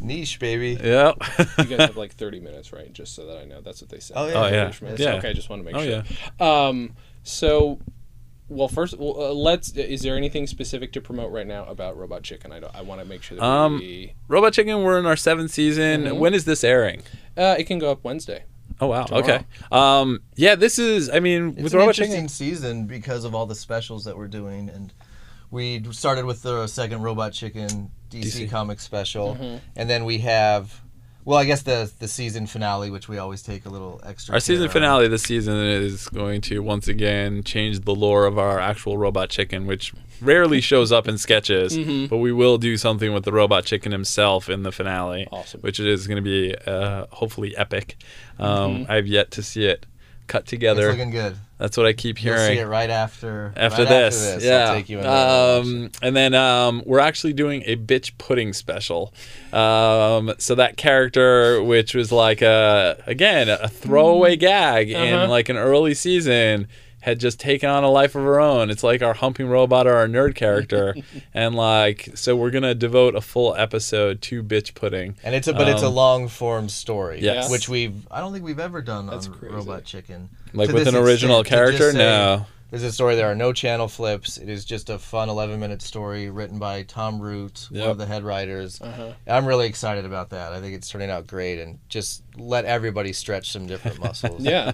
Niche, 0.00 0.38
baby. 0.38 0.78
Yeah. 0.82 1.12
You 1.58 1.64
guys 1.64 1.78
have 1.80 1.96
like 1.96 2.12
30 2.16 2.40
minutes, 2.40 2.72
right? 2.72 2.92
Just 2.92 3.14
so 3.14 3.26
that 3.26 3.38
I 3.38 3.44
know. 3.44 3.60
That's 3.60 3.80
what 3.80 3.90
they 3.90 4.00
said. 4.00 4.16
Oh, 4.18 4.26
yeah. 4.26 4.34
Oh, 4.34 4.46
yeah. 4.46 4.72
minutes. 4.80 5.00
Yeah. 5.00 5.14
Okay, 5.14 5.30
I 5.30 5.32
just 5.32 5.48
want 5.48 5.64
to 5.64 5.72
make 5.72 5.76
Oh, 5.76 6.02
sure. 6.38 6.46
Um, 6.46 6.94
so, 7.22 7.78
well, 8.48 8.68
first, 8.68 8.98
well, 8.98 9.14
uh, 9.18 9.32
let's. 9.32 9.70
Is 9.76 10.02
there 10.02 10.16
anything 10.16 10.46
specific 10.46 10.92
to 10.92 11.00
promote 11.00 11.32
right 11.32 11.46
now 11.46 11.64
about 11.64 11.96
Robot 11.96 12.22
Chicken? 12.22 12.52
I 12.52 12.60
don't. 12.60 12.74
I 12.74 12.82
want 12.82 13.00
to 13.00 13.06
make 13.06 13.22
sure 13.22 13.38
that 13.38 13.44
Um, 13.44 13.78
we. 13.78 14.14
Robot 14.28 14.52
Chicken, 14.52 14.82
we're 14.82 14.98
in 14.98 15.06
our 15.06 15.16
seventh 15.16 15.50
season. 15.50 16.04
Mhm. 16.04 16.18
When 16.18 16.34
is 16.34 16.44
this 16.44 16.62
airing? 16.62 17.02
Uh, 17.36 17.56
it 17.58 17.64
can 17.64 17.78
go 17.78 17.90
up 17.90 18.04
Wednesday. 18.04 18.44
Oh 18.80 18.88
wow. 18.88 19.04
Tomorrow. 19.04 19.24
Okay. 19.24 19.44
Um. 19.72 20.20
Yeah. 20.36 20.56
This 20.56 20.78
is. 20.78 21.08
I 21.08 21.20
mean, 21.20 21.50
It's 21.50 21.62
with 21.62 21.72
an 21.74 21.78
Robot 21.78 21.94
interesting 21.98 22.10
Chicken. 22.16 22.28
season 22.28 22.86
because 22.86 23.24
of 23.24 23.34
all 23.34 23.46
the 23.46 23.54
specials 23.54 24.04
that 24.04 24.16
we're 24.16 24.26
doing, 24.28 24.68
and 24.68 24.92
we 25.54 25.82
started 25.92 26.24
with 26.26 26.42
the 26.42 26.66
second 26.66 27.02
Robot 27.02 27.32
Chicken 27.32 27.90
DC, 28.10 28.24
DC. 28.46 28.50
comic 28.50 28.80
special, 28.80 29.34
Mm-hmm. 29.36 29.56
and 29.76 29.88
then 29.88 30.04
we 30.04 30.18
have, 30.18 30.80
well, 31.24 31.38
I 31.38 31.44
guess 31.46 31.62
the 31.62 31.90
the 31.98 32.08
season 32.08 32.46
finale, 32.46 32.90
which 32.90 33.08
we 33.08 33.16
always 33.18 33.42
take 33.42 33.64
a 33.64 33.70
little 33.70 34.00
extra. 34.04 34.34
Our 34.34 34.40
season 34.40 34.64
care 34.68 34.68
on. 34.68 34.72
finale 34.72 35.08
this 35.08 35.22
season 35.22 35.56
is 35.56 36.08
going 36.08 36.42
to 36.42 36.60
once 36.62 36.86
again 36.88 37.42
change 37.42 37.80
the 37.80 37.94
lore 37.94 38.26
of 38.26 38.38
our 38.38 38.60
actual 38.60 38.98
Robot 38.98 39.30
Chicken, 39.30 39.66
which 39.66 39.92
rarely 40.20 40.60
shows 40.60 40.92
up 40.92 41.08
in 41.08 41.16
sketches, 41.18 41.76
Mm-hmm. 41.78 42.06
but 42.06 42.18
we 42.18 42.30
will 42.32 42.58
do 42.58 42.76
something 42.76 43.12
with 43.14 43.24
the 43.24 43.32
Robot 43.32 43.64
Chicken 43.64 43.90
himself 43.92 44.50
in 44.50 44.62
the 44.64 44.72
finale, 44.72 45.26
Awesome. 45.32 45.60
which 45.62 45.80
is 45.80 46.06
going 46.06 46.16
to 46.16 46.22
be 46.22 46.54
uh, 46.66 47.06
hopefully 47.10 47.56
epic. 47.56 47.96
Um, 48.38 48.82
Mm-hmm. 48.84 48.92
I've 48.92 49.06
yet 49.06 49.30
to 49.32 49.42
see 49.42 49.64
it 49.64 49.86
cut 50.26 50.42
It's 50.42 50.50
together. 50.50 50.90
looking 50.90 51.10
good. 51.10 51.36
That's 51.58 51.76
what 51.76 51.86
I 51.86 51.92
keep 51.92 52.22
You'll 52.22 52.34
hearing. 52.36 52.56
see 52.56 52.60
it 52.62 52.66
right 52.66 52.90
after 52.90 53.52
after 53.56 53.82
right 53.82 53.88
this. 53.88 54.26
After 54.26 54.34
this. 54.40 54.44
Yeah. 54.44 54.68
I'll 54.70 54.74
take 54.74 54.88
you 54.88 54.98
in 54.98 55.04
and 55.06 55.64
um, 55.86 55.90
and 56.02 56.16
then 56.16 56.34
um, 56.34 56.82
we're 56.84 56.98
actually 56.98 57.32
doing 57.32 57.62
a 57.66 57.76
bitch 57.76 58.18
pudding 58.18 58.52
special. 58.52 59.14
Um, 59.52 60.34
so 60.38 60.54
that 60.56 60.76
character, 60.76 61.62
which 61.62 61.94
was 61.94 62.10
like 62.12 62.42
a 62.42 63.02
again 63.06 63.48
a 63.48 63.68
throwaway 63.68 64.36
gag 64.36 64.92
Uh-huh. 64.92 65.04
in 65.04 65.30
like 65.30 65.48
an 65.48 65.56
early 65.56 65.94
season. 65.94 66.66
Had 67.04 67.20
just 67.20 67.38
taken 67.38 67.68
on 67.68 67.84
a 67.84 67.90
life 67.90 68.14
of 68.14 68.22
her 68.22 68.40
own. 68.40 68.70
It's 68.70 68.82
like 68.82 69.02
our 69.02 69.12
humping 69.12 69.46
robot 69.48 69.86
or 69.86 69.94
our 69.94 70.06
nerd 70.08 70.34
character, 70.34 70.94
and 71.34 71.54
like 71.54 72.08
so 72.14 72.34
we're 72.34 72.50
gonna 72.50 72.74
devote 72.74 73.14
a 73.14 73.20
full 73.20 73.54
episode 73.56 74.22
to 74.22 74.42
bitch 74.42 74.74
pudding. 74.74 75.14
And 75.22 75.34
it's 75.34 75.46
a 75.46 75.52
but 75.52 75.68
it's 75.68 75.82
a 75.82 75.86
Um, 75.88 75.94
long 75.94 76.28
form 76.28 76.68
story, 76.70 77.20
Yes. 77.20 77.50
which 77.50 77.68
we've 77.68 78.06
I 78.10 78.20
don't 78.20 78.32
think 78.32 78.44
we've 78.44 78.58
ever 78.58 78.80
done 78.80 79.06
That's 79.06 79.26
on 79.26 79.34
crazy. 79.34 79.54
Robot 79.54 79.84
Chicken. 79.84 80.30
Like 80.54 80.68
To 80.68 80.74
with 80.74 80.88
an 80.88 80.96
original 80.96 81.40
extent, 81.40 81.58
character, 81.60 81.92
say, 81.92 81.98
no. 81.98 82.46
There's 82.70 82.82
a 82.82 82.90
story. 82.90 83.14
There 83.16 83.30
are 83.30 83.36
no 83.36 83.52
channel 83.52 83.86
flips. 83.86 84.36
It 84.38 84.48
is 84.48 84.64
just 84.64 84.88
a 84.90 84.98
fun 84.98 85.28
11 85.28 85.60
minute 85.60 85.80
story 85.82 86.30
written 86.30 86.58
by 86.58 86.82
Tom 86.84 87.20
Root, 87.20 87.68
one 87.70 87.88
of 87.90 87.98
the 87.98 88.06
head 88.06 88.24
writers. 88.24 88.80
Uh-huh. 88.80 89.12
I'm 89.28 89.46
really 89.46 89.66
excited 89.68 90.04
about 90.04 90.30
that. 90.30 90.52
I 90.52 90.60
think 90.60 90.74
it's 90.74 90.88
turning 90.88 91.08
out 91.10 91.26
great, 91.28 91.60
and 91.60 91.78
just 91.88 92.22
let 92.36 92.64
everybody 92.64 93.12
stretch 93.12 93.52
some 93.52 93.66
different 93.66 94.00
muscles. 94.02 94.40
Yeah. 94.42 94.72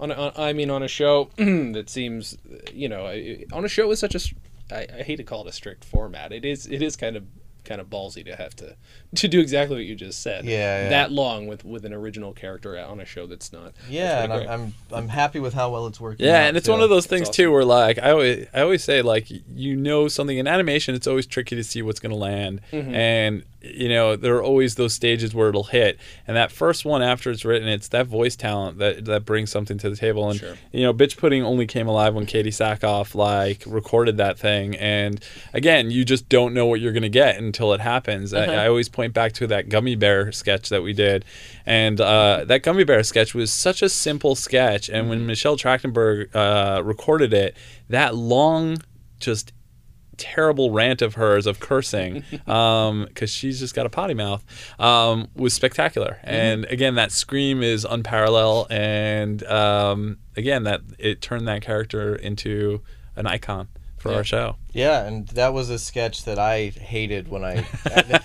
On, 0.00 0.10
a, 0.10 0.14
on 0.14 0.32
I 0.36 0.52
mean, 0.52 0.70
on 0.70 0.82
a 0.82 0.88
show 0.88 1.30
that 1.36 1.84
seems, 1.88 2.36
you 2.72 2.88
know, 2.88 3.06
on 3.52 3.64
a 3.64 3.68
show 3.68 3.88
with 3.88 3.98
such 3.98 4.14
a, 4.14 4.18
s- 4.18 4.34
I, 4.70 4.86
I 4.98 5.02
hate 5.02 5.16
to 5.16 5.24
call 5.24 5.42
it 5.46 5.48
a 5.48 5.52
strict 5.52 5.84
format. 5.84 6.32
It 6.32 6.44
is, 6.44 6.66
it 6.66 6.82
is 6.82 6.96
kind 6.96 7.16
of, 7.16 7.24
kind 7.64 7.80
of 7.80 7.88
ballsy 7.88 8.22
to 8.26 8.36
have 8.36 8.54
to, 8.56 8.76
to 9.14 9.26
do 9.28 9.40
exactly 9.40 9.76
what 9.76 9.84
you 9.86 9.94
just 9.94 10.20
said. 10.22 10.44
Yeah, 10.44 10.82
yeah. 10.82 10.88
That 10.90 11.12
long 11.12 11.46
with 11.46 11.64
with 11.64 11.86
an 11.86 11.94
original 11.94 12.34
character 12.34 12.78
on 12.78 13.00
a 13.00 13.06
show 13.06 13.26
that's 13.26 13.54
not. 13.54 13.72
Yeah, 13.88 14.22
and 14.24 14.32
That's 14.32 14.44
pretty 14.44 14.52
I'm, 14.52 14.60
I'm 14.90 15.04
I'm 15.04 15.08
happy 15.08 15.40
with 15.40 15.54
how 15.54 15.70
well 15.70 15.86
it's 15.86 15.98
working. 15.98 16.26
Yeah, 16.26 16.40
out, 16.42 16.48
and 16.48 16.56
it's 16.58 16.66
too. 16.66 16.72
one 16.72 16.82
of 16.82 16.90
those 16.90 17.06
things 17.06 17.22
awesome. 17.28 17.32
too, 17.44 17.52
where 17.52 17.64
like 17.64 17.98
I 17.98 18.10
always 18.10 18.46
I 18.52 18.60
always 18.60 18.84
say 18.84 19.00
like 19.00 19.28
you 19.54 19.76
know 19.76 20.08
something 20.08 20.36
in 20.36 20.46
animation, 20.46 20.94
it's 20.94 21.06
always 21.06 21.26
tricky 21.26 21.56
to 21.56 21.64
see 21.64 21.80
what's 21.80 22.00
going 22.00 22.10
to 22.12 22.18
land, 22.18 22.60
Mm-hmm. 22.70 22.94
and 22.94 23.44
you 23.64 23.88
know 23.88 24.14
there 24.16 24.34
are 24.36 24.42
always 24.42 24.74
those 24.74 24.92
stages 24.92 25.34
where 25.34 25.48
it'll 25.48 25.64
hit, 25.64 25.98
and 26.26 26.36
that 26.36 26.52
first 26.52 26.84
one 26.84 27.00
after 27.02 27.30
it's 27.30 27.44
written, 27.44 27.66
it's 27.68 27.88
that 27.88 28.06
voice 28.06 28.36
talent 28.36 28.78
that 28.78 29.04
that 29.06 29.24
brings 29.24 29.50
something 29.50 29.78
to 29.78 29.88
the 29.88 29.96
table, 29.96 30.28
and 30.28 30.38
Sure. 30.40 30.54
you 30.72 30.82
know, 30.82 30.92
bitch 30.92 31.16
pudding 31.16 31.42
only 31.42 31.66
came 31.66 31.86
alive 31.88 32.14
when 32.14 32.26
Katee 32.26 32.48
Sackhoff 32.48 33.14
like 33.14 33.62
recorded 33.66 34.16
that 34.18 34.38
thing, 34.38 34.74
and 34.76 35.24
again, 35.52 35.90
you 35.90 36.04
just 36.04 36.28
don't 36.28 36.52
know 36.52 36.66
what 36.66 36.80
you're 36.80 36.92
going 36.92 37.02
to 37.02 37.08
get 37.08 37.36
until 37.38 37.72
it 37.72 37.80
happens. 37.80 38.34
Uh-huh. 38.34 38.50
I, 38.52 38.64
I 38.64 38.68
always 38.68 38.88
point 38.88 39.14
back 39.14 39.32
to 39.34 39.46
that 39.46 39.68
gummy 39.70 39.94
bear 39.94 40.32
sketch 40.32 40.68
that 40.68 40.82
we 40.82 40.92
did, 40.92 41.24
and 41.64 42.00
uh, 42.00 42.44
that 42.46 42.62
gummy 42.62 42.84
bear 42.84 43.02
sketch 43.02 43.34
was 43.34 43.52
such 43.52 43.80
a 43.80 43.88
simple 43.88 44.34
sketch, 44.34 44.88
and 44.88 45.04
Mm-hmm. 45.04 45.08
when 45.10 45.26
Michelle 45.26 45.56
Trachtenberg 45.56 46.34
uh, 46.34 46.82
recorded 46.82 47.32
it, 47.32 47.56
that 47.88 48.14
long, 48.14 48.78
just 49.20 49.52
terrible 50.14 50.70
rant 50.70 51.02
of 51.02 51.14
hers 51.14 51.46
of 51.46 51.60
cursing 51.60 52.24
because 52.30 53.30
she's 53.30 53.58
just 53.60 53.74
got 53.74 53.86
a 53.86 53.90
potty 53.90 54.14
mouth 54.14 54.44
um, 54.80 55.28
was 55.34 55.52
spectacular 55.54 56.18
Mm-hmm. 56.24 56.30
and 56.30 56.64
again 56.66 56.94
that 56.96 57.12
scream 57.12 57.62
is 57.62 57.84
unparalleled 57.84 58.68
and 58.70 59.42
um, 59.44 60.18
again 60.36 60.64
that 60.64 60.80
it 60.98 61.20
turned 61.20 61.46
that 61.48 61.62
character 61.62 62.14
into 62.14 62.80
an 63.16 63.26
icon 63.26 63.68
for 63.98 64.10
Yeah. 64.10 64.16
our 64.18 64.24
show 64.24 64.56
Yeah, 64.72 65.04
and 65.06 65.26
that 65.28 65.54
was 65.54 65.70
a 65.70 65.78
sketch 65.78 66.24
that 66.24 66.38
I 66.38 66.66
hated 66.68 67.28
when 67.28 67.42
I. 67.44 67.66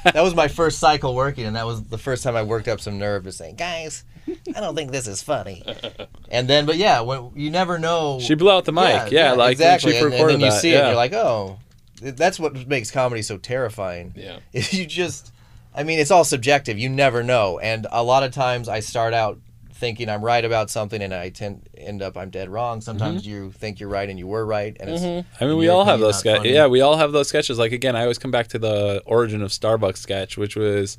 that 0.03 0.15
was 0.21 0.35
my 0.35 0.47
first 0.49 0.79
cycle 0.79 1.15
working, 1.15 1.45
and 1.45 1.55
that 1.55 1.65
was 1.65 1.83
the 1.83 1.97
first 1.97 2.21
time 2.23 2.35
I 2.35 2.43
worked 2.43 2.67
up 2.67 2.81
some 2.81 2.97
nerve 2.99 3.23
to 3.23 3.31
say, 3.31 3.53
"Guys, 3.53 4.03
I 4.27 4.59
don't 4.59 4.75
think 4.75 4.91
this 4.91 5.07
is 5.07 5.21
funny." 5.23 5.63
and 6.29 6.49
then, 6.49 6.65
but 6.65 6.75
yeah, 6.75 6.99
when 7.01 7.31
you 7.35 7.49
never 7.49 7.79
know. 7.79 8.19
she 8.19 8.33
blew 8.35 8.51
out 8.51 8.65
the 8.65 8.73
mic 8.73 9.09
yeah, 9.11 9.31
like 9.33 9.53
exactly. 9.53 9.93
she 9.93 9.99
and, 9.99 10.13
and 10.13 10.29
then 10.31 10.39
you 10.41 10.47
that, 10.49 10.59
see 10.61 10.71
it, 10.71 10.73
yeah. 10.73 10.79
and 10.79 10.87
you're 10.87 10.95
like, 10.97 11.13
"Oh, 11.13 11.59
that's 12.01 12.39
what 12.39 12.67
makes 12.67 12.91
comedy 12.91 13.21
so 13.21 13.37
terrifying." 13.37 14.13
Yeah. 14.15 14.39
If 14.53 14.73
you 14.73 14.85
just, 14.85 15.31
I 15.75 15.83
mean, 15.83 15.99
it's 15.99 16.11
all 16.11 16.23
subjective. 16.23 16.77
You 16.79 16.89
never 16.89 17.23
know, 17.23 17.59
and 17.59 17.87
a 17.91 18.03
lot 18.03 18.23
of 18.23 18.31
times 18.33 18.67
I 18.69 18.79
start 18.79 19.13
out 19.13 19.39
thinking 19.73 20.09
I'm 20.09 20.21
right 20.21 20.43
about 20.43 20.69
something, 20.69 21.01
and 21.01 21.13
I 21.13 21.29
tend 21.29 21.69
end 21.77 22.01
up 22.01 22.17
I'm 22.17 22.29
dead 22.29 22.49
wrong. 22.49 22.81
Sometimes 22.81 23.21
Mm-hmm. 23.21 23.31
you 23.31 23.51
think 23.51 23.79
you're 23.79 23.87
right 23.89 24.09
and 24.09 24.19
you 24.19 24.27
were 24.27 24.45
right, 24.45 24.75
and 24.79 24.89
it's. 24.89 25.03
I 25.39 25.45
mean, 25.45 25.57
we 25.57 25.69
all 25.69 25.85
have 25.85 25.99
those 25.99 26.15
not 26.15 26.19
sketches. 26.19 26.51
Yeah, 26.51 26.67
we 26.67 26.81
all 26.81 26.97
have 26.97 27.11
those 27.13 27.27
sketches. 27.29 27.57
Like 27.57 27.71
again, 27.71 27.95
I 27.95 28.01
always 28.01 28.17
come 28.17 28.31
back 28.31 28.47
to 28.49 28.59
the 28.59 29.01
origin 29.05 29.41
of 29.41 29.51
Starbucks 29.51 29.97
sketch, 29.97 30.37
which 30.37 30.55
was 30.57 30.97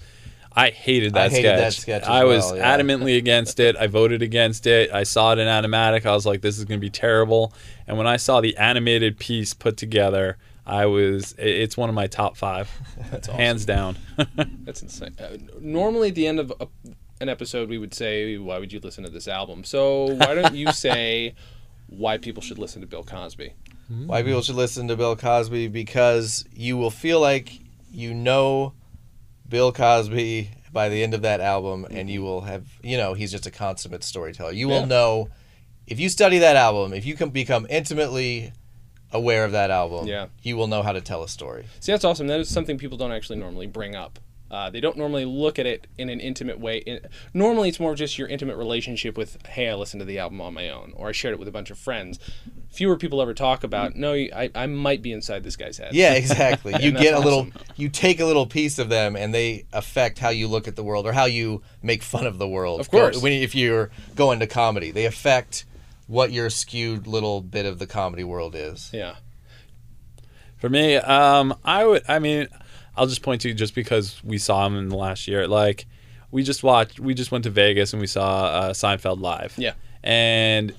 I 0.56 0.70
hated 0.70 1.14
I 1.16 1.28
that 1.28 1.30
hated 1.32 1.50
that 1.58 1.72
sketch. 1.74 1.82
sketch 1.82 2.02
as 2.02 2.08
I 2.08 2.24
was 2.24 2.44
well, 2.46 2.56
yeah. 2.56 2.76
adamantly 2.76 3.16
against 3.18 3.60
it. 3.60 3.76
I 3.76 3.86
voted 3.86 4.22
against 4.22 4.66
it. 4.66 4.90
I 4.92 5.02
saw 5.04 5.32
it 5.32 5.38
in 5.38 5.46
animatic. 5.46 6.06
I 6.06 6.12
was 6.14 6.24
like, 6.26 6.40
this 6.40 6.58
is 6.58 6.64
going 6.64 6.80
to 6.80 6.84
be 6.84 6.90
terrible. 6.90 7.52
And 7.86 7.98
when 7.98 8.06
I 8.06 8.16
saw 8.16 8.40
the 8.40 8.56
animated 8.56 9.18
piece 9.18 9.52
put 9.54 9.76
together, 9.76 10.38
I 10.70 10.86
was. 10.86 11.34
It's 11.38 11.76
one 11.76 11.88
of 11.88 11.94
my 11.94 12.06
top 12.06 12.36
five, 12.36 12.70
hands 13.32 13.64
down. 13.64 13.96
That's 14.64 14.82
insane. 14.82 15.14
Uh, 15.18 15.36
normally, 15.60 16.08
at 16.08 16.14
the 16.14 16.26
end 16.26 16.38
of 16.40 16.52
a, 16.60 16.68
an 17.20 17.28
episode, 17.28 17.68
we 17.68 17.78
would 17.78 17.92
say, 17.94 18.38
"Why 18.38 18.58
would 18.58 18.72
you 18.72 18.80
listen 18.80 19.04
to 19.04 19.10
this 19.10 19.26
album?" 19.28 19.64
So 19.64 20.06
why 20.06 20.34
don't 20.34 20.54
you 20.54 20.72
say 20.86 21.34
why 21.88 22.18
people 22.18 22.42
should 22.42 22.58
listen 22.58 22.80
to 22.82 22.86
Bill 22.86 23.04
Cosby? 23.04 23.52
why 24.06 24.22
people 24.22 24.40
should 24.40 24.54
listen 24.54 24.86
to 24.86 24.96
Bill 24.96 25.16
Cosby 25.16 25.66
because 25.66 26.44
you 26.54 26.76
will 26.76 26.92
feel 26.92 27.18
like 27.18 27.50
you 27.90 28.14
know 28.14 28.72
Bill 29.48 29.72
Cosby 29.72 30.48
by 30.72 30.88
the 30.88 31.02
end 31.02 31.12
of 31.14 31.22
that 31.22 31.40
album, 31.40 31.84
and 31.90 32.08
you 32.08 32.22
will 32.22 32.42
have, 32.42 32.64
you 32.84 32.96
know, 32.96 33.14
he's 33.14 33.32
just 33.32 33.46
a 33.46 33.50
consummate 33.50 34.04
storyteller. 34.04 34.52
You 34.52 34.68
Yeah. 34.70 34.78
will 34.80 34.86
know 34.86 35.28
if 35.88 35.98
you 35.98 36.08
study 36.08 36.38
that 36.38 36.54
album, 36.54 36.92
if 36.92 37.04
you 37.04 37.14
can 37.16 37.30
become 37.30 37.66
intimately 37.68 38.52
aware 39.12 39.44
of 39.44 39.52
that 39.52 39.70
album, 39.70 40.06
Yeah. 40.06 40.26
you 40.42 40.56
will 40.56 40.66
know 40.66 40.82
how 40.82 40.92
to 40.92 41.00
tell 41.00 41.22
a 41.22 41.28
story. 41.28 41.66
See, 41.80 41.92
that's 41.92 42.04
awesome. 42.04 42.26
That 42.28 42.40
is 42.40 42.48
something 42.48 42.78
people 42.78 42.96
don't 42.98 43.12
actually 43.12 43.38
normally 43.38 43.66
bring 43.66 43.94
up. 43.96 44.18
Uh, 44.50 44.68
they 44.68 44.80
don't 44.80 44.96
normally 44.96 45.24
look 45.24 45.60
at 45.60 45.66
it 45.66 45.86
in 45.96 46.08
an 46.08 46.18
intimate 46.18 46.58
way. 46.58 46.78
In, 46.78 46.98
normally, 47.32 47.68
it's 47.68 47.78
more 47.78 47.94
just 47.94 48.18
your 48.18 48.26
intimate 48.26 48.56
relationship 48.56 49.16
with, 49.16 49.38
hey, 49.46 49.68
I 49.68 49.74
listened 49.74 50.00
to 50.00 50.04
the 50.04 50.18
album 50.18 50.40
on 50.40 50.52
my 50.54 50.68
own, 50.70 50.92
or 50.96 51.08
I 51.08 51.12
shared 51.12 51.34
it 51.34 51.38
with 51.38 51.46
a 51.46 51.52
bunch 51.52 51.70
of 51.70 51.78
friends. 51.78 52.18
Fewer 52.68 52.96
people 52.96 53.22
ever 53.22 53.32
talk 53.32 53.62
about, 53.62 53.94
no, 53.94 54.12
I, 54.12 54.50
I 54.56 54.66
might 54.66 55.02
be 55.02 55.12
inside 55.12 55.44
this 55.44 55.54
guy's 55.54 55.78
head. 55.78 55.94
Yeah, 55.94 56.14
exactly. 56.14 56.74
You 56.80 56.90
get 56.90 57.14
a 57.14 57.20
little, 57.20 57.46
you 57.76 57.88
take 57.88 58.18
a 58.18 58.24
little 58.24 58.46
piece 58.46 58.80
of 58.80 58.88
them, 58.88 59.14
and 59.14 59.32
they 59.32 59.66
affect 59.72 60.18
how 60.18 60.30
you 60.30 60.48
look 60.48 60.66
at 60.66 60.74
the 60.74 60.82
world 60.82 61.06
or 61.06 61.12
how 61.12 61.26
you 61.26 61.62
make 61.80 62.02
fun 62.02 62.26
of 62.26 62.38
the 62.38 62.48
world. 62.48 62.80
Of 62.80 62.90
course. 62.90 63.22
when 63.22 63.32
if 63.32 63.54
you're 63.54 63.90
going 64.16 64.40
to 64.40 64.48
comedy, 64.48 64.90
they 64.90 65.06
affect 65.06 65.64
what 66.10 66.32
your 66.32 66.50
skewed 66.50 67.06
little 67.06 67.40
bit 67.40 67.64
of 67.66 67.78
the 67.78 67.86
comedy 67.86 68.24
world 68.24 68.54
is. 68.56 68.90
Yeah. 68.92 69.14
For 70.58 70.68
me, 70.68 70.96
um, 70.96 71.54
I 71.64 71.84
would. 71.86 72.02
I 72.08 72.18
mean, 72.18 72.48
I'll 72.96 73.06
just 73.06 73.22
point 73.22 73.40
to 73.42 73.54
just 73.54 73.74
because 73.74 74.22
we 74.24 74.36
saw 74.36 74.66
him 74.66 74.76
in 74.76 74.88
the 74.88 74.96
last 74.96 75.26
year. 75.28 75.46
Like 75.48 75.86
we 76.30 76.42
just 76.42 76.62
watched. 76.62 77.00
We 77.00 77.14
just 77.14 77.30
went 77.32 77.44
to 77.44 77.50
Vegas 77.50 77.92
and 77.92 78.00
we 78.00 78.06
saw 78.06 78.44
uh, 78.46 78.70
Seinfeld 78.72 79.20
live. 79.20 79.54
Yeah. 79.56 79.72
and 80.02 80.74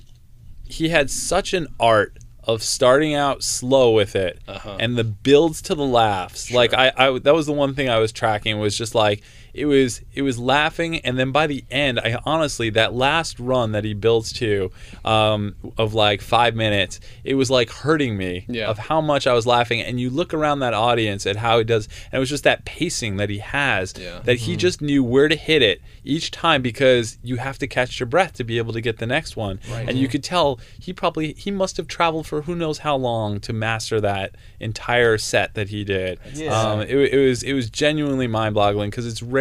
he 0.66 0.90
had 0.90 1.10
such 1.10 1.54
an 1.54 1.68
art 1.80 2.18
of 2.46 2.64
starting 2.64 3.14
out 3.14 3.44
slow 3.44 3.92
with 3.92 4.16
it 4.16 4.40
Uh-huh. 4.48 4.78
and 4.80 4.98
the 4.98 5.04
builds 5.04 5.62
to 5.64 5.76
the 5.76 5.86
laughs 5.86 6.50
like 6.52 6.74
I, 6.74 6.92
I 6.98 7.20
that 7.20 7.36
was 7.36 7.46
the 7.46 7.52
one 7.54 7.76
thing 7.76 7.88
i 7.90 8.00
was 8.00 8.12
tracking 8.12 8.58
was 8.58 8.76
just 8.76 8.96
like 8.96 9.22
it 9.54 9.66
was 9.66 10.02
it 10.14 10.22
was 10.22 10.38
laughing 10.40 10.98
and 11.00 11.18
then 11.20 11.32
by 11.32 11.46
the 11.48 11.64
end 11.70 12.00
i 12.00 12.18
honestly 12.26 12.70
that 12.70 12.94
last 12.94 13.40
run 13.40 13.72
that 13.74 13.84
he 13.84 13.94
builds 13.94 14.32
to 14.32 14.72
um, 15.06 15.56
of 15.78 15.94
like 15.94 16.22
five 16.22 16.56
minutes 16.56 17.00
it 17.24 17.36
was 17.36 17.50
like 17.50 17.70
hurting 17.70 18.18
me 18.18 18.46
Yeah. 18.48 18.70
of 18.70 18.78
how 18.78 19.02
much 19.02 19.28
i 19.28 19.34
was 19.34 19.46
laughing 19.46 19.82
and 19.82 20.00
you 20.00 20.10
look 20.10 20.34
around 20.34 20.60
that 20.60 20.74
audience 20.74 21.26
at 21.26 21.36
how 21.38 21.58
he 21.58 21.64
does 21.64 21.88
and 22.12 22.18
it 22.18 22.20
was 22.20 22.30
just 22.30 22.44
that 22.44 22.66
pacing 22.66 23.18
that 23.18 23.30
he 23.30 23.40
has 23.40 23.94
Yeah. 23.98 24.20
that 24.24 24.38
he 24.38 24.56
just 24.56 24.82
knew 24.82 25.04
where 25.04 25.28
to 25.28 25.36
hit 25.36 25.62
it 25.62 25.82
each 26.04 26.32
time 26.32 26.62
because 26.62 27.18
you 27.24 27.38
have 27.38 27.58
to 27.60 27.68
catch 27.68 28.00
your 28.00 28.08
breath 28.08 28.34
to 28.34 28.44
be 28.44 28.58
able 28.58 28.74
to 28.74 28.82
get 28.82 28.98
the 28.98 29.06
next 29.08 29.36
one 29.36 29.60
Right. 29.72 29.88
and 29.90 29.98
you 29.98 30.08
could 30.08 30.24
tell 30.24 30.60
he 30.80 30.94
probably 30.94 31.34
he 31.34 31.52
must 31.52 31.78
have 31.78 31.88
traveled 31.88 32.28
for 32.28 32.44
who 32.44 32.56
knows 32.56 32.80
how 32.80 32.96
long 32.96 33.40
to 33.42 33.54
master 33.54 34.00
that 34.02 34.36
entire 34.60 35.18
set 35.18 35.54
that 35.56 35.70
he 35.70 35.84
did 35.84 36.20
Yeah. 36.34 36.58
um, 36.60 36.82
it, 36.82 36.96
it 36.96 37.28
was 37.28 37.44
it 37.44 37.54
was 37.54 37.70
genuinely 37.70 38.28
mind-boggling 38.28 38.90
because 38.90 39.06
it's 39.06 39.22
rare 39.22 39.41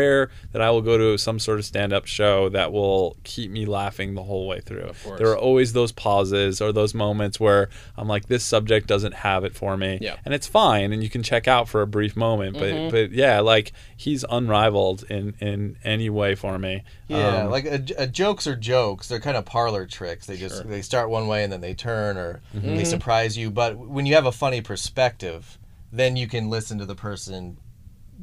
that 0.52 0.60
I 0.62 0.70
will 0.70 0.82
go 0.82 0.96
to 0.98 1.18
some 1.18 1.38
sort 1.38 1.58
of 1.58 1.64
stand-up 1.64 2.06
show 2.06 2.48
that 2.50 2.72
will 2.72 3.16
keep 3.24 3.50
me 3.50 3.66
laughing 3.66 4.14
the 4.14 4.22
whole 4.22 4.46
way 4.48 4.60
through 4.60 4.92
there 5.18 5.28
are 5.28 5.38
always 5.38 5.72
those 5.72 5.92
pauses 5.92 6.60
or 6.60 6.72
those 6.72 6.94
moments 6.94 7.38
where 7.38 7.68
I'm 7.96 8.08
like 8.08 8.26
this 8.26 8.44
subject 8.44 8.86
doesn't 8.86 9.14
have 9.14 9.44
it 9.44 9.54
for 9.54 9.76
me 9.76 9.98
Yeah. 10.00 10.16
and 10.24 10.32
it's 10.34 10.46
fine 10.46 10.92
and 10.92 11.02
you 11.02 11.10
can 11.10 11.22
check 11.22 11.46
out 11.48 11.68
for 11.68 11.82
a 11.82 11.86
brief 11.86 12.16
moment 12.16 12.54
but 12.54 12.70
Mm-hmm. 12.70 12.90
but 12.90 13.12
yeah 13.12 13.40
like 13.40 13.72
he's 13.96 14.24
unrivaled 14.30 15.04
in 15.10 15.34
in 15.40 15.76
any 15.84 16.08
way 16.10 16.34
for 16.34 16.58
me 16.58 16.82
Yeah, 17.08 17.44
Um, 17.44 17.50
like 17.50 17.64
a, 17.66 17.82
a 17.98 18.06
jokes 18.06 18.46
are 18.46 18.56
jokes. 18.56 19.08
They're 19.08 19.20
kind 19.20 19.36
of 19.36 19.44
parlor 19.44 19.86
tricks. 19.86 20.26
They 20.26 20.36
just 20.36 20.68
they 20.68 20.82
start 20.82 21.10
one 21.10 21.26
way 21.26 21.42
and 21.44 21.52
then 21.52 21.60
they 21.60 21.74
turn 21.74 22.16
or 22.16 22.40
Mm-hmm. 22.54 22.76
they 22.76 22.84
surprise 22.84 23.36
you. 23.36 23.50
But 23.50 23.76
when 23.76 24.06
you 24.06 24.14
have 24.14 24.26
a 24.26 24.32
funny 24.32 24.60
perspective, 24.60 25.58
then 25.92 26.16
you 26.16 26.26
can 26.28 26.50
listen 26.50 26.78
to 26.78 26.86
the 26.86 26.94
person, 26.94 27.56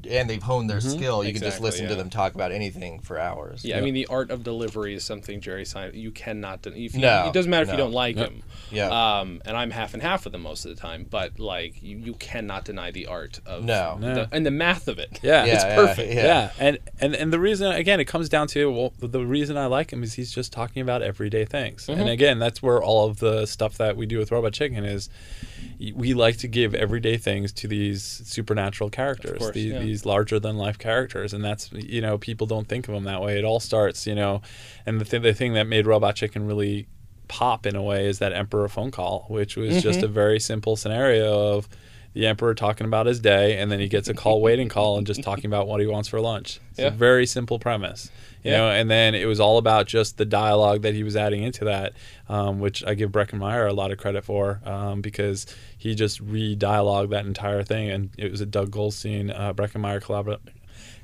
and 0.10 0.29
they've 0.29 0.41
honed 0.43 0.69
their 0.69 0.81
skill. 0.81 1.23
You 1.23 1.33
can 1.33 1.41
just 1.41 1.57
Exactly, 1.57 1.65
listen 1.65 1.88
to 1.88 1.95
them 1.95 2.10
talk 2.10 2.36
about 2.36 2.51
anything 2.51 2.99
for 2.99 3.19
hours. 3.19 3.63
Yeah, 3.65 3.77
I 3.77 3.81
mean 3.81 3.93
the 3.93 4.05
art 4.07 4.31
of 4.31 4.43
delivery 4.43 4.93
is 4.93 5.03
something 5.03 5.39
Jerry 5.41 5.63
Seinfeld. 5.63 5.95
You 5.95 6.12
cannot. 6.12 6.62
Den- 6.63 6.73
if 6.75 6.93
you, 6.93 7.01
No, 7.01 7.27
it 7.27 7.33
doesn't 7.33 7.49
matter 7.49 7.63
if 7.65 7.71
you 7.71 7.77
don't 7.77 7.91
like 7.93 8.15
him. 8.17 8.43
Yeah. 8.71 8.89
Um, 9.19 9.41
and 9.45 9.55
I'm 9.55 9.71
half 9.71 9.93
and 9.93 10.03
half 10.03 10.25
with 10.25 10.36
him 10.36 10.41
most 10.41 10.65
of 10.65 10.75
the 10.75 10.79
time, 10.81 11.05
but 11.10 11.39
like 11.39 11.81
you, 11.81 11.97
you 11.97 12.13
cannot 12.15 12.65
deny 12.65 12.91
the 12.91 13.07
art 13.07 13.39
of 13.45 13.63
No. 13.63 13.97
No. 13.99 14.13
the, 14.13 14.29
and 14.31 14.45
the 14.45 14.51
math 14.51 14.88
of 14.88 14.99
it. 14.99 15.19
Yeah. 15.21 15.45
Yeah, 15.45 15.53
it's 15.55 15.63
yeah, 15.63 15.75
perfect. 15.75 16.13
yeah. 16.13 16.23
yeah. 16.25 16.51
and, 16.60 16.77
and 16.99 17.15
and 17.15 17.31
the 17.33 17.39
reason 17.39 17.71
again 17.71 17.99
it 17.99 18.05
comes 18.05 18.27
down 18.29 18.47
to 18.49 18.71
well 18.71 18.93
the 18.99 19.25
reason 19.25 19.55
I 19.57 19.65
like 19.67 19.91
him 19.93 20.03
is 20.03 20.13
he's 20.13 20.31
just 20.31 20.51
talking 20.51 20.81
about 20.81 21.01
everyday 21.01 21.45
things 21.45 21.86
Mm-hmm. 21.88 21.99
and 22.01 22.10
again 22.10 22.39
that's 22.39 22.62
where 22.62 22.81
all 22.81 23.07
of 23.07 23.19
the 23.19 23.45
stuff 23.45 23.77
that 23.77 23.95
we 23.97 24.05
do 24.05 24.17
with 24.17 24.31
Robot 24.31 24.53
Chicken 24.53 24.83
is 24.83 25.10
y- 25.56 25.56
we 25.93 26.13
like 26.13 26.37
to 26.37 26.47
give 26.47 26.73
everyday 26.73 27.17
things 27.17 27.51
to 27.53 27.67
these 27.67 28.03
supernatural 28.25 28.89
characters 28.89 29.37
course, 29.39 29.53
these, 29.53 29.71
yeah. 29.73 29.79
these 29.79 30.05
larger 30.05 30.39
than 30.39 30.57
life 30.57 30.77
characters 30.77 31.33
and 31.33 31.43
that's 31.43 31.71
you 31.73 32.01
know 32.01 32.17
people 32.17 32.47
don't 32.47 32.67
think 32.67 32.87
of 32.87 32.93
them 32.93 33.03
that 33.03 33.21
way 33.21 33.37
it 33.37 33.45
all 33.45 33.59
starts 33.59 34.07
you 34.07 34.15
know 34.15 34.41
and 34.85 34.99
the, 35.01 35.05
th- 35.05 35.21
the 35.23 35.33
thing 35.33 35.53
that 35.53 35.65
made 35.67 35.85
Robot 35.85 36.15
Chicken 36.15 36.45
really 36.47 36.87
pop 37.27 37.65
in 37.65 37.75
a 37.75 37.83
way 37.83 38.05
is 38.07 38.19
that 38.19 38.33
Emperor 38.33 38.67
phone 38.67 38.91
call 38.91 39.25
which 39.29 39.55
was 39.55 39.69
Mm-hmm. 39.71 39.79
just 39.79 40.01
a 40.01 40.07
very 40.07 40.39
simple 40.39 40.75
scenario 40.75 41.55
of 41.57 41.67
the 42.13 42.25
emperor 42.25 42.55
talking 42.55 42.87
about 42.87 43.05
his 43.05 43.19
day 43.19 43.57
and 43.59 43.71
then 43.71 43.79
he 43.79 43.87
gets 43.87 44.07
a 44.07 44.13
call 44.13 44.41
waiting 44.41 44.69
call 44.69 44.97
and 44.97 45.05
just 45.05 45.21
talking 45.21 45.45
about 45.45 45.67
what 45.67 45.79
he 45.79 45.85
wants 45.85 46.09
for 46.09 46.19
lunch 46.19 46.59
it's 46.71 46.79
Yeah. 46.79 46.87
a 46.87 46.91
very 46.91 47.27
simple 47.27 47.59
premise 47.59 48.09
you 48.43 48.52
Yeah. 48.52 48.58
know 48.58 48.69
and 48.69 48.89
then 48.89 49.15
it 49.15 49.26
was 49.26 49.39
all 49.39 49.58
about 49.58 49.88
just 49.88 50.17
the 50.17 50.26
dialogue 50.26 50.82
that 50.84 50.93
he 50.93 51.04
was 51.04 51.15
adding 51.15 51.43
into 51.43 51.65
that 51.65 51.93
um, 52.30 52.60
which 52.60 52.84
i 52.86 52.93
give 52.93 53.12
Breckin 53.12 53.39
Meyer 53.39 53.67
a 53.67 53.73
lot 53.73 53.91
of 53.91 53.97
credit 53.97 54.23
for 54.26 54.62
um, 54.65 55.02
because 55.02 55.45
he 55.78 55.95
just 55.95 56.19
re-dialogued 56.19 57.12
that 57.12 57.26
entire 57.26 57.63
thing 57.63 57.89
and 57.89 58.10
it 58.17 58.32
was 58.32 58.41
a 58.41 58.45
doug 58.45 58.71
goldstein 58.71 59.30
uh, 59.32 59.54
Breckin 59.54 59.82
Meyer 59.82 60.00
collabor- 60.00 60.39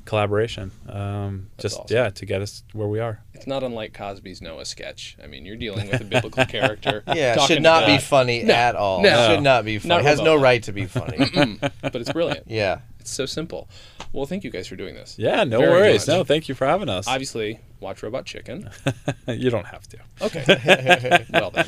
collaboration 0.05 0.71
um, 0.89 1.47
just 1.57 1.79
awesome. 1.79 1.95
yeah 1.95 2.09
to 2.09 2.25
get 2.25 2.41
us 2.41 2.63
where 2.73 2.87
we 2.87 2.99
are 2.99 3.21
It's 3.33 3.47
not 3.47 3.63
unlike 3.63 3.93
Cosby's 3.93 4.41
Noah 4.41 4.65
sketch. 4.65 5.17
I 5.23 5.27
mean, 5.27 5.45
you're 5.45 5.55
dealing 5.57 5.89
with 5.89 6.01
a 6.01 6.03
biblical 6.05 6.45
character. 6.45 7.03
Yeah, 7.13 7.37
should 7.45 7.61
not 7.61 7.85
be 7.85 7.93
God, 7.93 8.03
funny 8.03 8.41
at 8.43 8.75
all. 8.75 9.01
No. 9.01 9.27
Should 9.29 9.41
not 9.43 9.65
be 9.65 9.79
funny. 9.79 9.89
Not 9.89 10.03
Has 10.03 10.19
no 10.19 10.25
remotely. 10.35 10.43
right 10.43 10.63
to 10.63 10.71
be 10.71 10.85
funny. 10.85 11.57
but 11.81 11.95
it's 11.95 12.11
brilliant. 12.13 12.45
yeah. 12.47 12.79
It's 13.03 13.11
so 13.11 13.25
simple. 13.25 13.67
Well, 14.13 14.25
thank 14.25 14.45
you 14.45 14.49
guys 14.49 14.65
for 14.67 14.77
doing 14.77 14.95
this. 14.95 15.15
yeah 15.19 15.43
no 15.43 15.59
Very 15.59 15.71
worries 15.71 16.07
much. 16.07 16.15
no 16.15 16.23
thank 16.23 16.47
you 16.47 16.55
for 16.55 16.65
having 16.65 16.87
us 16.87 17.05
Obviously, 17.07 17.59
watch 17.81 18.01
Robot 18.01 18.25
Chicken. 18.25 18.69
you 19.27 19.49
don't 19.49 19.65
have 19.65 19.85
to 19.89 19.97
Okay. 20.21 21.25
well 21.33 21.51
then, 21.51 21.65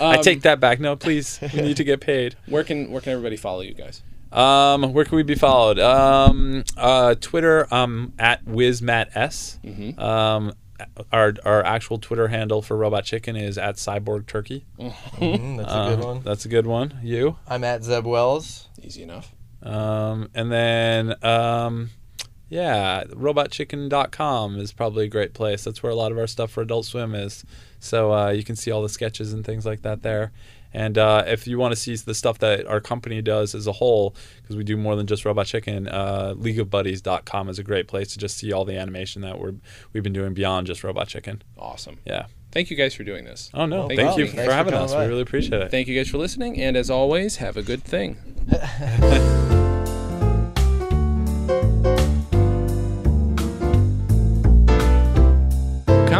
i 0.00 0.16
Um, 0.16 0.22
take 0.22 0.40
that 0.42 0.60
back 0.60 0.80
no 0.80 0.96
please 0.96 1.38
we 1.52 1.60
need 1.60 1.76
to 1.76 1.84
get 1.84 2.00
paid 2.00 2.36
Where 2.46 2.64
can 2.64 2.90
where 2.90 3.02
can 3.02 3.12
everybody 3.12 3.36
follow 3.36 3.60
you 3.60 3.74
guys? 3.74 4.02
Um, 4.32 4.92
where 4.94 5.04
can 5.04 5.16
we 5.16 5.22
be 5.22 5.34
followed? 5.34 5.78
Um, 5.78 6.62
uh, 6.76 7.14
Twitter, 7.14 7.66
um, 7.72 8.12
at 8.18 8.44
WizMattS. 8.44 9.58
Mm-hmm. 9.62 9.98
Um, 10.00 10.52
our 11.12 11.32
our 11.44 11.64
actual 11.64 11.98
Twitter 11.98 12.28
handle 12.28 12.60
for 12.62 12.76
Robot 12.76 13.04
Chicken 13.04 13.36
is 13.36 13.56
at 13.58 13.76
Cyborg 13.76 14.26
Turkey. 14.26 14.64
Mhm, 14.78 15.56
that's 15.58 15.72
a 15.72 15.96
good 15.96 16.04
one. 16.04 16.20
That's 16.24 16.44
a 16.44 16.48
good 16.48 16.66
one. 16.66 16.98
You. 17.02 17.36
I'm 17.48 17.64
at 17.64 17.82
Zeb 17.84 18.04
Wells. 18.06 18.68
Easy 18.82 19.02
enough. 19.02 19.32
Um, 19.62 20.28
and 20.34 20.52
then 20.52 21.24
um, 21.24 21.90
yeah, 22.48 23.04
robotchicken.com 23.04 24.58
is 24.58 24.72
probably 24.72 25.04
a 25.04 25.08
great 25.08 25.34
place. 25.34 25.64
That's 25.64 25.82
where 25.82 25.92
a 25.92 25.96
lot 25.96 26.12
of 26.12 26.18
our 26.18 26.26
stuff 26.26 26.50
for 26.50 26.62
Adult 26.62 26.86
Swim 26.86 27.14
is. 27.14 27.44
So 27.78 28.12
uh, 28.12 28.30
you 28.30 28.42
can 28.42 28.56
see 28.56 28.70
all 28.70 28.82
the 28.82 28.88
sketches 28.88 29.32
and 29.32 29.44
things 29.44 29.66
like 29.66 29.82
that 29.82 30.02
there. 30.02 30.32
And 30.72 30.98
uh, 30.98 31.24
if 31.26 31.46
you 31.46 31.58
want 31.58 31.72
to 31.72 31.76
see 31.76 31.96
the 31.96 32.14
stuff 32.14 32.38
that 32.38 32.66
our 32.66 32.80
company 32.80 33.22
does 33.22 33.54
as 33.54 33.66
a 33.66 33.72
whole, 33.72 34.14
because 34.42 34.56
we 34.56 34.64
do 34.64 34.76
more 34.76 34.96
than 34.96 35.06
just 35.06 35.24
Robot 35.24 35.46
Chicken, 35.46 35.88
uh, 35.88 36.34
leagueofbuddies.com 36.36 37.48
is 37.48 37.58
a 37.58 37.62
great 37.62 37.88
place 37.88 38.08
to 38.12 38.18
just 38.18 38.36
see 38.36 38.52
all 38.52 38.64
the 38.64 38.76
animation 38.76 39.22
that 39.22 39.38
we're 39.38 39.54
we've 39.92 40.02
been 40.02 40.12
doing 40.12 40.34
beyond 40.34 40.66
just 40.66 40.84
Robot 40.84 41.08
Chicken. 41.08 41.42
Awesome. 41.56 41.98
Yeah. 42.04 42.26
Thank 42.50 42.70
you 42.70 42.76
guys 42.76 42.94
for 42.94 43.04
doing 43.04 43.24
this. 43.24 43.50
Oh 43.54 43.66
no, 43.66 43.82
No 43.82 43.88
thank 43.88 44.00
problem. 44.00 44.20
you 44.20 44.26
for 44.30 44.36
for 44.44 44.52
having 44.52 44.72
coming 44.72 44.84
us. 44.86 44.94
by. 44.94 45.02
We 45.04 45.08
really 45.08 45.22
appreciate 45.22 45.60
it. 45.62 45.70
Thank 45.70 45.86
you 45.88 45.96
guys 45.96 46.08
for 46.08 46.18
listening, 46.18 46.60
and 46.60 46.76
as 46.76 46.88
always, 46.90 47.36
have 47.36 47.56
a 47.56 47.62
good 47.62 47.84
thing. 47.84 48.16